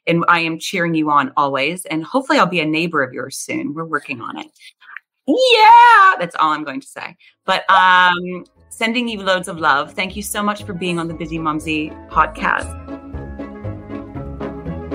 and 0.06 0.24
I 0.28 0.40
am 0.40 0.60
cheering 0.60 0.94
you 0.94 1.10
on 1.10 1.32
always. 1.36 1.84
And 1.86 2.04
hopefully, 2.04 2.38
I'll 2.38 2.46
be 2.46 2.60
a 2.60 2.66
neighbor 2.66 3.02
of 3.02 3.12
yours 3.12 3.36
soon. 3.36 3.74
We're 3.74 3.84
working 3.84 4.20
on 4.20 4.38
it. 4.38 4.46
Yeah, 5.26 6.14
that's 6.20 6.36
all 6.36 6.52
I'm 6.52 6.62
going 6.62 6.80
to 6.80 6.86
say. 6.86 7.16
But 7.44 7.68
um, 7.68 8.44
sending 8.68 9.08
you 9.08 9.22
loads 9.22 9.48
of 9.48 9.58
love. 9.58 9.94
Thank 9.94 10.14
you 10.14 10.22
so 10.22 10.42
much 10.42 10.62
for 10.62 10.74
being 10.74 11.00
on 11.00 11.08
the 11.08 11.14
Bizzimumzi 11.14 12.10
podcast. 12.10 12.85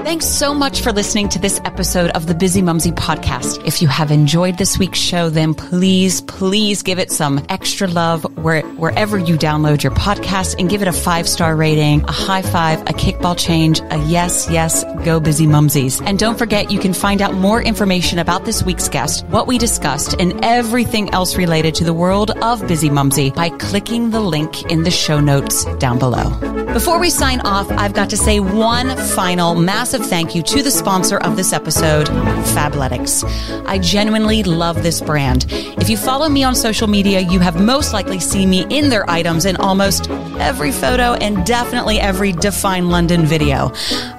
Thanks 0.04 0.26
so 0.26 0.56
much 0.56 0.82
for 0.82 0.92
listening 0.92 1.30
to 1.30 1.40
this 1.40 1.62
episode 1.64 2.10
of 2.12 2.26
the 2.26 2.34
Bizzimumzi 2.34 2.92
podcast. 2.94 3.64
If 3.68 3.84
you 3.84 3.88
have 3.88 4.10
enjoyed 4.10 4.58
this 4.58 4.80
week's 4.80 4.98
show, 4.98 5.30
then 5.30 5.54
please, 5.54 6.22
please 6.22 6.82
give 6.82 6.98
it 6.98 7.12
some 7.12 7.46
extra 7.50 7.88
love 7.88 8.24
where, 8.38 8.64
wherever 8.64 9.20
you 9.20 9.38
download 9.38 9.84
your 9.84 9.92
podcast 9.94 10.60
and 10.60 10.70
give 10.70 10.82
it 10.82 10.88
a 10.88 10.92
five 10.92 11.30
star 11.30 11.56
rating, 11.56 12.04
a 12.06 12.12
high 12.12 12.42
five, 12.42 12.82
a 12.82 12.94
kickball 12.94 13.38
change, 13.38 13.80
a 13.92 13.98
yes, 14.08 14.50
yes, 14.50 14.84
go 15.06 15.22
Bizzimumzis. 15.22 16.02
And 16.06 16.18
don't 16.18 16.38
forget, 16.38 16.72
you 16.72 16.80
can 16.80 16.94
find 16.94 17.22
out 17.22 17.36
more 17.36 17.62
information 17.62 18.18
about 18.18 18.44
this 18.44 18.64
week's 18.64 18.90
guest, 18.90 19.24
what 19.28 19.46
we 19.46 19.60
discussed, 19.60 20.16
and 20.20 20.44
everything 20.44 21.12
else 21.12 21.38
related 21.38 21.76
to 21.76 21.84
the 21.84 21.94
world 21.94 22.32
of 22.32 22.60
Bizzimumzi 22.64 23.36
by 23.36 23.50
clicking 23.50 24.10
the 24.10 24.20
link 24.20 24.64
in 24.72 24.82
the 24.82 24.92
show 24.92 25.20
notes 25.20 25.64
down 25.76 26.00
below. 26.00 26.32
Before 26.74 27.00
we 27.00 27.10
sign 27.10 27.42
off, 27.42 27.70
I've 27.72 27.94
got 27.94 28.10
to 28.12 28.18
say 28.18 28.40
one 28.40 28.96
final 28.98 29.56
massive 29.56 29.91
thank 29.98 30.36
you 30.36 30.42
to 30.44 30.62
the 30.64 30.72
sponsor 30.72 31.18
of 31.18 31.36
this 31.36 31.54
episode, 31.54 32.08
Fabletics. 32.08 33.24
I 33.66 33.78
genuinely 33.80 34.44
love 34.44 34.84
this 34.84 35.02
brand. 35.02 35.46
If 35.50 35.90
you 35.90 35.98
follow 35.98 36.30
me 36.30 36.44
on 36.44 36.56
social 36.56 36.88
media, 36.88 37.20
you 37.20 37.40
have 37.40 37.60
most 37.60 37.94
likely 37.94 38.20
seen 38.20 38.50
me 38.50 38.66
in 38.70 38.90
their 38.90 39.10
items 39.10 39.46
in 39.46 39.56
almost 39.58 40.10
every 40.40 40.72
photo 40.72 41.14
and 41.16 41.46
definitely 41.46 42.00
every 42.00 42.32
Define 42.32 42.90
London 42.90 43.26
video. 43.26 43.72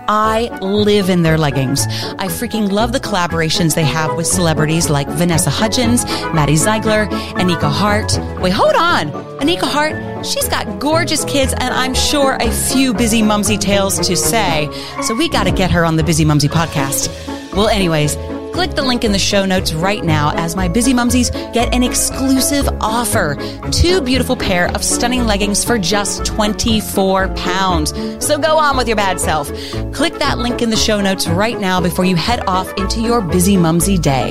I 0.08 0.48
live 0.60 1.08
in 1.08 1.22
their 1.22 1.38
leggings. 1.38 1.86
I 2.18 2.26
freaking 2.26 2.70
love 2.70 2.92
the 2.92 3.00
collaborations 3.00 3.74
they 3.74 3.84
have 3.84 4.16
with 4.16 4.26
celebrities 4.26 4.90
like 4.90 5.08
Vanessa 5.08 5.50
Hudgens, 5.50 6.04
Maddie 6.34 6.56
Ziegler, 6.56 7.06
Anika 7.36 7.70
Hart. 7.70 8.18
Wait, 8.40 8.52
hold 8.52 8.74
on. 8.74 9.10
Anika 9.40 9.64
Hart, 9.64 10.26
she's 10.26 10.48
got 10.48 10.78
gorgeous 10.78 11.24
kids 11.24 11.52
and 11.52 11.74
I'm 11.74 11.94
sure 11.94 12.36
a 12.40 12.50
few 12.50 12.94
busy 12.94 13.22
mumsy 13.22 13.58
tales 13.58 13.98
to 14.06 14.16
say. 14.16 14.68
So 15.02 15.14
we 15.14 15.28
got 15.28 15.44
to 15.44 15.52
get 15.52 15.70
her 15.70 15.84
on 15.84 15.96
the 15.96 16.02
Bizzimumzi 16.02 16.48
podcast. 16.48 17.08
Well, 17.52 17.68
anyways, 17.68 18.16
Click 18.52 18.72
the 18.72 18.82
link 18.82 19.04
in 19.04 19.12
the 19.12 19.18
show 19.18 19.44
notes 19.44 19.72
right 19.72 20.04
now 20.04 20.30
as 20.34 20.54
my 20.54 20.68
busy 20.68 20.92
mumsies 20.92 21.32
get 21.52 21.72
an 21.74 21.82
exclusive 21.82 22.68
offer. 22.80 23.36
Two 23.70 24.00
beautiful 24.00 24.36
pair 24.36 24.68
of 24.74 24.84
stunning 24.84 25.24
leggings 25.24 25.64
for 25.64 25.78
just 25.78 26.24
24 26.26 27.28
pounds. 27.34 27.92
So 28.24 28.38
go 28.38 28.58
on 28.58 28.76
with 28.76 28.86
your 28.86 28.96
bad 28.96 29.20
self. 29.20 29.48
Click 29.92 30.14
that 30.14 30.38
link 30.38 30.62
in 30.62 30.70
the 30.70 30.76
show 30.76 31.00
notes 31.00 31.26
right 31.26 31.58
now 31.58 31.80
before 31.80 32.04
you 32.04 32.16
head 32.16 32.44
off 32.46 32.72
into 32.74 33.00
your 33.00 33.20
busy 33.20 33.56
mumsy 33.56 33.98
day. 33.98 34.30